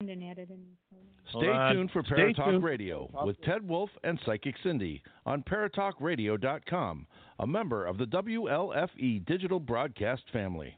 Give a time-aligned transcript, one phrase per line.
[0.00, 7.06] Stay tuned for Paratalk Radio with Ted Wolf and Psychic Cindy on paratalkradio.com,
[7.38, 10.76] a member of the WLFE digital broadcast family.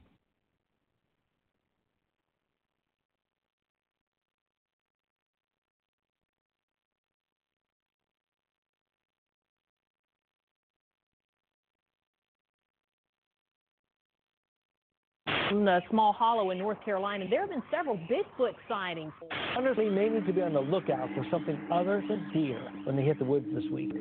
[15.53, 17.27] In the small hollow in North Carolina.
[17.29, 19.13] There have been several Bigfoot sightings.
[19.55, 23.03] Hunters may need to be on the lookout for something other than deer when they
[23.03, 23.93] hit the woods this week.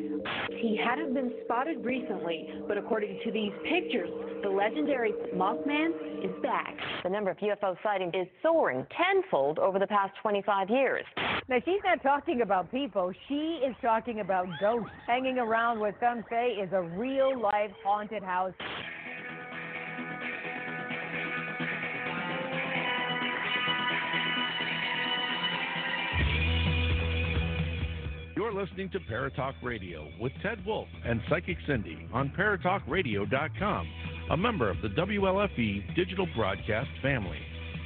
[0.50, 4.10] He hadn't been spotted recently, but according to these pictures,
[4.44, 5.92] the legendary Mothman
[6.24, 6.76] is back.
[7.04, 11.04] The number of UFO sightings is soaring tenfold over the past 25 years.
[11.50, 13.12] Now, she's not talking about people.
[13.28, 14.90] She is talking about ghosts.
[15.06, 18.54] Hanging around with some say is a real life haunted house.
[28.42, 33.88] You're listening to Paratalk Radio with Ted Wolf and Psychic Cindy on paratalkradio.com,
[34.32, 37.38] a member of the WLFE digital broadcast family.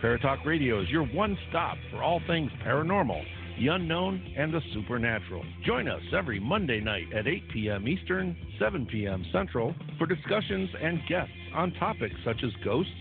[0.02, 3.22] Paratalk Radio is your one stop for all things paranormal,
[3.60, 5.44] the unknown, and the supernatural.
[5.66, 7.86] Join us every Monday night at 8 p.m.
[7.86, 9.26] Eastern, 7 p.m.
[9.34, 12.94] Central for discussions and guests on topics such as ghosts,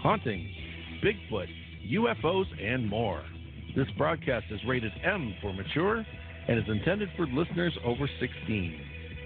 [0.00, 0.48] hauntings,
[1.02, 1.48] Bigfoot,
[1.90, 3.24] UFOs, and more.
[3.74, 6.06] This broadcast is rated M for mature
[6.48, 8.80] and is intended for listeners over 16.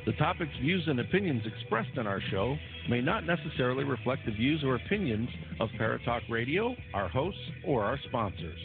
[0.07, 2.57] The topics, views, and opinions expressed on our show
[2.89, 5.29] may not necessarily reflect the views or opinions
[5.61, 8.59] of Paratalk Radio, our hosts, or our sponsors.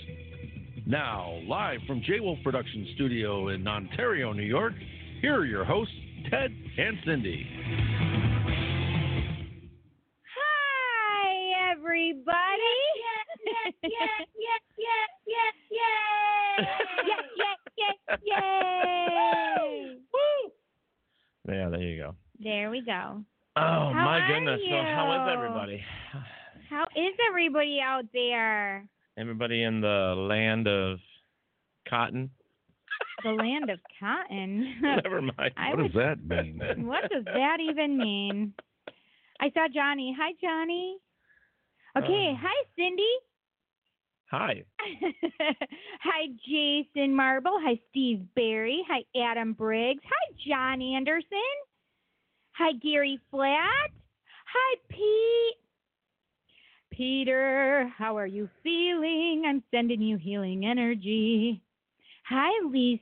[0.85, 4.73] Now, live from J Wolf Production Studio in Ontario, New York,
[5.21, 5.93] here are your hosts,
[6.29, 7.47] Ted and Cindy.
[10.35, 12.35] Hi, everybody.
[12.95, 14.61] Yes, yes, yes, yes,
[15.27, 16.67] yes, yes,
[17.07, 17.62] yes, yes,
[18.23, 19.97] yay!
[20.13, 20.51] Woo!
[21.53, 22.15] Yeah, there you go.
[22.39, 23.23] There we go.
[23.55, 24.59] Oh How my are goodness!
[24.69, 25.83] So how is everybody?
[26.69, 28.85] How is everybody out there?
[29.17, 30.99] Everybody in the land of
[31.87, 32.31] cotton?
[33.23, 34.75] The land of cotton.
[34.81, 35.53] Never mind.
[35.55, 36.59] What would- does that mean?
[36.87, 38.53] what does that even mean?
[39.39, 40.15] I saw Johnny.
[40.19, 40.97] Hi, Johnny.
[41.97, 42.31] Okay.
[42.33, 42.39] Uh.
[42.41, 43.03] hi, Cindy.
[44.33, 44.63] Hi.
[46.01, 47.59] hi, Jason Marble.
[47.61, 48.83] Hi, Steve Barry.
[48.89, 50.01] Hi, Adam Briggs.
[50.03, 51.37] Hi, John Anderson.
[52.53, 53.91] Hi, Gary Flat.
[54.51, 55.59] Hi, Pete.
[56.89, 59.43] Peter, how are you feeling?
[59.45, 61.61] I'm sending you healing energy.
[62.27, 63.01] Hi, Lisa.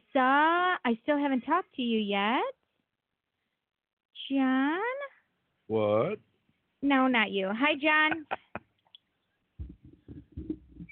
[0.84, 2.44] I still haven't talked to you yet.
[4.30, 4.80] John?
[5.68, 6.20] What?
[6.82, 7.52] No, not you.
[7.54, 8.26] Hi, John.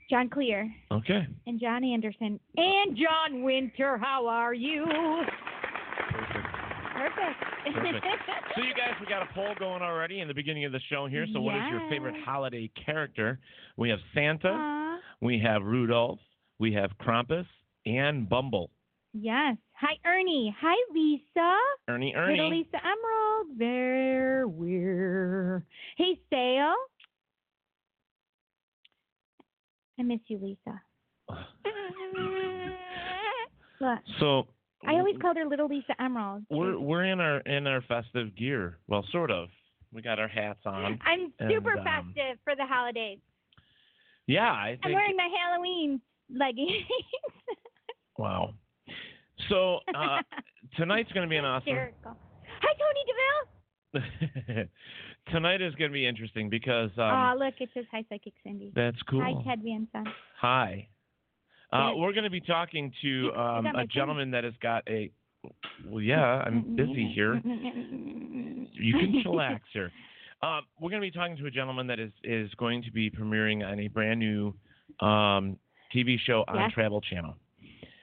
[0.09, 1.27] John Clear Okay.
[1.47, 3.97] and John Anderson and John Winter.
[3.97, 4.85] How are you?
[6.09, 6.47] Perfect.
[6.95, 8.05] Perfect.
[8.55, 11.05] So you guys, we got a poll going already in the beginning of the show
[11.07, 11.25] here.
[11.33, 13.39] So what is your favorite holiday character?
[13.77, 16.19] We have Santa, Aw, we have Rudolph,
[16.57, 17.45] we have Krampus,
[17.85, 18.71] and Bumble.
[19.13, 19.55] yes.
[19.79, 20.53] Hi, Ernie.
[20.59, 21.55] Hi, Lisa.
[21.87, 22.33] Ernie, Ernie.
[22.37, 23.47] Little Lisa Emerald.
[23.57, 25.63] There we're.
[25.95, 26.73] Hey, Sale.
[29.99, 30.81] I miss you, Lisa.
[33.81, 34.47] Look, So
[34.87, 36.43] I always called her Little Lisa Emerald.
[36.49, 38.77] we're we're in our in our festive gear.
[38.87, 39.49] Well, sort of.
[39.91, 40.99] We got our hats on.
[41.03, 43.17] I'm And, super um, festive for the holidays.
[44.27, 44.93] Yeah, I I'm think.
[44.95, 46.01] wearing my Halloween
[46.33, 46.71] leggings.
[48.17, 48.53] Wow.
[49.47, 50.17] So uh,
[50.75, 51.67] tonight's going to be an awesome.
[51.67, 52.17] Hysterical.
[52.61, 53.58] Hi, Tony DeVille.
[55.31, 58.71] Tonight is going to be interesting because um, oh, look, it says hi, Psychic Cindy.
[58.75, 59.21] that's cool.
[59.21, 59.59] Hi, Ted
[59.91, 60.05] Son.
[60.39, 60.87] Hi.
[61.71, 61.93] Uh, Yes.
[61.97, 63.87] we're going to be talking to um, a phone.
[63.93, 65.11] gentleman that has got a.
[65.87, 67.35] Well, yeah, I'm busy here.
[67.35, 69.91] You can chillax here.
[70.41, 73.09] Um, we're going to be talking to a gentleman that is is going to be
[73.09, 74.53] premiering on a brand new
[75.01, 75.57] um,
[75.95, 76.71] TV show on Yes.
[76.73, 77.35] Travel Channel.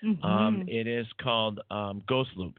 [0.05, 0.25] Mhm.
[0.25, 2.59] Um, it is called um, Ghost Loop.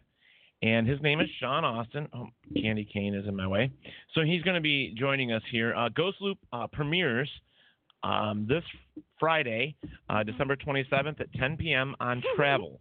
[0.64, 2.08] And his name is Sean Austin.
[2.14, 2.28] Oh,
[2.60, 3.72] Candy Cane is in my way.
[4.16, 5.76] So he's going to be joining us here.
[5.76, 7.30] Uh, Ghost Loop uh, premieres
[8.04, 8.64] um, this
[9.20, 9.76] Friday,
[10.10, 11.96] uh, December 27th at 10 p.m.
[12.00, 12.80] on Travel.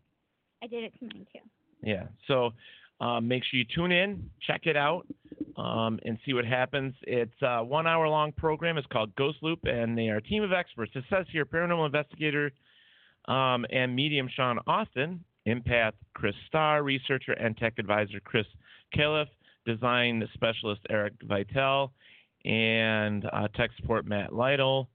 [0.62, 1.40] I did it to mine too.
[1.82, 2.04] Yeah.
[2.26, 2.52] So
[3.00, 5.06] um, make sure you tune in, check it out,
[5.56, 6.94] um, and see what happens.
[7.02, 8.78] It's a one hour long program.
[8.78, 10.92] It's called Ghost Loop, and they are a team of experts.
[10.94, 12.52] It says here paranormal investigator
[13.28, 18.46] um, and medium Sean Austin, empath Chris Starr, researcher and tech advisor Chris
[18.94, 19.26] Califf,
[19.64, 21.92] design specialist Eric Vitale,
[22.44, 24.88] and uh, tech support Matt Lytle.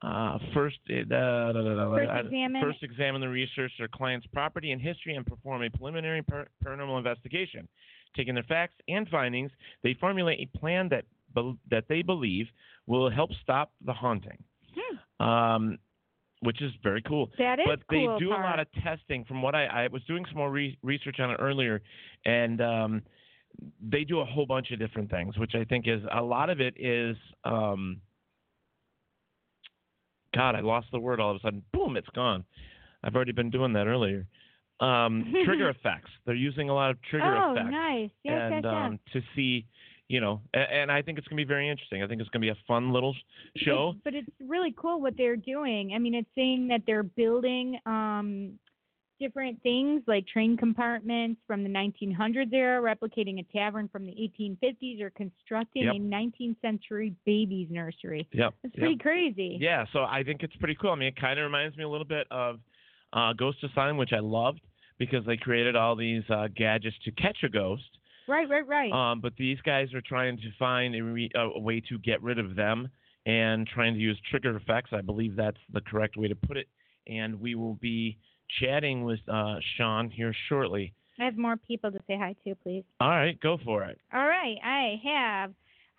[0.00, 5.26] Uh, first, uh, First examine- first examine the research their client's property and history and
[5.26, 7.66] perform a preliminary par- paranormal investigation.
[8.16, 9.50] Taking their facts and findings,
[9.82, 11.04] they formulate a plan that
[11.34, 12.46] bel that they believe
[12.86, 14.38] will help stop the haunting.
[15.20, 15.78] Um,
[16.40, 17.30] which is very cool.
[17.38, 17.76] That is cool.
[17.76, 19.24] but they cool do a lot of testing.
[19.24, 21.82] From what I, I was doing some more re- research on it earlier,
[22.24, 23.02] and um,
[23.82, 26.60] they do a whole bunch of different things, which I think is a lot of
[26.60, 27.16] it is.
[27.44, 28.00] Um,
[30.34, 31.62] God, I lost the word all of a sudden.
[31.72, 32.44] Boom, it's gone.
[33.02, 34.26] I've already been doing that earlier.
[34.80, 36.10] Um, trigger effects.
[36.26, 38.10] They're using a lot of trigger oh, effects nice.
[38.22, 38.72] Yes, and yes, yes.
[38.72, 39.66] um, to see,
[40.08, 42.02] you know, and, and I think it's going to be very interesting.
[42.02, 43.14] I think it's going to be a fun little
[43.56, 43.90] show.
[43.90, 45.92] It's- but it's really cool what they're doing.
[45.94, 48.58] I mean, it's saying that they're building um,
[49.20, 55.00] different things like train compartments from the 1900s era, replicating a tavern from the 1850s,
[55.00, 55.94] or constructing Yep.
[55.94, 58.26] a 19th century baby's nursery.
[58.32, 58.54] Yep.
[58.64, 58.80] It's yep.
[58.80, 59.58] pretty crazy.
[59.60, 60.90] Yeah, so I think it's pretty cool.
[60.92, 62.60] I mean, it kind of reminds me a little bit of
[63.12, 64.60] uh, Ghost Asylum, which I loved
[64.98, 67.82] because they created all these uh, gadgets to catch a ghost.
[68.28, 68.92] Right, right, right.
[68.92, 72.38] Um, but these guys are trying to find a, re- a way to get rid
[72.38, 72.88] of them
[73.24, 74.90] and trying to use trigger effects.
[74.92, 76.68] I believe that's the correct way to put it.
[77.06, 78.18] And we will be
[78.60, 80.92] chatting with uh, Sean here shortly.
[81.18, 82.84] I have more people to say hi to, please.
[83.00, 83.98] All right, go for it.
[84.12, 85.52] All right, I have.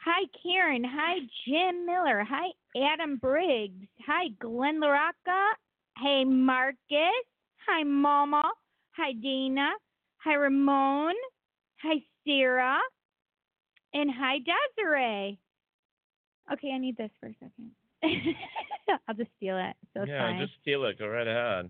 [0.05, 0.83] Hi, Karen.
[0.85, 2.23] Hi, Jim Miller.
[2.27, 2.47] Hi,
[2.93, 3.85] Adam Briggs.
[4.07, 5.49] Hi, Glenn LaRocca.
[6.01, 6.77] Hey, Marcus.
[7.67, 8.43] Hi, Mama.
[8.95, 9.71] Hi, Dana.
[10.23, 11.15] Hi, Ramon.
[11.83, 12.79] Hi, Sarah.
[13.93, 15.39] And hi, Desiree.
[16.53, 17.71] Okay, I need this for a second.
[19.07, 19.75] I'll just steal it.
[19.95, 20.39] So yeah, fine.
[20.39, 20.97] just steal it.
[20.99, 21.69] Go right ahead.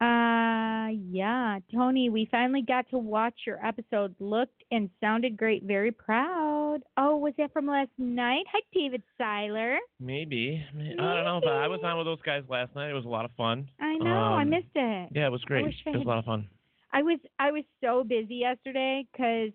[0.00, 4.14] Uh, yeah, Tony, we finally got to watch your episode.
[4.20, 5.62] Looked and sounded great.
[5.64, 6.80] Very proud.
[6.96, 8.44] Oh, was that from last night?
[8.52, 9.78] Hi, David Seiler.
[10.00, 10.62] Maybe.
[10.74, 12.90] I don't know, but I was on with those guys last night.
[12.90, 13.68] It was a lot of fun.
[13.80, 14.12] I know.
[14.34, 15.10] I Um, missed it.
[15.14, 15.64] Yeah, it was great.
[15.64, 16.48] I It was a lot of fun.
[16.94, 19.50] I was I was so busy yesterday because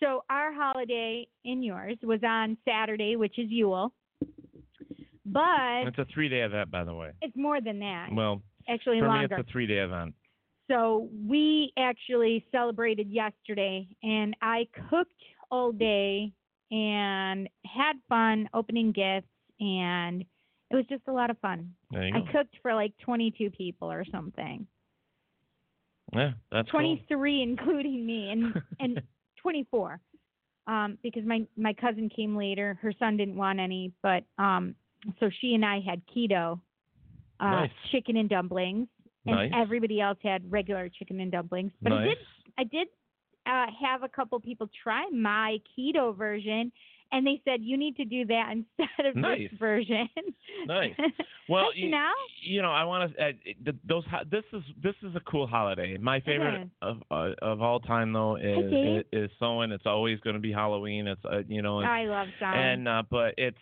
[0.00, 3.92] so our holiday in yours was on Saturday, which is Yule,
[5.26, 7.10] but It's a three-day event, by the way.
[7.22, 8.08] it's more than that.
[8.12, 9.28] Well, Actually, for longer.
[9.28, 10.14] me, it's a three-day event.
[10.70, 15.12] So we actually celebrated yesterday, and I cooked
[15.50, 16.32] all day
[16.70, 19.28] and had fun opening gifts,
[19.60, 20.22] and
[20.70, 21.74] it was just a lot of fun.
[21.94, 22.24] I go.
[22.32, 24.66] cooked for like 22 people or something,
[26.14, 26.80] Yeah, that's cool.
[26.80, 29.02] 23 including me, and and
[29.40, 30.00] 24,
[30.66, 32.78] um, because my my cousin came later.
[32.80, 34.74] Her son didn't want any, but um,
[35.20, 36.60] so she and I had keto,
[37.40, 37.70] uh, Nice.
[37.90, 38.88] chicken and dumplings,
[39.26, 39.52] and Nice.
[39.54, 41.72] everybody else had regular chicken and dumplings.
[41.82, 42.18] But I did
[42.58, 42.88] I did
[43.46, 46.72] uh, have a couple people try my keto version,
[47.12, 49.48] and they said you need to do that instead of Nice.
[49.50, 50.08] this version.
[50.66, 50.92] Nice.
[51.46, 52.10] Well, you, now
[52.42, 53.22] you know, I want to.
[53.22, 54.04] Uh, those.
[54.30, 55.98] This is this is a cool holiday.
[55.98, 59.04] My favorite of uh, of all time though is Dave.
[59.12, 59.70] is, is Samhain.
[59.70, 61.06] It's always going to be Halloween.
[61.06, 61.80] It's uh, you know.
[61.80, 62.54] And, I love Sam.
[62.54, 63.58] and uh, but it's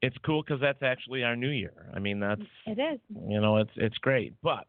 [0.00, 1.90] it's cool because that's actually our New Year.
[1.94, 2.98] I mean, that's it is.
[3.28, 4.32] you know, it's it's great.
[4.42, 4.64] But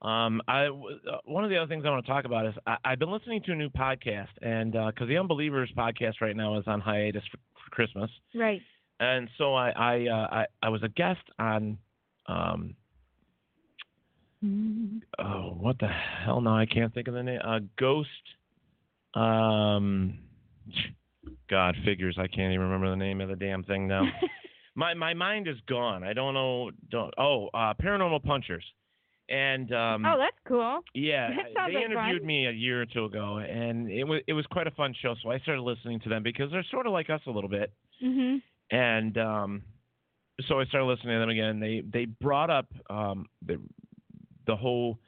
[0.00, 2.76] um, I uh, one of the other things I want to talk about is I,
[2.84, 6.64] I've been listening to a new podcast, and because the Unbelievers podcast right now is
[6.66, 7.38] on hiatus for,
[7.70, 8.60] for Christmas, Right.
[9.00, 11.78] and so I I, uh, I I was a guest on
[12.26, 12.74] um
[15.18, 18.08] oh what the hell now I can't think of the name uh, Ghost
[19.14, 20.18] um
[21.48, 24.04] God figures I can't even remember the name of the damn thing now.
[24.74, 26.04] my my mind is gone.
[26.04, 26.70] I don't know.
[26.90, 28.64] Don't oh uh, Paranormal Punchers,
[29.30, 30.80] and um, oh, that's cool.
[30.94, 32.26] yeah, that they like interviewed fun.
[32.26, 35.14] me a year or two ago, and it was it was quite a fun show.
[35.22, 37.72] So I started listening to them because they're sort of like us a little bit,
[38.02, 38.42] Mhm.
[38.70, 39.62] and um,
[40.48, 41.60] so I started listening to them again.
[41.60, 43.60] They they brought up um, the
[44.46, 44.98] the whole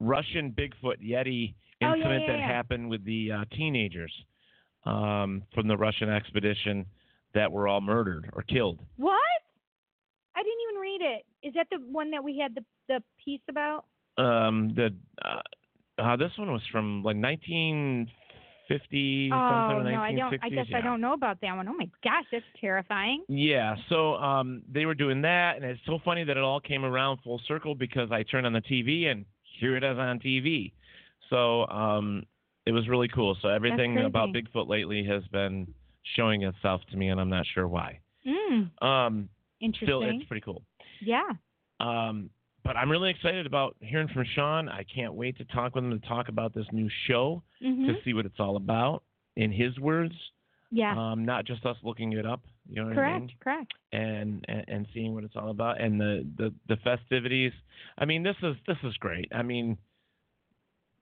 [0.00, 2.46] Russian Bigfoot Yeti Oh, yeah, incident yeah, that yeah.
[2.46, 4.12] happened with the uh, teenagers
[4.86, 6.86] um, from the Russian expedition
[7.34, 8.78] that were all murdered or killed.
[8.96, 9.18] What?
[10.36, 11.24] I didn't even read it.
[11.46, 13.84] Is that the one that we had the the piece about?
[14.16, 18.08] Um, the uh, uh, this one was from like 19
[18.68, 20.42] 1950 Oh no, I don't.
[20.42, 20.78] I guess yeah.
[20.78, 21.68] I don't know about that one.
[21.68, 23.24] Oh my gosh, that's terrifying.
[23.28, 26.84] Yeah, so um, they were doing that, and it's so funny that it all came
[26.84, 29.24] around full circle because I turned on the TV and
[29.60, 30.72] here it is on TV.
[31.30, 32.24] So um,
[32.66, 33.36] it was really cool.
[33.42, 34.30] So everything about.
[34.30, 35.66] Bigfoot lately has been
[36.16, 38.00] showing itself to me, and I'm not sure why.
[38.26, 39.28] Mm, Um,
[39.60, 39.88] interesting.
[39.88, 40.62] still, it's pretty cool.
[41.02, 41.28] yeah.
[41.80, 42.30] Um,
[42.64, 44.68] but I'm really excited about hearing from Sean.
[44.68, 47.94] I can't wait to talk with him to talk about this new show hmm to
[48.04, 49.02] see what it's all about.
[49.36, 50.14] In his words,
[50.70, 50.94] Yeah.
[50.96, 52.40] um, not just us looking it up.
[52.68, 53.30] You know what I mean?
[53.40, 53.72] Correct.
[53.92, 57.52] and, and and seeing what it's all about and the, the the festivities.
[57.98, 59.28] I mean, this is this is great.
[59.34, 59.76] I mean,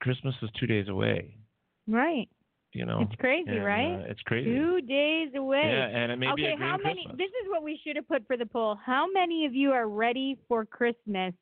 [0.00, 1.36] Christmas is two days away.
[1.86, 2.28] Right.
[2.72, 3.94] You know, It's crazy, and, right?
[4.00, 4.48] uh, it's crazy.
[4.54, 5.60] Two days away.
[5.70, 7.04] Yeah, and it may be okay, a green how many?
[7.04, 7.18] Christmas.
[7.18, 8.78] This is what we should have put for the poll.
[8.84, 11.34] How many of you are ready for Christmas?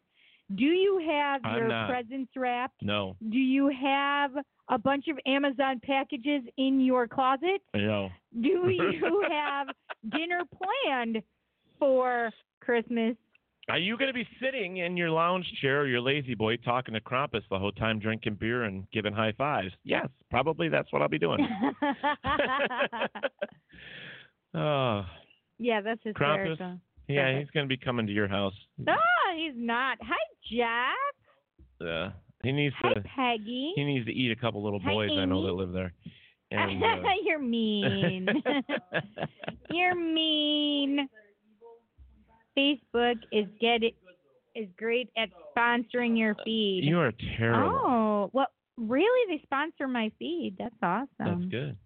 [0.54, 1.90] Do you have I'm your not.
[1.90, 2.82] presents wrapped?
[2.82, 4.32] No, Do you have
[4.68, 7.60] a bunch of Amazon packages in your closet?
[7.74, 8.08] no.
[8.40, 9.68] Do you have
[10.10, 11.22] dinner planned
[11.78, 12.30] for
[12.60, 13.16] Christmas?
[13.68, 16.94] Are you going to be sitting in your lounge chair or your lazy boy talking
[16.94, 19.72] to Krampus the whole time, drinking beer and giving high fives?
[19.84, 21.38] Yes, probably that's what I'll be doing.
[24.54, 25.04] oh,
[25.58, 26.50] yeah, that's Krampus?
[26.50, 26.80] hysterical.
[27.08, 28.54] yeah, he's going to be coming to your house.
[28.88, 28.94] Ah,
[29.36, 29.98] he's not.
[30.02, 30.14] Hi,
[30.52, 31.14] Jack.
[31.80, 32.10] Yeah.
[32.42, 33.00] he needs Hi, to.
[33.16, 33.72] Peggy.
[33.76, 35.92] He needs to eat a couple little Hi, boys I know that live there.
[36.52, 36.86] And, uh,
[37.24, 38.26] You're mean.
[39.70, 41.08] You're mean.
[42.58, 43.94] Facebook is get it
[44.56, 46.82] is great at sponsoring your feed.
[46.84, 47.70] you are terrible.
[47.72, 49.36] Oh, well, really?
[49.36, 50.56] They sponsor my feed.
[50.58, 51.08] That's awesome.
[51.20, 51.76] That's good.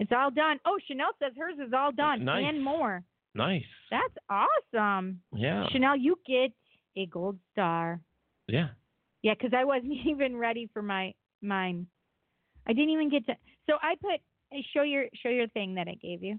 [0.00, 0.58] It's all done.
[0.66, 2.44] Oh, Chanel says hers is all done Nice.
[2.48, 3.04] and more.
[3.36, 3.62] Nice.
[3.92, 5.20] That's awesome.
[5.32, 5.66] Yeah.
[5.70, 6.50] Chanel, you get
[6.96, 8.00] a gold star.
[8.48, 8.68] Yeah.
[9.22, 11.86] Yeah, because I wasn't even ready for my mine.
[12.66, 13.34] I didn't even get to.
[13.68, 14.20] So I put
[14.74, 16.38] show your show your thing that I gave you.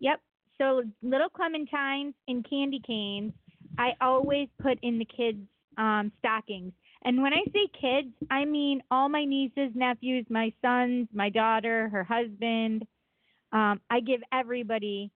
[0.00, 0.20] Yep.
[0.58, 3.32] So little clementines and candy canes.
[3.78, 5.38] I always put in the kids'
[5.78, 6.72] um, stockings.
[7.04, 11.88] And when I say kids, I mean all my nieces, nephews, my sons, my daughter,
[11.88, 12.86] her husband.
[13.52, 15.10] Um, I give everybody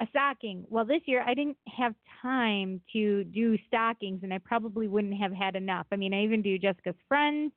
[0.00, 0.64] a stocking.
[0.68, 5.32] Well, this year I didn't have time to do stockings, and I probably wouldn't have
[5.32, 5.86] had enough.
[5.90, 7.52] I mean, I even do Jessica's friends,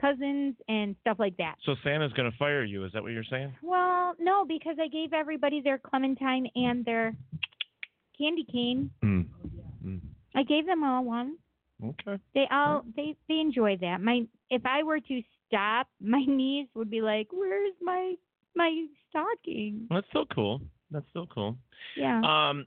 [0.00, 1.56] cousins, and stuff like that.
[1.64, 2.84] So Santa's going to fire you.
[2.84, 3.54] Is that what you're saying?
[3.62, 7.14] Well, no, because I gave everybody their clementine and their
[8.18, 8.90] candy cane.
[9.04, 9.26] Mm.
[9.84, 10.00] Mm.
[10.34, 11.36] I gave them all one.
[11.82, 12.20] Okay.
[12.34, 14.02] They all they they enjoy that.
[14.02, 18.14] My if I were to stop, my niece would be like, "Where's my
[18.54, 20.60] my stocking?" Well, that's so cool.
[20.90, 21.56] That's still cool.
[21.96, 22.20] Yeah.
[22.20, 22.66] Um.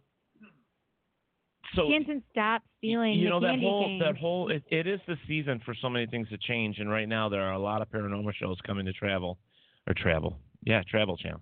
[1.75, 4.00] So Jansen, stop stealing you know that whole cane.
[4.00, 7.08] that whole it, it is the season for so many things to change, and right
[7.08, 9.39] now there are a lot of paranormal shows coming to travel,
[9.88, 11.42] or travel, yeah, Travel Channel,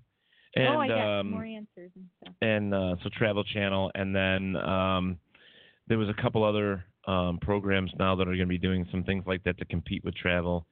[0.55, 2.33] and oh, I got um, more answers and stuff.
[2.41, 5.17] and uh, so Travel Channel, and then um,
[5.87, 9.03] there was a couple other um, programs now that are going to be doing some
[9.03, 10.65] things like that to compete with Travel,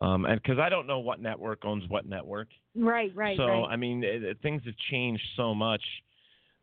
[0.00, 3.66] um, and because I don't know what network owns what network, Right, right, so right.
[3.70, 5.82] I mean it, it- things have changed so much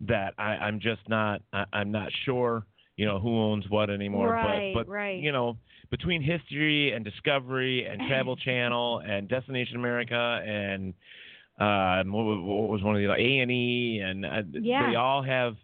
[0.01, 2.65] that I, I'm just not I, I'm not sure
[2.97, 4.29] you know who owns what anymore.
[4.31, 5.19] Right, but but right.
[5.21, 5.57] you know
[5.89, 10.93] between History and Discovery and Travel Channel and Destination America and
[11.59, 14.89] uh, what, was- what was one of the A and E and uh, Yeah.
[14.89, 15.55] they all have.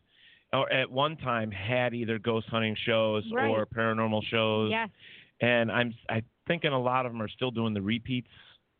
[0.53, 3.49] Or at one time had either ghost hunting shows Right.
[3.49, 4.87] or paranormal shows, Yes.
[5.41, 8.29] And I'm I thinking a lot of them are still doing the repeats,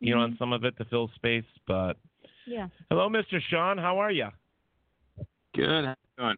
[0.00, 0.38] you know, on Mhm.
[0.38, 1.44] some of it to fill space.
[1.66, 1.98] But
[2.46, 2.68] Yeah.
[2.90, 3.40] hello, Mr.
[3.42, 4.28] Sean, how are you?
[5.54, 5.84] Good.
[5.84, 6.36] How you doing?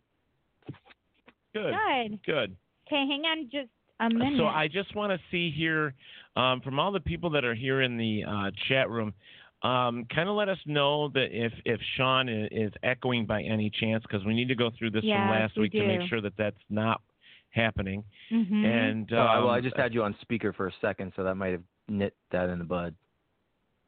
[1.53, 1.75] Good.
[1.75, 2.23] Good.
[2.25, 2.57] Good.
[2.87, 4.37] Okay, hang on just a minute.
[4.37, 5.95] So I just want to see here
[6.37, 9.13] um, from all the people that are here in the uh, chat room,
[9.63, 13.69] um, kind of let us know that if if Sean is, is echoing by any
[13.69, 16.09] chance, because we need to go through this Yes, from last we week to make
[16.09, 17.03] sure that that's not
[17.51, 18.05] happening.
[18.33, 18.65] Mm-hmm.
[18.65, 21.25] And Oh, I- well, I um, just had you on speaker for a second, so
[21.25, 22.95] that might have nit that in the bud.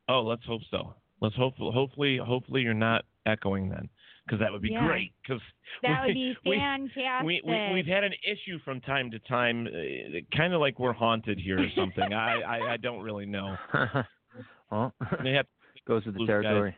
[0.09, 0.95] Oh, let's hope so.
[1.21, 3.89] Let's hope hopefully hopefully you're not echoing then,
[4.27, 4.85] because that would be Yeah.
[4.87, 5.13] great.
[5.23, 5.41] Because
[5.83, 7.25] that would be we, fantastic.
[7.27, 10.93] we, we we've had an issue from time to time, uh, kind of like we're
[10.93, 12.13] haunted here or something.
[12.13, 13.57] I, I I don't really know.
[14.73, 14.93] well,
[15.23, 15.47] They have
[15.87, 16.75] goes with the territory.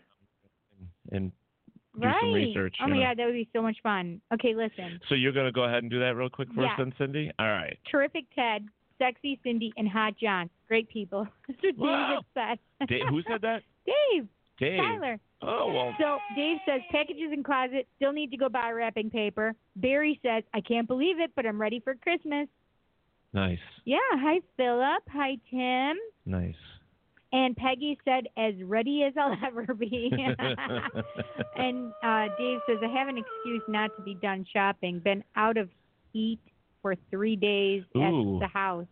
[1.10, 1.36] and do
[1.96, 2.16] right.
[2.20, 2.76] some research.
[2.80, 3.02] Oh my know.
[3.02, 4.20] god, that would be so much fun.
[4.32, 5.00] Okay, listen.
[5.08, 7.30] So you're gonna go ahead and do that real quick for us, then, Cindy.
[7.38, 7.78] All right.
[7.90, 8.66] Terrific Ted,
[8.98, 10.50] sexy Cindy, and hot John.
[10.68, 11.26] Great people.
[11.48, 12.22] That's what Wow.
[12.34, 12.88] David said.
[12.88, 13.62] Dave, who said that?
[13.86, 14.26] Dave.
[14.58, 14.78] Dave.
[14.78, 15.18] Tyler.
[15.42, 15.94] Oh well.
[15.98, 19.54] So Dave says packages in closet still need to go buy wrapping paper.
[19.76, 22.48] Barry says I can't believe it, but I'm ready for Christmas.
[23.32, 23.58] Nice.
[23.84, 23.98] Yeah.
[24.12, 25.02] Hi Philip.
[25.12, 25.96] Hi Tim.
[26.24, 26.54] Nice.
[27.34, 30.08] And Peggy said, as ready as I'll ever be.
[31.56, 35.00] and uh, Dave says, I have an excuse not to be done shopping.
[35.00, 35.68] Been out of
[36.12, 36.38] heat
[36.80, 38.36] for three days Ooh.
[38.36, 38.86] at the house.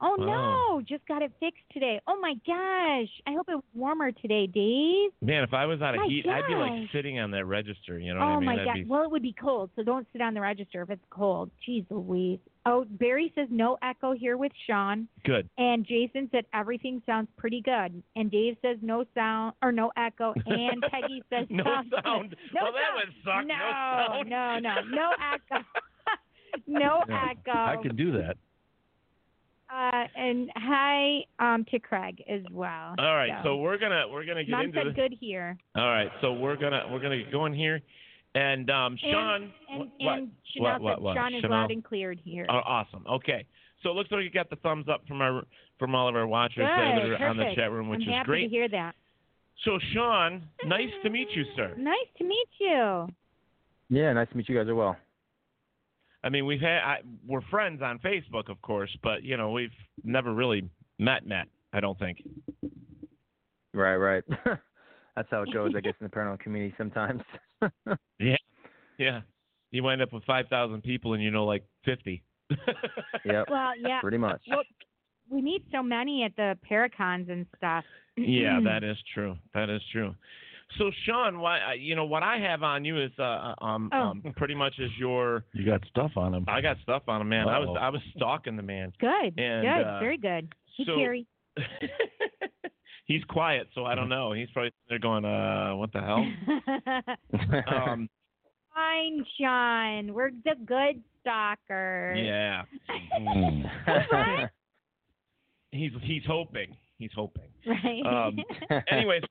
[0.00, 0.76] Oh Wow.
[0.76, 2.00] no, just got it fixed today.
[2.06, 3.08] Oh my gosh.
[3.26, 5.10] I hope it was warmer today, Dave.
[5.20, 7.98] Man, if I was out of My heat, I'd be like sitting on that register.
[7.98, 8.48] You know oh what I mean?
[8.48, 8.74] Oh, my That'd god.
[8.74, 11.50] be Well, it would be cold, so don't sit on the register if it's cold.
[11.66, 12.38] Jeez Louise.
[12.70, 15.08] Oh, Barry says no echo here with Sean.
[15.24, 15.48] good.
[15.58, 18.02] And Jason said everything sounds pretty good.
[18.16, 20.34] And Dave says no sound or no echo.
[20.46, 22.00] And Peggy says No sounds good.
[22.04, 22.36] sound.
[22.54, 23.46] No well, that would suck.
[23.46, 24.28] No, sound.
[24.30, 25.64] no, no, no echo.
[26.66, 27.58] no Yeah, echo.
[27.58, 28.36] I can do that.
[29.70, 32.94] Uh, and hi um, to Craig as well.
[32.98, 34.94] All right, so we're gonna we're gonna get Mom into said this.
[34.94, 35.58] good here.
[35.76, 37.80] All right, so we're gonna we're gonna go in here,
[38.38, 39.52] and um, Sean.
[39.70, 41.16] And, what, and Chanel what, what, what?
[41.16, 41.58] Sean is Chanel?
[41.58, 42.46] loud and cleared here.
[42.48, 43.04] Oh, awesome.
[43.08, 43.44] Okay,
[43.82, 45.42] so it looks like you got the thumbs up from our
[45.78, 48.14] from all of our watchers Good, that are on the chat room, which I'm is
[48.14, 48.42] happy great.
[48.44, 48.94] to hear that.
[49.64, 51.74] So Sean, nice to meet you, sir.
[51.76, 53.08] Nice to meet you.
[53.90, 54.96] Yeah, nice to meet you guys as well.
[56.22, 59.70] I mean, we've had I, we're friends on Facebook, of course, but you know we've
[60.04, 60.68] never really
[60.98, 61.46] met met.
[61.72, 62.22] I don't think.
[63.74, 64.24] Right, right.
[65.18, 67.22] That's how it goes, I guess, in the paranormal community sometimes.
[68.20, 68.36] Yeah,
[68.98, 69.20] yeah.
[69.72, 72.22] You wind up with five thousand people, and you know like fifty.
[73.24, 73.46] yep.
[73.50, 74.00] Well, yeah.
[74.00, 74.40] Pretty much.
[74.48, 74.62] Well,
[75.28, 77.82] we meet so many at the Paracons and stuff.
[78.16, 79.36] Yeah, that is true.
[79.54, 80.14] That is true.
[80.78, 83.98] So Sean, why uh, you know what I have on you is uh um, Oh.
[84.02, 86.44] um pretty much is your You got stuff on him.
[86.46, 87.48] I got stuff on him, man.
[87.48, 87.84] I was Uh-oh.
[87.84, 88.92] I was stalking the man.
[89.00, 89.36] Good.
[89.36, 89.84] And, good.
[89.84, 90.48] uh, Very good.
[90.76, 91.26] Hey, so- Carrie.
[93.08, 94.32] He's quiet, so I don't know.
[94.32, 96.24] He's probably they're going, uh, what the hell?
[97.90, 98.08] um,
[98.74, 100.14] Fine, Sean.
[100.14, 102.18] We're the good stalkers.
[102.20, 102.62] yeah.
[104.12, 104.48] Right?
[105.70, 106.76] He's he's hoping.
[106.98, 107.44] He's hoping.
[107.66, 108.02] Right.
[108.06, 108.38] Um,
[108.90, 109.22] anyways,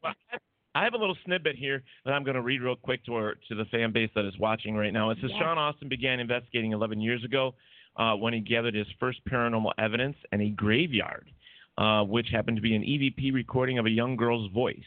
[0.75, 3.35] I have a little snippet here that I'm going to read real quick to our,
[3.49, 5.09] to the fan base that is watching right now.
[5.09, 5.39] It says Yes.
[5.41, 7.55] Sean Austin began investigating 11 years ago
[7.97, 11.29] uh, when he gathered his first paranormal evidence in a graveyard,
[11.77, 14.79] uh, which happened to be an EVP recording of a young girl's voice.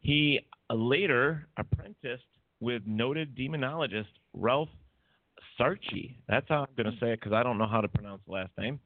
[0.00, 2.24] He uh, later apprenticed
[2.60, 4.68] with noted demonologist Ralph
[5.58, 6.14] Sarchi.
[6.28, 8.32] That's how I'm going to say it because I don't know how to pronounce the
[8.32, 8.80] last name.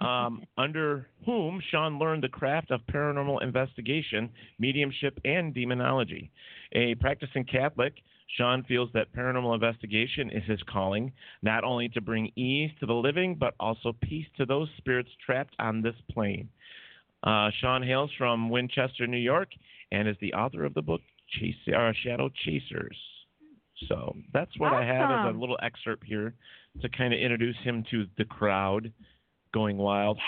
[0.00, 6.30] Um, under whom Sean learned the craft of paranormal investigation, mediumship, and demonology.
[6.72, 7.94] A practicing Catholic,
[8.36, 12.92] Sean feels that paranormal investigation is his calling, not only to bring ease to the
[12.94, 16.48] living, but also peace to those spirits trapped on this plane.
[17.22, 19.48] Uh, Sean hails from Winchester, New York,
[19.90, 21.00] and is the author of the book
[21.38, 22.96] Chase, uh, Shadow Chasers.
[23.88, 26.34] So that's what I have as a little excerpt here
[26.82, 28.92] to kind of introduce him to the crowd
[29.54, 30.18] going wild.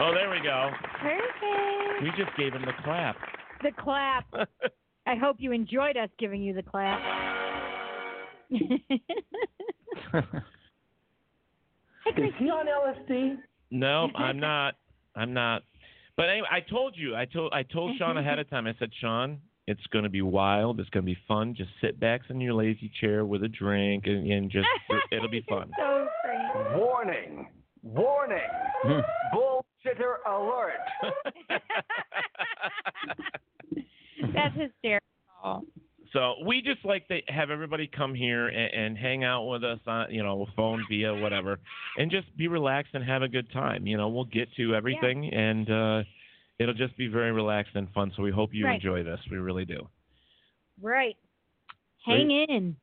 [0.00, 0.70] Oh, there we go.
[1.00, 2.02] Perfect.
[2.02, 3.16] We just gave him the clap.
[3.62, 4.26] The clap.
[5.06, 7.00] I hope you enjoyed us giving you the clap.
[8.50, 8.60] Is
[12.38, 13.36] he on LSD?
[13.70, 14.74] No, I'm not.
[15.14, 15.62] I'm not.
[16.16, 17.14] But anyway, I told you.
[17.14, 18.66] I told I told Sean ahead of time.
[18.66, 20.80] I said, Sean, it's going to be wild.
[20.80, 21.54] It's going to be fun.
[21.54, 24.66] Just sit back in your lazy chair with a drink and, and just
[25.12, 25.70] it'll be fun.
[25.78, 26.06] so.
[26.76, 27.46] Warning!
[27.82, 28.38] Warning!
[29.34, 30.72] Bullshitter alert!
[34.34, 35.62] That's hysterical.
[36.12, 39.78] So we just like to have everybody come here and, and hang out with us
[39.86, 41.58] on, you know, phone via whatever,
[41.96, 43.86] and just be relaxed and have a good time.
[43.86, 46.02] You know, we'll get to everything, and uh,
[46.58, 48.12] it'll just be very relaxed and fun.
[48.16, 48.74] So we hope you Right.
[48.76, 49.20] enjoy this.
[49.30, 49.86] We really do.
[50.80, 51.16] Right.
[52.06, 52.76] Hang in.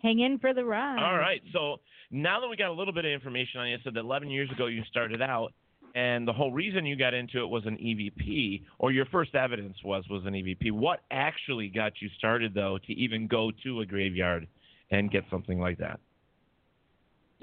[0.00, 1.02] Hang in for the ride.
[1.02, 1.42] All right.
[1.52, 1.76] So
[2.10, 4.50] now that we got a little bit of information on you, so that 11 years
[4.50, 5.52] ago you started out,
[5.94, 9.76] and the whole reason you got into it was an EVP, or your first evidence
[9.84, 10.72] was was an EVP.
[10.72, 14.46] What actually got you started though to even go to a graveyard
[14.90, 16.00] and get something like that?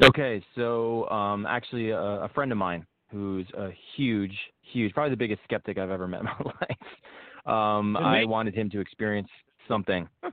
[0.01, 4.35] Okay, so um, actually, a, a friend of mine who's a huge,
[4.71, 6.77] huge, probably the biggest skeptic I've ever met in my life.
[7.45, 9.29] Um, I wanted him to experience
[9.67, 10.07] something.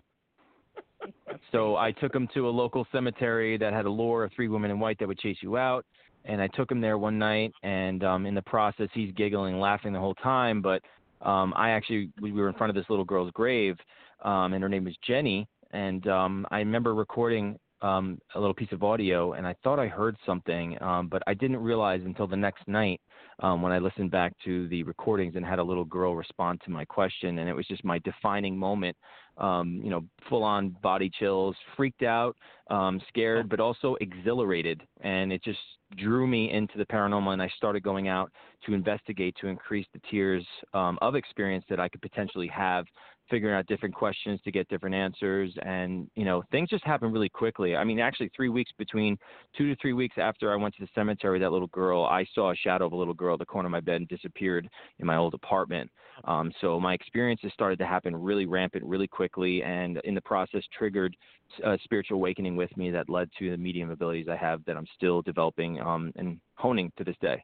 [1.52, 4.70] so I took him to a local cemetery that had a lore of three women
[4.70, 5.85] in white that would chase you out.
[6.27, 9.93] And I took him there one night, and um, in the process, he's giggling, laughing
[9.93, 10.61] the whole time.
[10.61, 10.83] But
[11.23, 13.77] um, I actually, we were in front of this little girl's grave,
[14.25, 15.47] um, and her name was Jenny.
[15.73, 19.87] And um, I remember recording um, a little piece of audio, and I thought I
[19.87, 23.01] heard something, um, but I didn't realize until the next night
[23.41, 26.71] um, when I listened back to the recordings and had a little girl respond to
[26.71, 28.97] my question, and it was just my defining moment.
[29.39, 32.35] Um, you know, full on body chills, freaked out,
[32.71, 35.59] um, scared, but also exhilarated, and it just
[35.96, 37.33] drew me into the paranormal.
[37.33, 38.31] And I started going out
[38.66, 42.87] to investigate to increase the tiers um, of experience that I could potentially have
[43.29, 47.29] figuring out different questions to get different answers and you know things just happen really
[47.29, 49.17] quickly i mean actually three weeks between
[49.57, 52.53] two to three weeks after i went to the cemetery that little girl i saw
[52.53, 55.07] a shadow of a little girl at the corner of my bed and disappeared in
[55.07, 55.91] my old apartment
[56.25, 60.62] um, so my experiences started to happen really rampant really quickly and in the process
[60.77, 61.17] triggered
[61.65, 64.87] a spiritual awakening with me that led to the medium abilities i have that i'm
[64.97, 67.43] still developing um, and honing to this day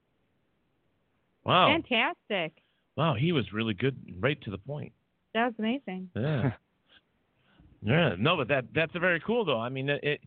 [1.44, 1.68] Wow.
[1.68, 2.62] Fantastic.
[2.96, 4.92] Wow, he was really good, right to the point.
[5.34, 6.10] That was amazing.
[6.14, 6.52] Yeah.
[7.82, 8.14] yeah.
[8.18, 9.60] No, but that that's very cool though.
[9.60, 10.20] I mean, it,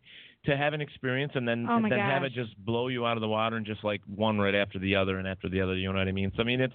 [0.46, 3.18] to have an experience and then Oh my then have it just blow you out
[3.18, 5.76] of the water and just like one right after the other and after the other.
[5.76, 6.32] You know what I mean?
[6.36, 6.74] So I mean, it's.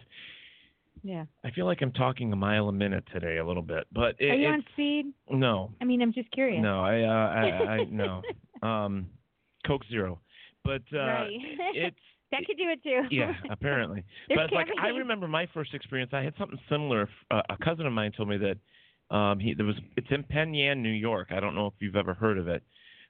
[1.02, 1.24] Yeah.
[1.44, 4.32] I feel like I'm talking a mile a minute today a little bit, but it,
[4.32, 5.06] Are you on speed?
[5.30, 6.62] no, I mean, I'm just curious.
[6.62, 8.20] no, I, uh, I, I, no,
[8.62, 9.06] um,
[9.66, 10.20] Coke Zero,
[10.62, 11.30] but uh, right.
[11.74, 11.96] it's
[12.32, 13.14] that could do it too.
[13.14, 14.04] yeah, apparently.
[14.28, 16.12] But it's like I remember my first experience.
[16.14, 17.08] I had something similar.
[17.30, 19.76] Uh, a cousin of mine told me that um, he there was.
[19.96, 21.28] It's in Penn Yan, New York.
[21.30, 22.62] I don't know if you've ever heard of it,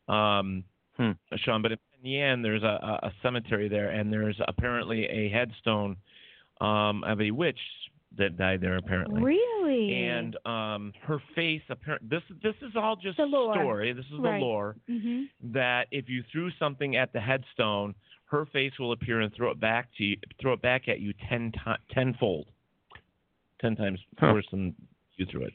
[0.09, 0.65] um,
[0.97, 1.13] Hmm.
[1.37, 1.63] Sean.
[1.63, 2.67] But in Penn Yan, there's a,
[3.03, 5.97] a a cemetery there, and there's apparently a headstone
[6.61, 7.61] um, of a witch
[8.19, 8.77] that died there.
[8.77, 9.23] Apparently.
[9.23, 9.95] Really?
[10.05, 11.63] And um, her face.
[11.71, 12.09] Apparent.
[12.11, 13.55] This this is all just The lore.
[13.55, 13.93] story.
[13.93, 14.39] This is Right.
[14.39, 17.95] the lore hmm that if you threw something at the headstone,
[18.31, 21.13] her face will appear and throw it back to you, throw it back at you
[21.29, 22.47] ten ti- tenfold,
[23.61, 24.33] ten times Huh.
[24.33, 24.75] worse than
[25.17, 25.53] you threw it.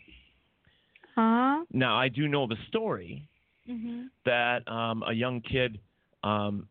[1.15, 1.63] Huh?
[1.71, 3.27] Now I do know the story
[3.65, 5.79] hmm that um, a young kid
[6.23, 6.67] um,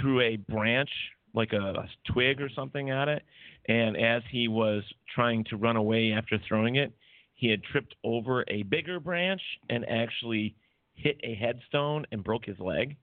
[0.00, 0.90] threw a branch,
[1.34, 3.22] like a, a twig or something, at it,
[3.68, 4.82] and as he was
[5.14, 6.92] trying to run away after throwing it,
[7.34, 10.54] he had tripped over a bigger branch and actually
[10.94, 12.96] hit a headstone and broke his leg.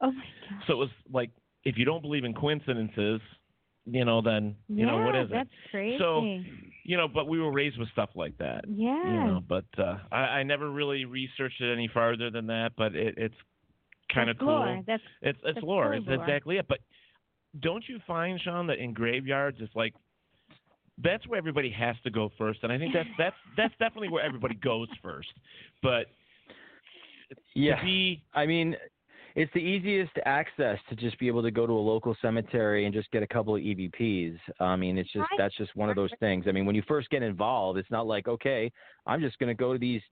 [0.00, 0.64] Oh my god.
[0.66, 1.30] So it was like,
[1.64, 3.20] if you don't believe in coincidences,
[3.84, 5.32] you know, then you know what is Yeah, is it?
[5.34, 5.98] That's crazy.
[5.98, 6.22] So,
[6.84, 8.64] you know, but we were raised with stuff like that.
[8.68, 9.04] yeah.
[9.04, 12.72] You know, but uh, I, I never really researched it any farther than that.
[12.76, 13.34] But it, it's
[14.14, 14.48] kind of cool.
[14.48, 14.82] lore.
[14.86, 15.90] That's It's it's that's lore.
[15.90, 16.22] cool It's lore.
[16.22, 16.66] exactly it.
[16.68, 16.78] But
[17.60, 19.94] don't you find, Sean, that in graveyards it's like
[21.02, 24.24] that's where everybody has to go first, and I think that's that's that's definitely where
[24.24, 25.28] everybody goes first.
[25.82, 26.06] But
[27.54, 28.76] yeah be I mean,
[29.34, 32.94] it's the easiest access to just be able to go to a local cemetery and
[32.94, 34.38] just get a couple of EVPs.
[34.60, 36.44] I mean, it's just that's just one of those things.
[36.48, 38.70] I mean, when you first get involved, it's not like okay,
[39.06, 40.02] I'm just going to go to these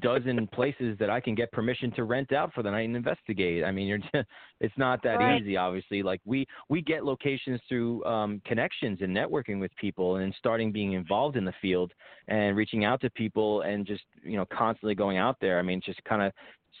[0.00, 3.64] dozen places that I can get permission to rent out for the night and investigate.
[3.64, 4.14] I mean, you're just,
[4.60, 5.40] it's not that Right.
[5.40, 5.56] easy.
[5.56, 10.72] Obviously, like we we get locations through um, connections and networking with people, and starting
[10.72, 11.92] being involved in the field
[12.28, 15.58] and reaching out to people and just you know constantly going out there.
[15.58, 16.32] I mean, just kind of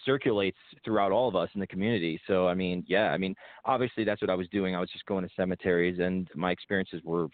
[0.04, 2.20] circulates throughout all of us in the community.
[2.26, 4.74] So I mean, yeah, I mean, obviously that's what I was doing.
[4.74, 7.28] I was just going to cemeteries, and my experiences were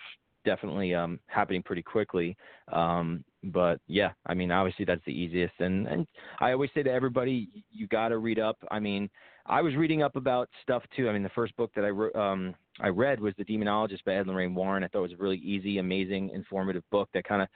[0.44, 2.37] definitely um, happening pretty quickly.
[2.72, 6.06] Um, but yeah, I mean, obviously that's the easiest, and and
[6.40, 8.56] I always say to everybody, you got to read up.
[8.70, 9.09] I mean,
[9.46, 11.09] I was reading up about stuff too.
[11.09, 14.26] I mean, the first book that I um, I read was The Demonologist by Ed
[14.26, 14.85] Lorraine Warren.
[14.85, 17.48] I thought it was a really easy, amazing, informative book that kind of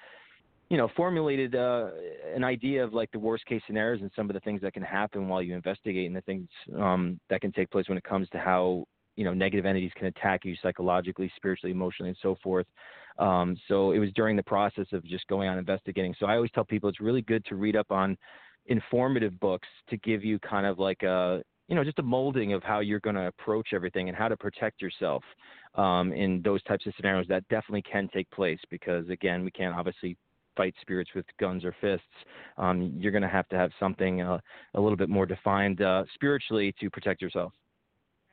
[0.75, 1.91] you know, formulated uh,
[2.35, 4.83] an idea of like the worst case scenarios and some of the things that can
[4.83, 8.29] happen while you investigate and the things um, that can take place when it comes
[8.31, 8.85] to how
[9.15, 12.67] you know negative entities can attack you psychologically, spiritually, emotionally, and so forth.
[13.21, 16.13] Um, so it was during the process of just going on investigating.
[16.19, 18.17] So I always tell people it's really good to read up on
[18.67, 22.65] informative books to give you kind of like a you know just a molding of
[22.65, 25.23] how you're going to approach everything and how to protect yourself
[25.77, 29.73] um, in those types of scenarios that definitely can take place because again we can't
[29.73, 30.17] obviously
[30.57, 32.07] fight spirits with guns or fists.
[32.59, 34.39] Um, you're going to have to have something uh,
[34.75, 37.53] a little bit more defined uh, spiritually to protect yourself.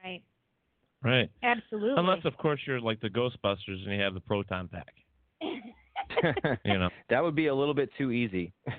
[0.04, 0.24] Right.
[1.04, 1.30] right.
[1.44, 1.94] Absolutely.
[1.98, 4.94] Unless, of course, you're like the Ghostbusters and you have the proton pack.
[6.66, 6.90] You know.
[7.10, 8.54] that would be a little bit too easy.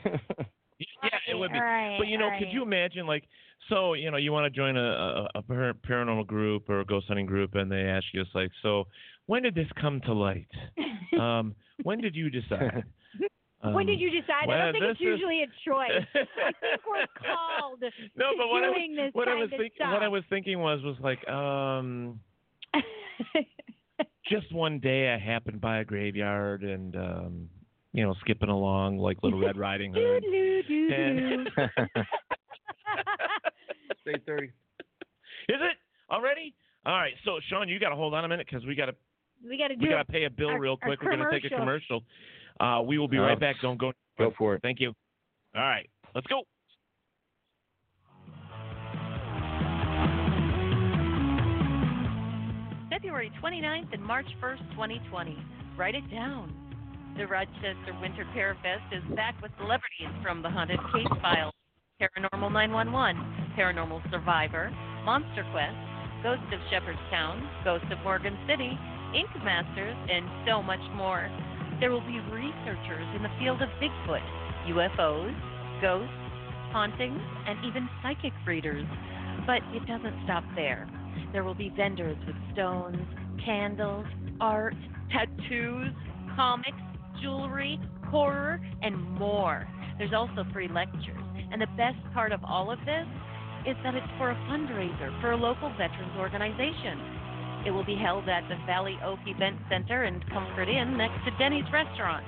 [1.03, 1.61] Yeah, it would be.
[1.61, 2.39] Right, but you know, right.
[2.39, 3.25] could you imagine like
[3.69, 7.07] so you know you want to join a, a, a paranormal group or a ghost
[7.09, 8.85] hunting group and they ask you it's like so
[9.27, 10.49] when did this come to light?
[11.21, 12.85] um, when did you decide?
[13.63, 14.49] When Um, did you decide?
[14.51, 15.91] I don't think it's this is- usually a choice.
[16.15, 17.81] I think we're called
[18.17, 19.93] no, but what I was doing this what I kind was of thinking stuff.
[19.93, 22.21] what I was thinking was was like um
[24.29, 27.49] just one day I happened by a graveyard and um
[27.93, 30.25] you know skipping along like Little Red Riding Hood.
[30.25, 31.51] And-
[33.91, 34.47] It's eight thirty.
[35.49, 35.77] Is it
[36.11, 36.55] already?
[36.87, 37.15] All right.
[37.25, 38.95] So Sean, you got to hold on a minute because we got to
[39.49, 41.01] We got to do we got to pay a bill Our- real quick.
[41.03, 42.03] We're going to take a commercial.
[42.59, 42.81] Commercial.
[42.81, 43.41] Uh, we will be All right right.
[43.41, 43.57] back.
[43.63, 43.93] Don't go.
[44.19, 44.63] Go for it.
[44.63, 44.93] Thank you.
[45.55, 45.89] All right.
[46.15, 46.43] Let's go.
[52.91, 55.37] February 29th and March 1st, 2020.
[55.77, 56.55] Write it down.
[57.17, 61.53] The Rochester Winter Parafest is back with celebrities from The Haunted Case Files,
[62.01, 64.71] Paranormal 911, Paranormal Survivor,
[65.05, 65.77] Monster Quest,
[66.23, 68.79] Ghost of Shepherdstown, Ghost of Morgan City,
[69.15, 71.29] Ink Masters, and so much more.
[71.83, 74.23] There will be researchers in the field of Bigfoot,
[74.69, 75.35] UFOs,
[75.81, 76.15] ghosts,
[76.71, 78.87] hauntings, and even psychic readers.
[79.49, 80.89] But it doesn't stop there.
[81.33, 83.05] There will be vendors with stones,
[83.45, 84.07] candles,
[84.41, 84.77] art,
[85.11, 85.93] tattoos,
[86.37, 86.79] comics,
[87.21, 89.67] jewelry, horror, and more.
[89.99, 91.19] There's also free lectures.
[91.51, 93.09] And the best part of all of this
[93.67, 97.22] is that it's for a fundraiser for a local veterans organization.
[97.65, 101.31] It will be held at the Valley Oak Event Center and Comfort Inn next to
[101.39, 102.25] Denny's Restaurant,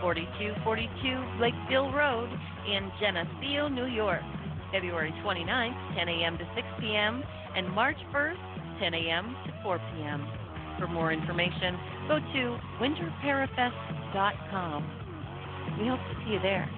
[0.00, 2.30] 4242 Lakeville Road
[2.66, 4.22] in Geneseo, New York.
[4.72, 6.36] February 29th, 10 a.m.
[6.38, 7.22] to 6 p.m.,
[7.56, 9.36] and March 1st, 10 a.m.
[9.46, 10.26] to 4 p.m.
[10.78, 11.76] For more information,
[12.08, 15.76] go to winterparafest.com.
[15.80, 16.68] We hope to see you there.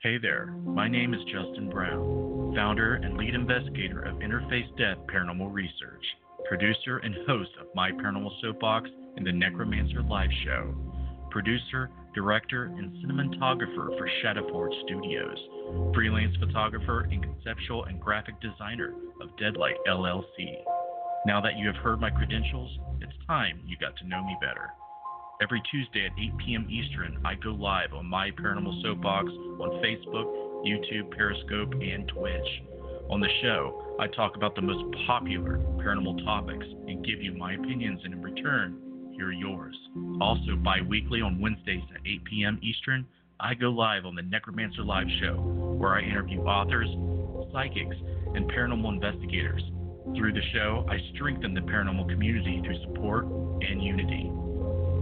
[0.00, 5.52] Hey there, my name is Justin Brown, founder and lead investigator of Interface Death Paranormal
[5.52, 6.04] Research,
[6.48, 10.74] producer and host of My Paranormal Soapbox and the Necromancer Live Show,
[11.30, 15.36] producer, director, and cinematographer for Shadowforge Studios,
[15.94, 20.62] freelance photographer and conceptual and graphic designer of Deadlight LLC.
[21.26, 24.70] Now that you have heard my credentials, it's time you got to know me better.
[25.42, 26.68] Every Tuesday at 8 p.m.
[26.70, 32.62] Eastern, I go live on my Paranormal Soapbox on Facebook, YouTube, Periscope, and Twitch.
[33.10, 37.54] On the show, I talk about the most popular paranormal topics and give you my
[37.54, 39.76] opinions, and in return, hear yours.
[40.20, 42.58] Also, bi weekly on Wednesdays at 8 p.m.
[42.62, 43.06] Eastern,
[43.38, 46.88] I go live on the Necromancer Live Show, where I interview authors,
[47.52, 47.96] psychics,
[48.34, 49.62] and paranormal investigators.
[50.16, 54.30] Through the show, I strengthen the paranormal community through support and unity.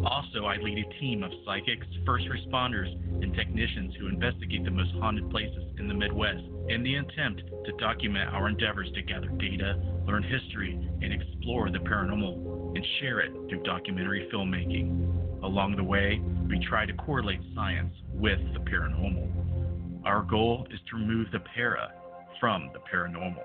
[0.05, 4.91] Also, I lead a team of psychics, first responders, and technicians who investigate the most
[5.01, 9.81] haunted places in the Midwest in the attempt to document our endeavors to gather data,
[10.07, 15.45] learn history, and explore the paranormal, and share it through documentary filmmaking.
[15.45, 20.03] Along the way, we try to correlate science with the paranormal.
[20.05, 21.93] Our goal is to remove the para
[22.41, 23.45] from the paranormal.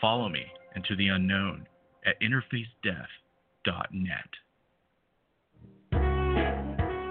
[0.00, 1.66] Follow me into the unknown
[2.06, 4.30] at interfacedeath.net.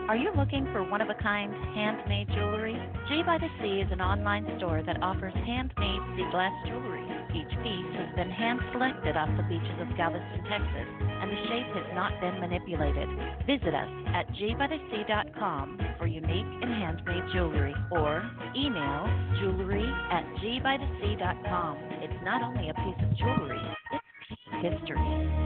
[0.08, 2.78] Are you looking for one of a kind handmade jewelry?
[3.10, 7.02] G by the Sea is an online store that offers handmade sea glass jewelry.
[7.34, 11.74] Each piece has been hand selected off the beaches of Galveston, Texas, and the shape
[11.74, 13.10] has not been manipulated.
[13.50, 18.22] Visit us at gbythesea.com for unique and handmade jewelry or
[18.56, 19.10] email
[19.42, 21.78] jewelry at gbythesea.com.
[22.06, 23.58] It's not only a piece of jewelry,
[23.90, 25.45] it's history.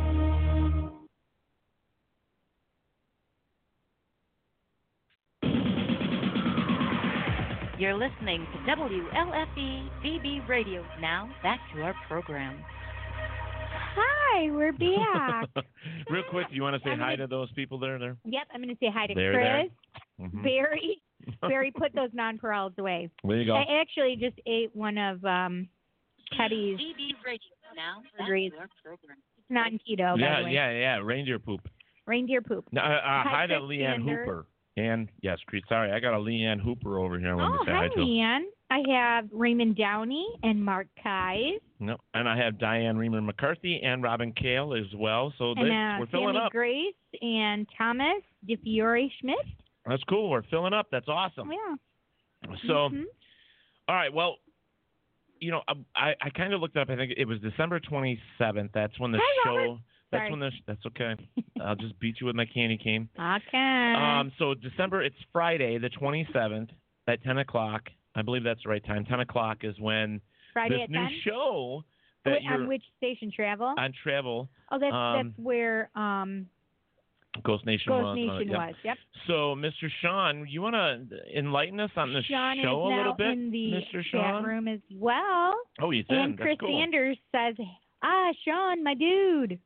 [7.79, 10.83] You're listening to WLFE BB Radio.
[10.99, 12.61] Now, back to our program.
[13.95, 14.71] Hi, we're
[15.53, 15.63] back.
[16.09, 17.97] Real quick, do you want to say I'm hi gonna- to those people there?
[17.97, 18.17] There.
[18.25, 19.63] yep, I'm going to say hi to There, there.
[20.19, 20.29] Chris.
[20.29, 20.43] Mhm.
[20.43, 21.01] Barry.
[21.41, 23.09] Barry, put those nonpareils away.
[23.23, 23.55] There you go.
[23.55, 25.67] I actually just ate one of um
[26.37, 27.39] Teddy's BB Radio.
[27.75, 28.51] Now, back surgeries.
[28.59, 29.17] our program.
[29.37, 30.51] It's non keto, by yeah, the way.
[30.53, 30.97] yeah, yeah.
[31.01, 31.61] Reindeer poop.
[32.05, 32.65] Reindeer poop.
[32.71, 34.19] No, uh, uh, Hi, hi to Leanne Sanders.
[34.27, 34.45] Hooper.
[34.79, 35.63] And yes, Creed.
[35.67, 37.35] Sorry, I got a Leanne Hooper over here.
[37.39, 37.99] I Oh, say hi, hi to.
[38.01, 38.43] Leanne.
[38.71, 41.59] I have Raymond Downey and Mark Kies.
[41.79, 45.33] No, and I have Diane Reamer McCarthy and Robin Kale as well.
[45.37, 46.51] So they, and uh, we're filling Sammy up.
[46.51, 49.37] Grace and Thomas DeFiore Schmidt.
[49.87, 50.29] That's cool.
[50.29, 50.87] We're filling up.
[50.91, 51.51] That's awesome.
[51.51, 51.75] Yeah.
[52.67, 53.03] So, Mhm.
[53.87, 54.13] all right.
[54.13, 54.37] Well,
[55.39, 55.61] you know,
[55.95, 56.89] I I kind of looked up.
[56.89, 58.71] I think it was December 27th.
[58.73, 59.55] That's when the Hi, show.
[59.55, 59.79] Robert.
[60.11, 60.51] That's when the.
[60.67, 61.15] That's okay.
[61.63, 63.09] I'll just beat you with my candy cane.
[63.17, 63.93] Okay.
[63.97, 66.69] Um, so December, it's Friday, the 27th
[67.07, 67.83] at 10 o'clock.
[68.15, 69.05] I believe that's the right time.
[69.05, 70.19] 10 o'clock is when
[70.53, 71.09] Friday this at new 10?
[71.23, 71.83] show
[72.25, 73.31] that Wait, you're on which station?
[73.33, 73.73] Travel.
[73.77, 76.47] on travel, oh, that's um, that's where um
[77.43, 78.11] Ghost Nation Ghost was.
[78.29, 78.57] uh, Nation yeah.
[78.67, 78.75] was.
[78.83, 78.97] Yep.
[79.27, 79.87] So, Mr.
[80.01, 83.27] Sean, you want to enlighten us on the Sean show is a now little bit,
[83.27, 84.01] in the Mr.
[84.03, 84.43] chat Sean?
[84.43, 85.53] room as well.
[85.79, 86.15] Oh, he's in.
[86.17, 86.77] and That's Chris cool.
[86.79, 87.55] Sanders says,
[88.03, 89.59] "Ah, Sean, my dude."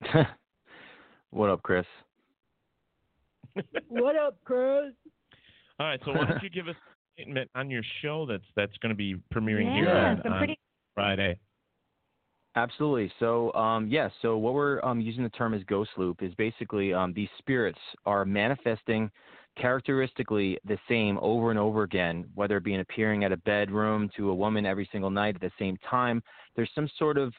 [1.30, 1.86] what up, Chris?
[3.88, 4.92] what up, Chris?
[5.78, 8.76] All right, so why don't you give us a statement on your show that's that's
[8.78, 10.58] going to be premiering here on, on pretty-
[10.94, 11.38] Friday?
[12.56, 13.12] Absolutely.
[13.20, 14.08] So, um, yeah.
[14.22, 17.78] So, what we're um, using the term as ghost loop is basically um, these spirits
[18.06, 19.08] are manifesting
[19.56, 24.30] characteristically the same over and over again, whether it be appearing at a bedroom to
[24.30, 26.22] a woman every single night at the same time.
[26.56, 27.32] There's some sort of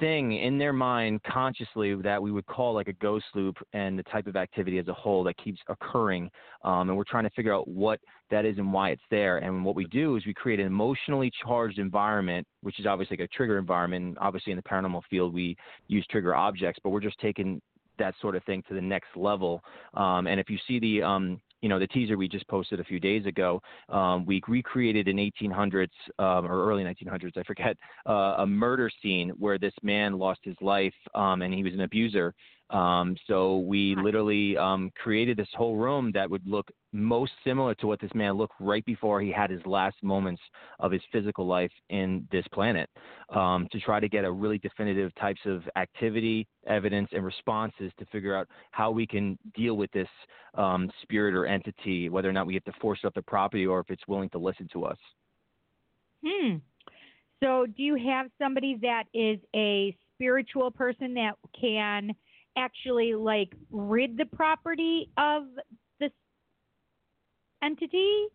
[0.00, 4.02] thing in their mind consciously that we would call like a ghost loop and the
[4.04, 6.30] type of activity as a whole that keeps occurring.
[6.64, 9.38] Um, and we're trying to figure out what that is and why it's there.
[9.38, 13.28] And what we do is we create an emotionally charged environment, which is obviously like
[13.30, 14.04] a trigger environment.
[14.04, 15.56] And obviously, in the paranormal field, we
[15.88, 17.60] use trigger objects, but we're just taking
[17.98, 19.62] that sort of thing to the next level.
[19.94, 22.84] Um, and if you see the um, you know the teaser we just posted a
[22.84, 25.88] few days ago, um, we recreated in 1800s
[26.20, 27.76] um, or early 1900s, I forget,
[28.08, 31.80] uh, a murder scene where this man lost his life um, and he was an
[31.80, 32.32] abuser.
[32.70, 37.86] Um, so we literally um, created this whole room that would look most similar to
[37.86, 40.42] what this man looked right before he had his last moments
[40.80, 42.90] of his physical life in this planet,
[43.34, 48.06] um, to try to get a really definitive types of activity, evidence, and responses to
[48.06, 50.08] figure out how we can deal with this
[50.54, 53.78] um, spirit or entity, whether or not we have to force up the property or
[53.80, 54.98] if it's willing to listen to us.
[56.26, 56.56] Hmm.
[57.42, 62.12] So, do you have somebody that is a spiritual person that can
[62.56, 65.44] actually like rid the property of
[66.00, 66.10] this
[67.62, 68.26] entity?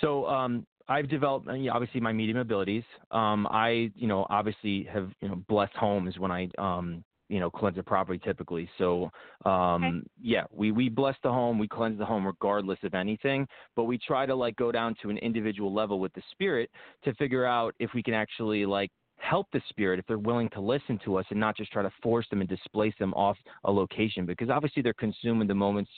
[0.00, 2.84] So um, I've developed, obviously, my medium abilities.
[3.10, 7.50] Um, I, you know, obviously have, you know, blessed homes when I, um, you know,
[7.50, 8.68] cleanse a property typically.
[8.76, 9.10] So,
[9.46, 13.84] um, yeah, we, we bless the home, we cleanse the home regardless of anything, but
[13.84, 16.70] we try to like go down to an individual level with the spirit
[17.04, 20.60] to figure out if we can actually like help the spirit if they're willing to
[20.60, 23.70] listen to us and not just try to force them and displace them off a
[23.70, 25.90] location because obviously they're consuming the moments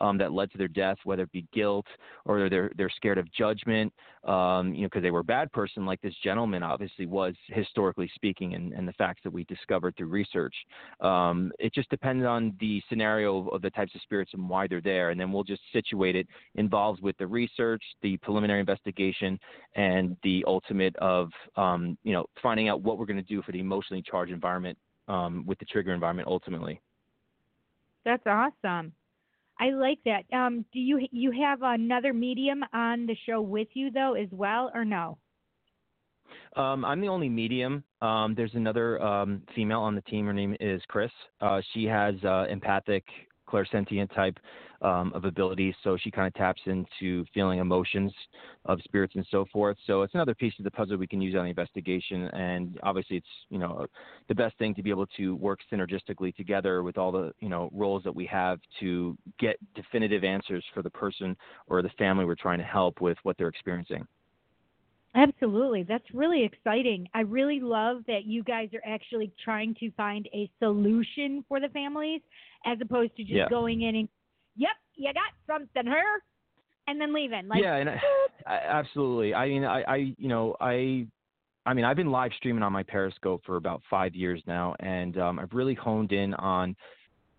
[0.00, 1.86] um, that led to their death, whether it be guilt
[2.24, 3.92] or they're they're scared of judgment,
[4.24, 8.10] um, you know, because they were a bad person, like this gentleman obviously was historically
[8.14, 10.54] speaking, and, and the facts that we discovered through research.
[11.00, 14.80] Um, it just depends on the scenario of, the types of spirits and why they're
[14.80, 16.26] there, and then we'll just situate it
[16.56, 19.38] involved with the research, the preliminary investigation,
[19.74, 23.52] and the ultimate of um, you know finding out what we're going to do for
[23.52, 24.76] the emotionally charged environment
[25.08, 26.80] um, with the trigger environment ultimately.
[28.04, 28.92] That's awesome.
[29.64, 30.24] I like that.
[30.36, 34.70] Um, do you you have another medium on the show with you though as well,
[34.74, 35.16] or no?
[36.54, 37.82] Um, I'm the only medium.
[38.02, 40.26] Um, there's another um, female on the team.
[40.26, 41.10] Her name is Chris.
[41.40, 43.04] Uh, she has uh, empathic,
[43.54, 44.38] clairsentient type
[44.82, 48.12] um, of abilities, so she kind of taps into feeling emotions
[48.66, 49.76] of spirits and so forth.
[49.86, 52.24] So it's another piece of the puzzle we can use on the investigation.
[52.28, 53.86] And obviously, it's you know
[54.28, 57.70] the best thing to be able to work synergistically together with all the you know
[57.72, 61.36] roles that we have to get definitive answers for the person
[61.68, 64.06] or the family we're trying to help with what they're experiencing.
[65.14, 65.84] Absolutely.
[65.84, 67.08] That's really exciting.
[67.14, 71.68] I really love that you guys are actually trying to find a solution for the
[71.68, 72.20] families
[72.66, 73.48] as opposed to just Yeah.
[73.48, 74.08] going in and,
[74.56, 76.22] yep, you got something here,
[76.86, 77.48] and then leaving.
[77.48, 78.00] Like, yeah, and I,
[78.46, 79.34] I, absolutely.
[79.34, 81.06] I mean, I, I, you know, I,
[81.66, 85.16] I mean, I've been live streaming on my Periscope for about five years now, and
[85.18, 86.76] um, I've really honed in on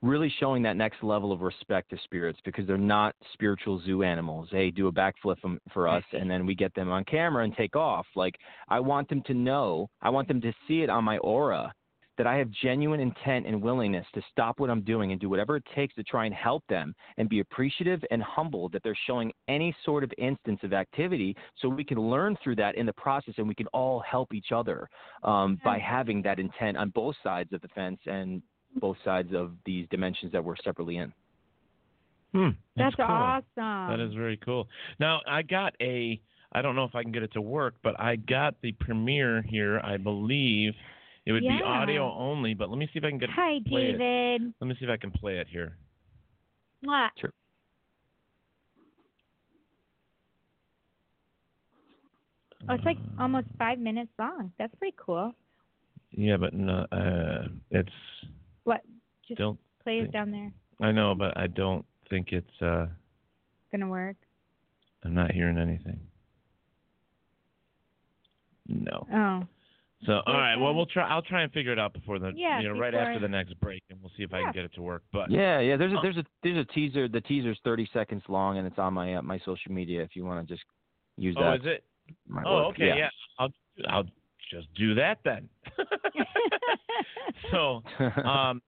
[0.02, 4.48] really showing that next level of respect to spirits because they're not spiritual zoo animals.
[4.52, 5.38] Hey, do a backflip
[5.74, 8.06] for us, and then we get them on camera and take off.
[8.16, 8.36] Like,
[8.70, 11.74] I want them to know, I want them to see it on my aura
[12.18, 15.58] that I have genuine intent and willingness to stop what I'm doing and do whatever
[15.58, 19.32] it takes to try and help them and be appreciative and humble that they're showing
[19.48, 23.34] any sort of instance of activity so we can learn through that in the process
[23.38, 24.88] and we can all help each other
[25.24, 28.42] um, by having that intent on both sides of the fence and
[28.76, 31.14] both sides of these dimensions that we're separately in.
[32.34, 33.06] Hmm, that's cool.
[33.06, 33.44] awesome.
[33.56, 34.68] That is very cool.
[35.00, 36.20] Now I got a.
[36.52, 39.42] I don't know if I can get it to work, but I got the premiere
[39.42, 39.80] here.
[39.80, 40.74] I believe
[41.26, 43.30] it would be audio only, but let me see if I can get.
[43.30, 43.98] Hi, play it.
[43.98, 44.54] David.
[44.60, 45.78] Let me see if I can play it here.
[46.86, 47.10] Mwah.
[47.20, 47.32] Sure.
[52.68, 54.52] Oh, it's like almost five minutes long.
[54.58, 55.34] That's pretty cool.
[56.12, 57.90] Yeah, but no, uh, it's
[58.66, 58.82] What?
[59.28, 59.58] Just don't.
[59.84, 60.52] play it down there.
[60.82, 62.62] I know, but I don't think it's.
[62.62, 62.88] uh
[63.72, 64.18] Gonna work.
[65.04, 66.00] I'm not hearing anything.
[68.68, 69.08] No.
[69.14, 69.48] Oh.
[70.06, 71.08] So all right, well we'll try.
[71.08, 73.28] I'll try and figure it out before the Yeah, you know right before- after the
[73.28, 75.04] next break, and we'll see if I can get it to work.
[75.12, 75.78] But Yeah, yeah.
[75.78, 77.08] There's a Uh, there's a there's a teaser.
[77.08, 80.02] The teaser's 30 seconds long, and it's on my uh, my social media.
[80.04, 80.66] If you want to just
[81.18, 81.42] use that.
[81.42, 81.60] oh, that.
[81.62, 81.84] is it?
[82.28, 82.76] might Oh, work.
[82.76, 82.88] okay.
[82.88, 82.96] Yeah.
[82.96, 83.10] Yeah.
[83.40, 83.50] I'll
[83.88, 84.06] I'll
[84.56, 85.50] just do that then.
[87.52, 87.82] so
[88.24, 88.62] um,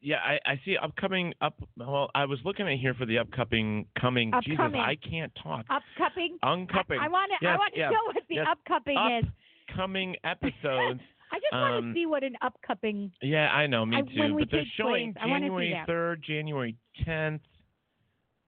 [0.00, 1.54] yeah, I, I see upcoming up.
[1.76, 4.32] Well, I was looking at here for the upcoming coming.
[4.44, 5.66] Jesus, I can't talk.
[5.68, 6.38] Upcoming.
[6.42, 6.98] Uncupping.
[7.00, 7.48] I, I want to.
[7.48, 8.46] I want to yes, know what the yes.
[8.48, 9.30] upcoming is.
[9.70, 11.00] Upcoming episodes.
[11.30, 13.12] I just want um, to see what an upcoming.
[13.20, 14.20] Yeah, I know, me I- too.
[14.20, 15.22] when we but they're take showing place.
[15.22, 17.42] I wanna see January third, January tenth.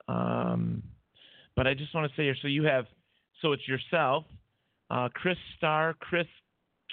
[0.07, 0.83] Um,
[1.55, 2.85] but I just want to say here, so you have,
[3.41, 4.25] so it's yourself,
[4.91, 6.27] uh, Chris Starr, Chris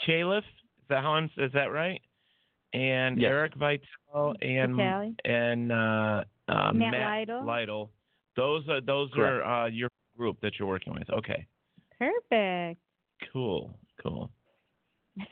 [0.07, 0.39] Califf.
[0.39, 1.31] Is that how I'm?
[1.37, 2.01] Is that right?
[2.73, 3.29] And Yes.
[3.31, 5.15] Eric Vitale and Vitale.
[5.25, 7.45] and uh, uh, Matt Matt Lytle.
[7.47, 7.91] Lytle.
[8.37, 9.45] Those are those Correct.
[9.47, 11.09] are uh, your group that you're working with.
[11.11, 11.47] Okay,
[11.99, 12.81] Perfect.
[13.33, 14.31] cool, cool.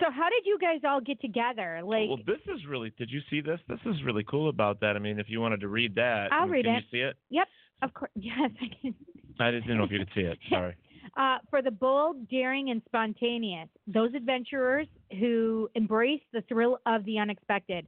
[0.00, 1.80] So how did you guys all get together?
[1.84, 2.92] Like, well, this is really.
[2.98, 3.60] Did you see this?
[3.68, 4.96] This is really cool about that.
[4.96, 6.84] I mean, if you wanted to read that, I'll can read you it.
[6.90, 7.16] see it?
[7.30, 7.46] yep,
[7.82, 8.10] of course.
[8.16, 8.94] Yes, I can.
[9.38, 10.38] I didn't know if you could see it.
[10.50, 10.74] Sorry.
[11.16, 14.86] Uh, for the bold, daring, and spontaneous, those adventurers
[15.18, 17.86] who embrace the thrill of the unexpected,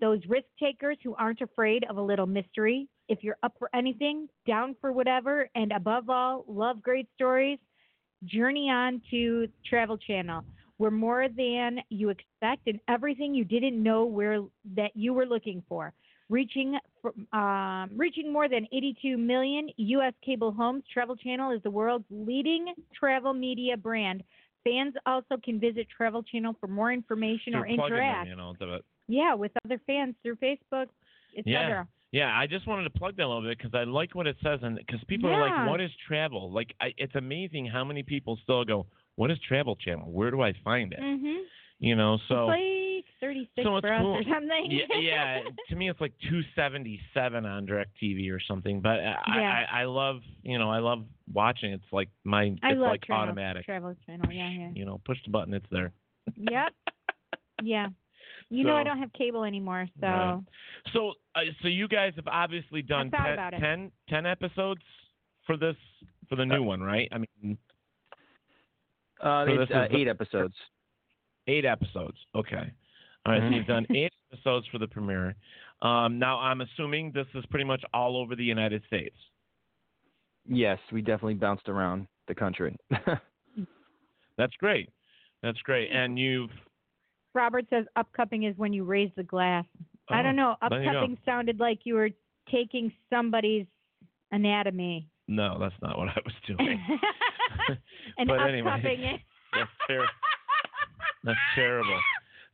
[0.00, 2.88] those risk takers who aren't afraid of a little mystery.
[3.08, 7.58] If you're up for anything, down for whatever, and above all, love great stories,
[8.24, 10.44] journey on to Travel Channel.
[10.78, 14.40] We're more than you expect and everything you didn't know where
[14.76, 15.92] that you were looking for.
[16.30, 16.78] Reaching
[17.32, 20.12] um, reaching more than 82 million U.S.
[20.24, 24.22] cable homes, Travel Channel is the world's leading travel media brand.
[24.64, 28.28] Fans also can visit Travel Channel for more information They're or plugging them, interact.
[28.28, 28.54] you know.
[29.06, 30.88] Yeah, with other fans through Facebook,
[31.36, 31.88] etc.
[32.12, 34.36] Yeah, I just wanted to plug that a little bit because I like what it
[34.42, 38.02] says, and because people are like, "What is travel?" Like, I, it's amazing how many
[38.02, 40.10] people still go, "What is Travel Channel?
[40.10, 41.42] Where do I find it?" Mhm.
[41.80, 44.14] You know, so it's like 36 so it's for us cool.
[44.16, 44.66] or something.
[44.70, 45.40] yeah, yeah.
[45.68, 48.80] To me, it's like two seventy seven on Directv or something.
[48.80, 49.64] But I, Yeah.
[49.72, 51.72] I, I love, you know, I love watching.
[51.72, 53.64] It's like my, I it's love like travel, automatic.
[53.64, 54.32] Travel Channel.
[54.32, 54.70] Yeah, yeah.
[54.74, 55.92] You know, push the button, it's there.
[56.36, 56.72] Yep.
[57.62, 57.88] Yeah.
[58.50, 60.40] You know I don't have cable anymore, so Right.
[60.94, 64.80] So, uh, so you guys have obviously done thought ten, 10, 10 episodes
[65.46, 65.76] for this
[66.30, 67.08] for the new one, right?
[67.12, 67.58] I mean,
[69.20, 70.54] Uh, So it's uh, is the- eight episodes.
[71.48, 72.16] Eight episodes.
[72.34, 72.72] Okay.
[73.26, 75.34] All right, so you've done eight episodes for the premiere.
[75.82, 79.16] Um, now, I'm assuming this is pretty much all over the United States.
[80.46, 82.76] Yes, we definitely bounced around the country.
[84.38, 84.88] That's great.
[85.42, 85.90] That's great.
[85.92, 86.50] And you've
[87.34, 89.64] Robert says upcupping is when you raise the glass.
[90.08, 90.56] I Oh, don't know.
[90.70, 90.88] there you.
[90.90, 92.10] Upcupping sounded like you were
[92.50, 93.66] taking somebody's
[94.32, 95.06] anatomy.
[95.28, 96.80] no, that's not what I was doing.
[98.18, 99.14] and But upcupping anyway.
[99.14, 99.20] is
[99.52, 100.08] That's terrible.
[101.28, 102.00] That's terrible.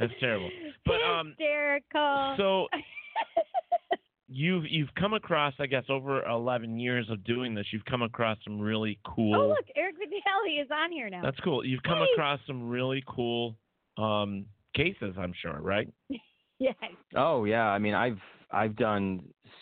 [0.01, 0.51] That's terrible.
[0.85, 2.35] But um, hysterical.
[2.37, 2.66] so
[4.29, 8.39] you've you've come across, I guess, over 11 years of doing this, you've come across
[8.45, 9.35] some really cool.
[9.35, 11.22] Oh look, Eric Vitale is on here now.
[11.22, 11.64] That's cool.
[11.64, 12.09] You've come Hey.
[12.12, 13.57] across some really cool
[13.97, 15.89] um, cases, I'm sure, right?
[16.59, 16.75] yes.
[17.14, 18.18] Oh yeah, I mean I've
[18.51, 19.53] I've done s-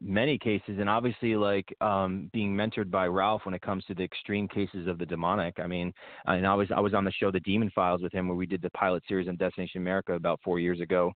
[0.00, 4.02] many cases, and obviously like um, being mentored by Ralph when it comes to the
[4.04, 5.58] extreme cases of the demonic.
[5.60, 5.92] I mean,
[6.26, 8.46] and I was I was on the show The Demon Files with him where we
[8.46, 11.12] did the pilot series on Destination America about four years ago,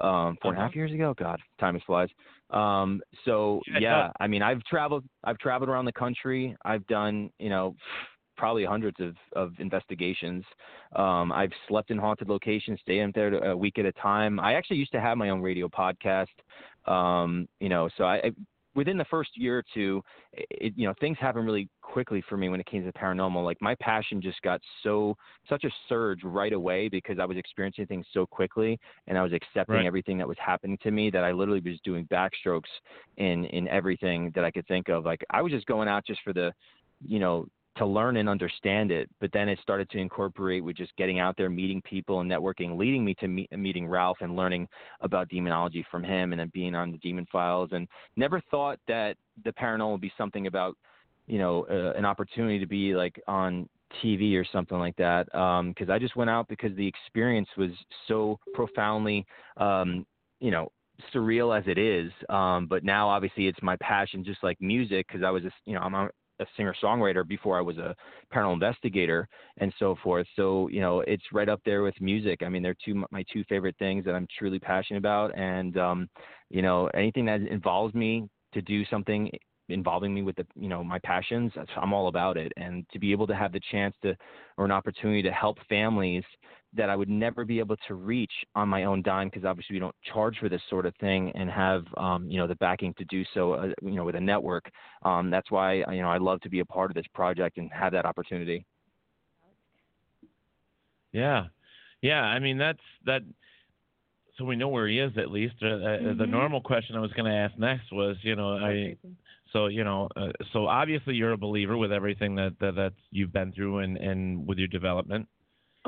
[0.00, 0.78] um, four and a half Uh-huh.
[0.78, 1.14] years ago.
[1.18, 2.08] God, time is flies.
[2.50, 4.12] Um, so Yeah, it yeah, does.
[4.20, 6.56] I mean I've traveled I've traveled around the country.
[6.64, 7.74] I've done you know
[8.36, 10.44] probably hundreds of, of investigations.
[10.94, 14.38] Um, I've slept in haunted locations, staying there a week at a time.
[14.38, 16.28] I actually used to have my own radio podcast.
[16.86, 18.30] Um, you know, so I, I
[18.74, 20.00] within the first year or two,
[20.32, 23.44] it, you know, things happen really quickly for me when it came to paranormal.
[23.44, 25.16] Like my passion just got so
[25.48, 29.32] such a surge right away because I was experiencing things so quickly and I was
[29.32, 29.86] accepting Right.
[29.86, 32.70] everything that was happening to me that I literally was doing backstrokes
[33.16, 35.04] in in everything that I could think of.
[35.04, 36.52] Like I was just going out just for the,
[37.04, 37.46] you know,
[37.78, 39.08] to learn and understand it.
[39.20, 42.76] But then it started to incorporate with just getting out there, meeting people, and networking,
[42.78, 44.68] leading me to meet, meeting Ralph and learning
[45.00, 47.70] about demonology from him, and then being on the Demon Files.
[47.72, 50.76] And never thought that the paranormal would be something about,
[51.26, 53.68] you know, uh, an opportunity to be like on
[54.02, 55.26] TV or something like that.
[55.26, 57.70] Because I just went out because the experience was
[58.06, 59.26] so profoundly,
[59.56, 60.04] um,
[60.40, 60.70] you know,
[61.14, 62.10] surreal as it is.
[62.28, 65.74] Um, but now obviously it's my passion, just like music, because I was, a, you
[65.74, 66.10] know, I'm
[66.40, 67.94] a singer songwriter before I was a
[68.32, 69.28] paranormal investigator
[69.58, 70.26] and so forth.
[70.36, 72.42] So you know, it's right up there with music.
[72.42, 76.08] I mean, they're two my two favorite things that I'm truly passionate about, and um,
[76.50, 79.30] you know, anything that involves me to do something
[79.68, 83.12] involving me with the you know my passions i'm all about it and to be
[83.12, 84.16] able to have the chance to
[84.56, 86.24] or an opportunity to help families
[86.74, 89.80] that i would never be able to reach on my own dime because obviously we
[89.80, 93.04] don't charge for this sort of thing and have um, you know the backing to
[93.06, 94.70] do so uh, you know with a network
[95.02, 97.70] um, that's why you know i love to be a part of this project and
[97.72, 98.64] have that opportunity
[101.12, 101.46] Yeah,
[102.02, 102.22] yeah.
[102.22, 103.22] I mean, that's that.
[104.36, 105.54] so we know where he is at least.
[105.62, 106.30] Uh, uh, The Mhm.
[106.30, 108.96] normal question I was going to ask next was, you know, I.
[109.52, 113.32] So you know, uh, so obviously you're a believer with everything that that, that you've
[113.32, 115.26] been through and and with your development.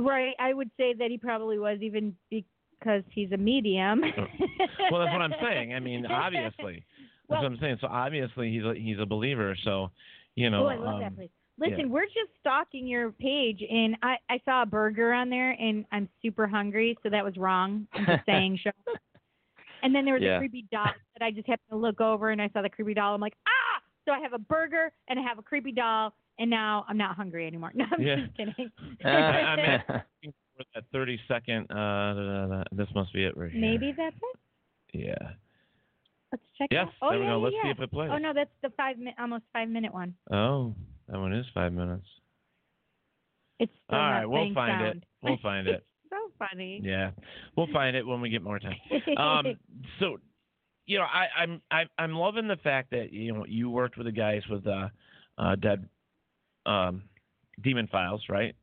[0.00, 0.34] Right.
[0.38, 4.00] I would say that he probably was even because he's a medium.
[4.00, 5.74] well, that's what I'm saying.
[5.74, 6.84] I mean, obviously,
[7.28, 7.78] that's Well- what I'm saying.
[7.80, 9.56] So obviously he's a, he's a believer.
[9.64, 9.90] So,
[10.34, 10.64] you know.
[10.64, 11.30] oh, I love um, that place.
[11.58, 11.86] Listen, yeah.
[11.86, 16.08] we're just stalking your page, and I I saw a burger on there, and I'm
[16.22, 17.86] super hungry, so that was wrong.
[17.92, 18.70] I'm just saying, show.
[19.82, 20.36] And then there was Yeah.
[20.36, 20.86] a creepy doll
[21.18, 23.14] that I just happened to look over, and I saw the creepy doll.
[23.14, 23.82] I'm like, ah!
[24.06, 27.14] So I have a burger and I have a creepy doll, and now I'm not
[27.14, 27.70] hungry anymore.
[27.76, 28.16] No, I'm Yeah.
[28.16, 28.54] just kidding.
[29.04, 31.70] I, I'm asking for that 30 second.
[31.70, 32.62] Uh, da, da, da.
[32.72, 33.60] this must be it right here.
[33.60, 34.98] Maybe that's it.
[34.98, 35.30] Yeah.
[36.32, 36.68] Let's check.
[36.70, 36.92] Yes, it out.
[37.02, 37.40] Oh, there we yeah, go.
[37.40, 38.10] Let's see if it plays.
[38.12, 40.14] Oh no, that's the five minute, almost five minute one.
[40.32, 40.74] Oh,
[41.08, 42.06] that one is five minutes.
[43.58, 44.96] It's All we'll find sound.
[44.96, 45.04] it.
[45.22, 45.84] We'll find it.
[46.08, 46.80] so funny.
[46.82, 47.10] Yeah,
[47.56, 48.76] we'll find it when we get more time.
[49.18, 49.44] Um,
[49.98, 50.16] so,
[50.86, 54.06] you know, I, I'm I, I'm loving the fact that you know you worked with
[54.06, 54.88] the guys with uh,
[55.36, 55.86] uh, Dead
[56.70, 57.02] um,
[57.62, 58.54] Demon Files, right?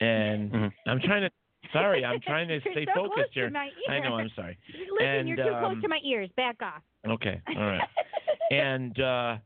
[0.00, 0.90] And Mm-hmm.
[0.90, 1.30] I'm trying to.
[1.72, 3.50] Sorry, I'm trying to stay so close focused to here.
[3.50, 4.14] my I know.
[4.14, 4.56] I'm sorry.
[4.92, 6.30] Listen, and, you're too um, close to my ears.
[6.36, 6.82] Back off.
[7.06, 7.40] Okay.
[7.56, 7.82] All right.
[8.50, 9.36] and uh,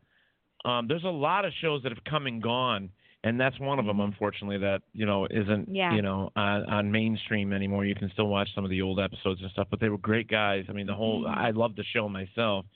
[0.68, 2.90] um, there's a lot of shows that have come and gone,
[3.24, 5.74] and that's one of them, unfortunately, that you know isn't Mm-hmm.
[5.74, 5.94] Yeah.
[5.94, 7.84] you know on, on mainstream anymore.
[7.86, 10.28] You can still watch some of the old episodes and stuff, but they were great
[10.28, 10.64] guys.
[10.68, 11.38] I mean, the whole Mm-hmm.
[11.38, 12.66] I love the show myself,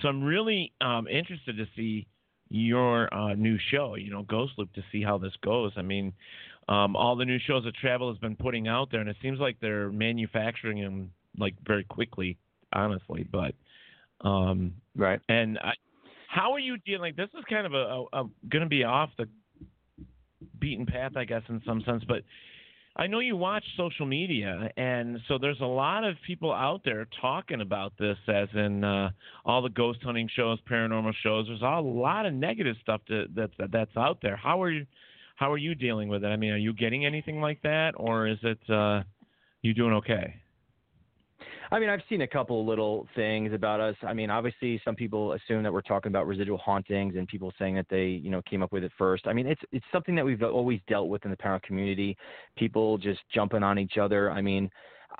[0.00, 2.06] so I'm really um, interested to see
[2.52, 5.72] your uh, new show, you know, Ghost Loop, to see how this goes.
[5.76, 6.12] I mean.
[6.68, 9.40] Um, all the new shows that Travel has been putting out there, and it seems
[9.40, 12.38] like they're manufacturing them like very quickly,
[12.72, 13.26] honestly.
[13.30, 13.54] But
[14.20, 15.20] um, right.
[15.28, 15.72] And I,
[16.28, 17.00] how are you dealing?
[17.00, 19.28] Like, This is kind of a, a, a going to be off the
[20.60, 22.04] beaten path, I guess, in some sense.
[22.06, 22.22] But
[22.94, 27.08] I know you watch social media, and so there's a lot of people out there
[27.22, 29.10] talking about this, as in uh,
[29.46, 31.46] all the ghost hunting shows, paranormal shows.
[31.48, 34.36] There's a lot of negative stuff that, that's that's out there.
[34.36, 34.86] How are you?
[35.36, 36.26] How are you dealing with it?
[36.28, 39.02] I mean, are you getting anything like that, or is it uh,
[39.62, 40.41] you doing okay?
[41.72, 43.96] I mean, I've seen a couple little things about us.
[44.06, 47.76] I mean, obviously, some people assume that we're talking about residual hauntings, and people saying
[47.76, 49.26] that they, you know, came up with it first.
[49.26, 52.14] I mean, it's it's something that we've always dealt with in the paranormal community.
[52.58, 54.30] People just jumping on each other.
[54.30, 54.70] I mean,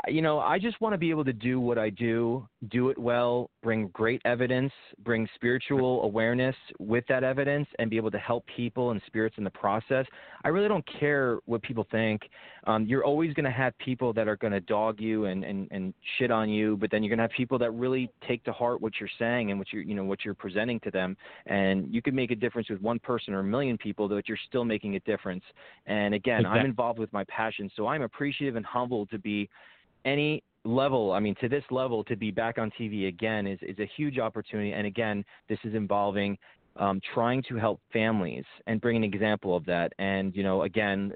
[0.08, 2.98] you know, I just want to be able to do what I do, do it
[2.98, 4.72] well, bring great evidence,
[5.04, 9.44] bring spiritual awareness with that evidence, and be able to help people and spirits in
[9.44, 10.06] the process.
[10.44, 12.22] I really don't care what people think.
[12.66, 15.68] Um, you're always going to have people that are going to dog you and, and,
[15.70, 18.52] and shit on you, but then you're going to have people that really take to
[18.52, 21.16] heart what you're saying and what you're, you know, what you're presenting to them.
[21.46, 24.38] And you can make a difference with one person or a million people, but you're
[24.48, 25.44] still making a difference.
[25.86, 29.48] And again, I'm involved with my passion, so I'm appreciative and humbled to be
[30.04, 33.78] any level, I mean, to this level, to be back on TV again is, is
[33.78, 34.72] a huge opportunity.
[34.72, 36.38] And again, this is involving
[36.76, 39.92] um, trying to help families and bring an example of that.
[39.98, 41.12] And, you know, again,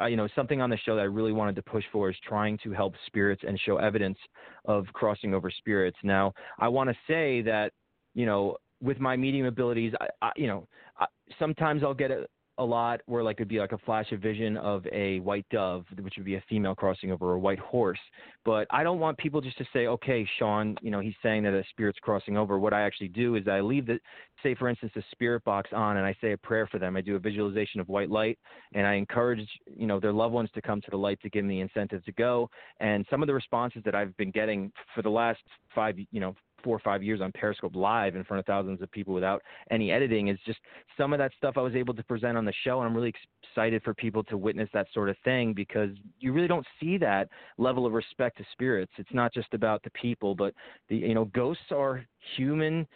[0.00, 2.16] uh, you know, something on the show that I really wanted to push for is
[2.26, 4.18] trying to help spirits and show evidence
[4.64, 5.96] of crossing over spirits.
[6.02, 7.72] Now, I want to say that,
[8.14, 10.66] you know, with my medium abilities, I, I you know,
[10.98, 11.06] I,
[11.38, 12.26] sometimes I'll get a,
[12.58, 15.84] a lot where like it'd be like a flash of vision of a white dove,
[16.00, 17.98] which would be a female crossing over a white horse.
[18.44, 21.54] But I don't want people just to say, okay, Sean, you know, he's saying that
[21.54, 22.58] a spirit's crossing over.
[22.58, 23.98] What I actually do is I leave the,
[24.42, 26.96] say, for instance, the spirit box on and I say a prayer for them.
[26.96, 28.38] I do a visualization of white light
[28.74, 31.44] and I encourage, you know, their loved ones to come to the light to give
[31.44, 32.50] them the incentive to go.
[32.80, 35.40] And some of the responses that I've been getting for the last
[35.74, 38.90] five, you know, four or five years on Periscope live in front of thousands of
[38.90, 40.58] people without any editing is just
[40.96, 42.78] some of that stuff I was able to present on the show.
[42.80, 43.12] And I'm really
[43.44, 45.90] excited for people to witness that sort of thing because
[46.20, 48.92] you really don't see that level of respect to spirits.
[48.96, 50.54] It's not just about the people, but
[50.88, 52.04] the, you know, ghosts are
[52.36, 52.86] human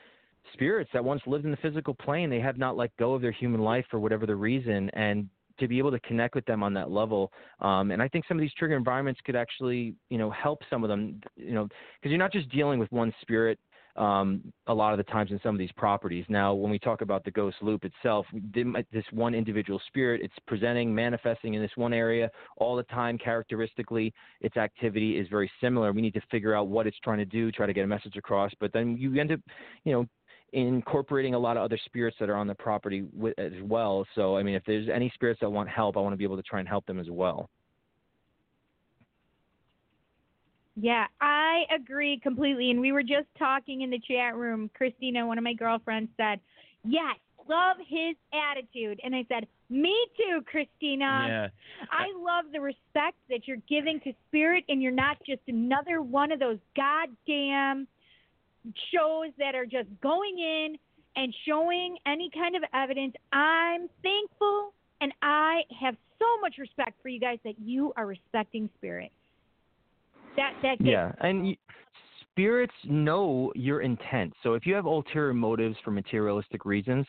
[0.52, 2.30] spirits that once lived in the physical plane.
[2.30, 4.90] They have not let go of their human life for whatever the reason.
[4.90, 5.28] And
[5.58, 7.32] to be able to connect with them on that level.
[7.60, 10.84] Um, and I think some of these trigger environments could actually, you know, help some
[10.84, 13.58] of them, you know, because you're not just dealing with one spirit
[13.96, 16.24] um, a lot of the times in some of these properties.
[16.28, 20.94] Now, when we talk about the ghost loop itself, this one individual spirit, it's presenting,
[20.94, 23.18] manifesting in this one area all the time.
[23.18, 25.92] Characteristically, its activity is very similar.
[25.92, 28.16] We need to figure out what it's trying to do, try to get a message
[28.16, 28.52] across.
[28.60, 29.40] But then you end up,
[29.84, 30.06] you know,
[30.52, 34.06] incorporating a lot of other spirits that are on the property with, as well.
[34.14, 36.36] So, I mean, if there's any spirits that want help, I want to be able
[36.36, 37.48] to try and help them as well.
[40.76, 42.70] Yeah, I agree completely.
[42.70, 44.70] And we were just talking in the chat room.
[44.74, 46.38] Christina, one of my girlfriends, said,
[46.84, 47.16] Yes,
[47.48, 49.00] love his attitude.
[49.02, 51.26] And I said, Me too, Christina.
[51.28, 51.48] Yeah.
[51.90, 56.30] I love the respect that you're giving to spirit, and you're not just another one
[56.30, 57.88] of those goddamn
[58.92, 60.76] shows that are just going in
[61.16, 63.14] and showing any kind of evidence.
[63.32, 68.68] I'm thankful, and I have so much respect for you guys that you are respecting
[68.78, 69.10] spirit.
[70.36, 71.56] That that gets Yeah, and y-
[72.30, 74.34] spirits know your intent.
[74.42, 77.06] So if you have ulterior motives for materialistic reasons,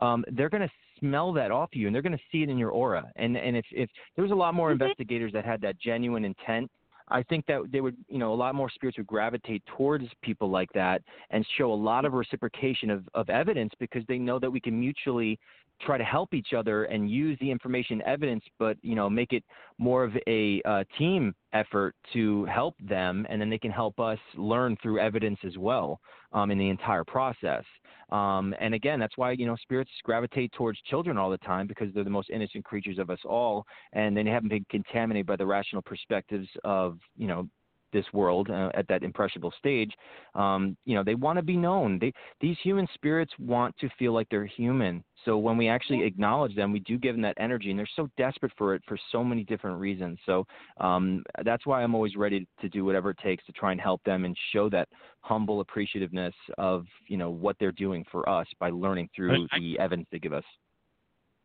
[0.00, 2.58] um, they're going to smell that off you, and they're going to see it in
[2.58, 3.10] your aura.
[3.16, 6.70] And and if if there was a lot more investigators that had that genuine intent.
[7.10, 10.50] I think that they would, you know, a lot more spirits would gravitate towards people
[10.50, 14.50] like that and show a lot of reciprocation of, of evidence because they know that
[14.50, 15.38] we can mutually
[15.80, 19.42] try to help each other and use the information evidence, but you know, make it
[19.78, 24.18] more of a uh, team effort to help them, and then they can help us
[24.36, 25.98] learn through evidence as well
[26.32, 27.64] um, in the entire process.
[28.12, 31.92] Um, and again, that's why you know spirits gravitate towards children all the time because
[31.94, 35.46] they're the most innocent creatures of us all, and they haven't been contaminated by the
[35.46, 37.48] rational perspectives of you know
[37.92, 39.92] this world uh, at that impressionable stage.
[40.34, 41.98] Um, you know, they want to be known.
[41.98, 45.04] They these human spirits want to feel like they're human.
[45.24, 48.08] So when we actually acknowledge them, we do give them that energy, and they're so
[48.16, 50.18] desperate for it for so many different reasons.
[50.24, 50.46] So
[50.78, 54.02] um, that's why I'm always ready to do whatever it takes to try and help
[54.04, 54.88] them and show that
[55.20, 59.78] humble appreciativeness of you know what they're doing for us by learning through I- the
[59.78, 60.44] evidence they give us.